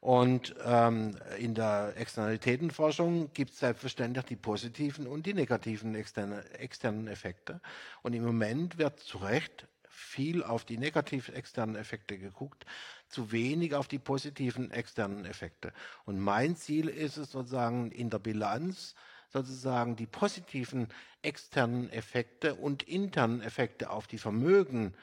[0.00, 7.06] Und ähm, in der Externalitätenforschung gibt es selbstverständlich die positiven und die negativen externe, externen
[7.06, 7.62] Effekte.
[8.02, 9.66] Und im Moment wird zu Recht
[10.14, 12.64] viel auf die negativ externen Effekte geguckt,
[13.08, 15.72] zu wenig auf die positiven externen Effekte.
[16.04, 18.94] Und mein Ziel ist es sozusagen in der Bilanz
[19.32, 20.86] sozusagen die positiven
[21.22, 24.94] externen Effekte und internen Effekte auf die Vermögen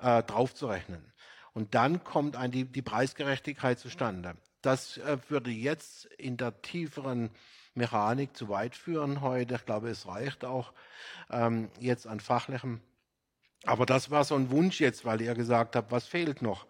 [0.00, 1.12] äh, draufzurechnen.
[1.52, 4.36] Und dann kommt ein, die, die Preisgerechtigkeit zustande.
[4.60, 7.30] Das äh, würde jetzt in der tieferen
[7.74, 9.54] Mechanik zu weit führen heute.
[9.54, 10.72] Ich glaube, es reicht auch
[11.30, 12.80] ähm, jetzt an fachlichem.
[13.66, 16.66] Aber das war so ein Wunsch jetzt, weil ihr gesagt habt, was fehlt noch?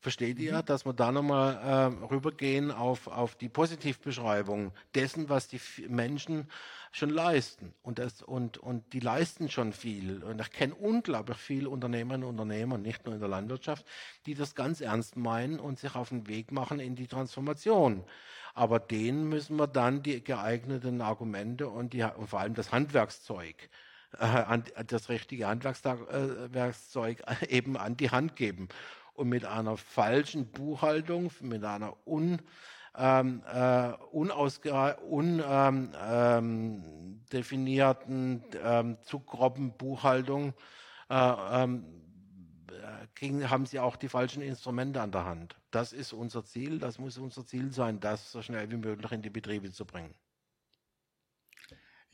[0.00, 0.64] Versteht ihr, mhm.
[0.66, 6.48] dass wir da nochmal äh, rübergehen auf, auf die Positivbeschreibung dessen, was die Menschen
[6.92, 7.74] schon leisten?
[7.82, 10.22] Und, das, und, und die leisten schon viel.
[10.22, 13.86] Und ich kenne unglaublich viele Unternehmerinnen und Unternehmer, nicht nur in der Landwirtschaft,
[14.26, 18.04] die das ganz ernst meinen und sich auf den Weg machen in die Transformation.
[18.54, 23.56] Aber denen müssen wir dann die geeigneten Argumente und, die, und vor allem das Handwerkszeug
[23.62, 23.68] äh,
[24.86, 28.68] das richtige Handwerkszeug äh, eben an die Hand geben
[29.14, 32.40] und mit einer falschen Buchhaltung, mit einer un,
[32.96, 35.94] ähm, äh, undefinierten
[37.30, 40.54] ähm, ähm, ähm, Zugruppenbuchhaltung
[41.10, 41.84] äh, ähm,
[43.14, 45.56] kriegen, haben sie auch die falschen Instrumente an der Hand.
[45.70, 49.22] Das ist unser Ziel, das muss unser Ziel sein, das so schnell wie möglich in
[49.22, 50.14] die Betriebe zu bringen.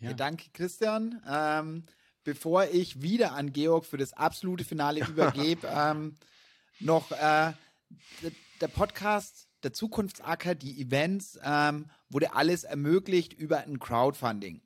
[0.03, 0.13] Ja.
[0.15, 1.23] danke, Christian.
[1.29, 1.85] Ähm,
[2.25, 6.17] bevor ich wieder an Georg für das absolute Finale übergebe, ähm,
[6.81, 7.53] noch äh,
[8.61, 14.61] der Podcast, der Zukunftsacker, die Events, ähm, wurde alles ermöglicht über ein Crowdfunding.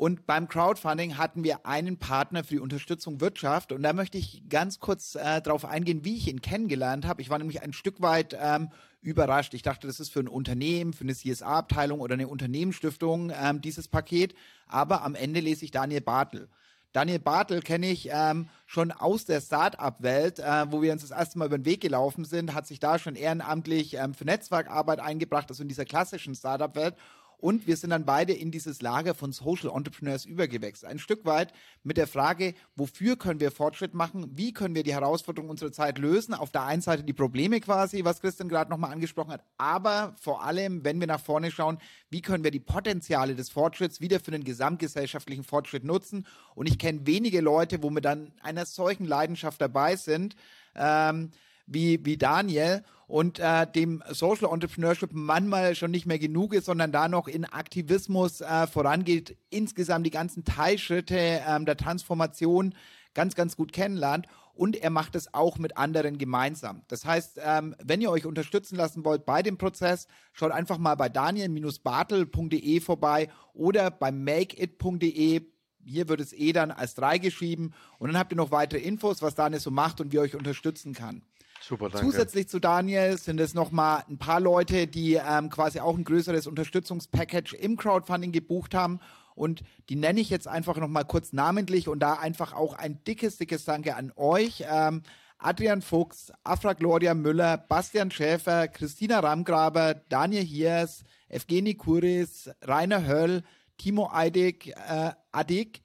[0.00, 3.70] Und beim Crowdfunding hatten wir einen Partner für die Unterstützung Wirtschaft.
[3.70, 7.20] Und da möchte ich ganz kurz äh, darauf eingehen, wie ich ihn kennengelernt habe.
[7.20, 8.70] Ich war nämlich ein Stück weit ähm,
[9.00, 9.54] überrascht.
[9.54, 13.88] Ich dachte, das ist für ein Unternehmen, für eine CSA-Abteilung oder eine Unternehmensstiftung ähm, dieses
[13.88, 14.34] Paket.
[14.66, 16.48] Aber am Ende lese ich Daniel Bartel.
[16.92, 21.38] Daniel Bartel kenne ich ähm, schon aus der Start-up-Welt, äh, wo wir uns das erste
[21.38, 25.48] Mal über den Weg gelaufen sind, hat sich da schon ehrenamtlich ähm, für Netzwerkarbeit eingebracht,
[25.50, 26.96] also in dieser klassischen Start-up-Welt
[27.40, 30.90] und wir sind dann beide in dieses Lager von Social Entrepreneurs übergewechselt.
[30.90, 31.52] Ein Stück weit
[31.82, 34.30] mit der Frage, wofür können wir Fortschritt machen?
[34.36, 36.34] Wie können wir die Herausforderungen unserer Zeit lösen?
[36.34, 39.44] Auf der einen Seite die Probleme quasi, was Christian gerade nochmal angesprochen hat.
[39.56, 41.78] Aber vor allem, wenn wir nach vorne schauen,
[42.10, 46.26] wie können wir die Potenziale des Fortschritts wieder für den gesamtgesellschaftlichen Fortschritt nutzen?
[46.54, 50.36] Und ich kenne wenige Leute, wo wir dann einer solchen Leidenschaft dabei sind.
[50.74, 51.30] Ähm,
[51.66, 56.92] wie, wie Daniel und äh, dem Social Entrepreneurship manchmal schon nicht mehr genug ist, sondern
[56.92, 62.74] da noch in Aktivismus äh, vorangeht, insgesamt die ganzen Teilschritte ähm, der Transformation
[63.12, 66.82] ganz, ganz gut kennenlernt und er macht es auch mit anderen gemeinsam.
[66.86, 70.94] Das heißt, ähm, wenn ihr euch unterstützen lassen wollt bei dem Prozess, schaut einfach mal
[70.94, 75.42] bei daniel-bartel.de vorbei oder bei makeit.de.
[75.84, 79.20] Hier wird es eh dann als drei geschrieben und dann habt ihr noch weitere Infos,
[79.20, 81.22] was Daniel so macht und wie ihr euch unterstützen kann.
[81.60, 82.06] Super, danke.
[82.06, 86.46] Zusätzlich zu Daniel sind es nochmal ein paar Leute, die ähm, quasi auch ein größeres
[86.46, 89.00] Unterstützungspackage im Crowdfunding gebucht haben.
[89.34, 93.38] Und die nenne ich jetzt einfach nochmal kurz namentlich und da einfach auch ein dickes,
[93.38, 94.64] dickes Danke an euch.
[94.70, 95.02] Ähm,
[95.38, 103.42] Adrian Fuchs, Afra Gloria Müller, Bastian Schäfer, Christina Ramgraber, Daniel Hiers, Evgeny Kuris, Rainer Höll,
[103.78, 105.82] Timo Eidig, äh, Adik,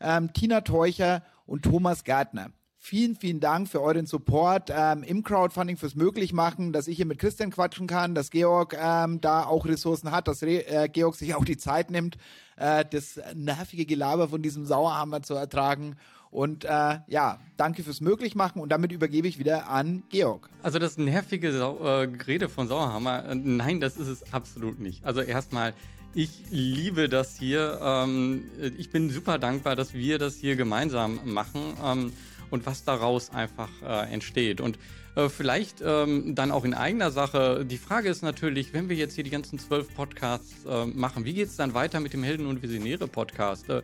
[0.00, 2.50] ähm, Tina Teucher und Thomas Gärtner.
[2.88, 7.18] Vielen, vielen Dank für euren Support ähm, im Crowdfunding, fürs Möglichmachen, dass ich hier mit
[7.18, 11.34] Christian quatschen kann, dass Georg ähm, da auch Ressourcen hat, dass Re äh, Georg sich
[11.34, 12.16] auch die Zeit nimmt,
[12.54, 15.96] äh, das nervige Gelaber von diesem Sauerhammer zu ertragen.
[16.30, 20.48] Und äh, ja, danke fürs Möglichmachen und damit übergebe ich wieder an Georg.
[20.62, 25.04] Also das nervige Sau äh, Gerede von Sauerhammer, äh, nein, das ist es absolut nicht.
[25.04, 25.74] Also erstmal,
[26.14, 27.80] ich liebe das hier.
[27.82, 28.44] Ähm,
[28.78, 31.76] ich bin super dankbar, dass wir das hier gemeinsam machen.
[31.84, 32.12] Ähm,
[32.50, 34.60] und was daraus einfach äh, entsteht.
[34.60, 34.78] Und
[35.16, 37.64] äh, vielleicht ähm, dann auch in eigener Sache.
[37.64, 41.32] Die Frage ist natürlich, wenn wir jetzt hier die ganzen zwölf Podcasts äh, machen, wie
[41.32, 43.68] geht es dann weiter mit dem Helden- und Visionäre-Podcast?
[43.70, 43.82] Äh,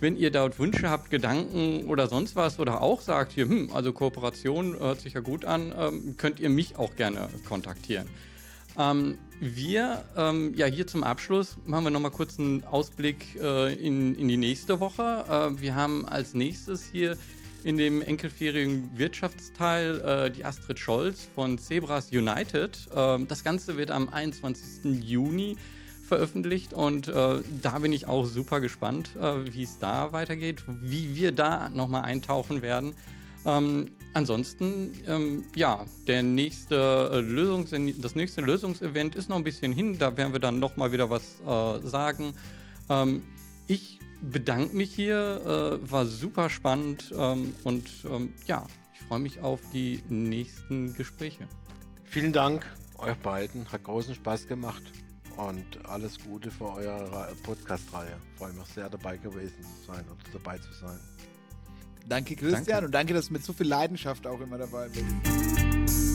[0.00, 3.92] wenn ihr dort Wünsche habt, Gedanken oder sonst was oder auch sagt, hier, hm, also
[3.92, 8.06] Kooperation hört sich ja gut an, ähm, könnt ihr mich auch gerne kontaktieren.
[8.76, 14.14] Ähm, wir, ähm, ja, hier zum Abschluss machen wir nochmal kurz einen Ausblick äh, in,
[14.16, 15.24] in die nächste Woche.
[15.56, 17.16] Äh, wir haben als nächstes hier
[17.64, 22.78] in dem enkelfähigen Wirtschaftsteil äh, die Astrid Scholz von Zebras United.
[22.94, 25.02] Ähm, das Ganze wird am 21.
[25.02, 25.56] Juni
[26.06, 31.16] veröffentlicht und äh, da bin ich auch super gespannt, äh, wie es da weitergeht, wie
[31.16, 32.94] wir da nochmal eintauchen werden.
[33.46, 39.72] Ähm, ansonsten, ähm, ja, der nächste äh, Lösungs das nächste Lösungsevent ist noch ein bisschen
[39.72, 42.34] hin, da werden wir dann nochmal wieder was äh, sagen.
[42.90, 43.22] Ähm,
[43.66, 49.40] ich bedanke mich hier, äh, war super spannend ähm, und ähm, ja, ich freue mich
[49.40, 51.48] auf die nächsten Gespräche.
[52.04, 52.64] Vielen Dank
[52.98, 54.82] euch beiden, hat großen Spaß gemacht
[55.36, 58.16] und alles Gute für eure Podcast-Reihe.
[58.36, 60.98] Freue mich sehr dabei gewesen zu sein und dabei zu sein.
[62.06, 62.86] Danke Christian danke.
[62.86, 66.13] und danke, dass du mit so viel Leidenschaft auch immer dabei bist.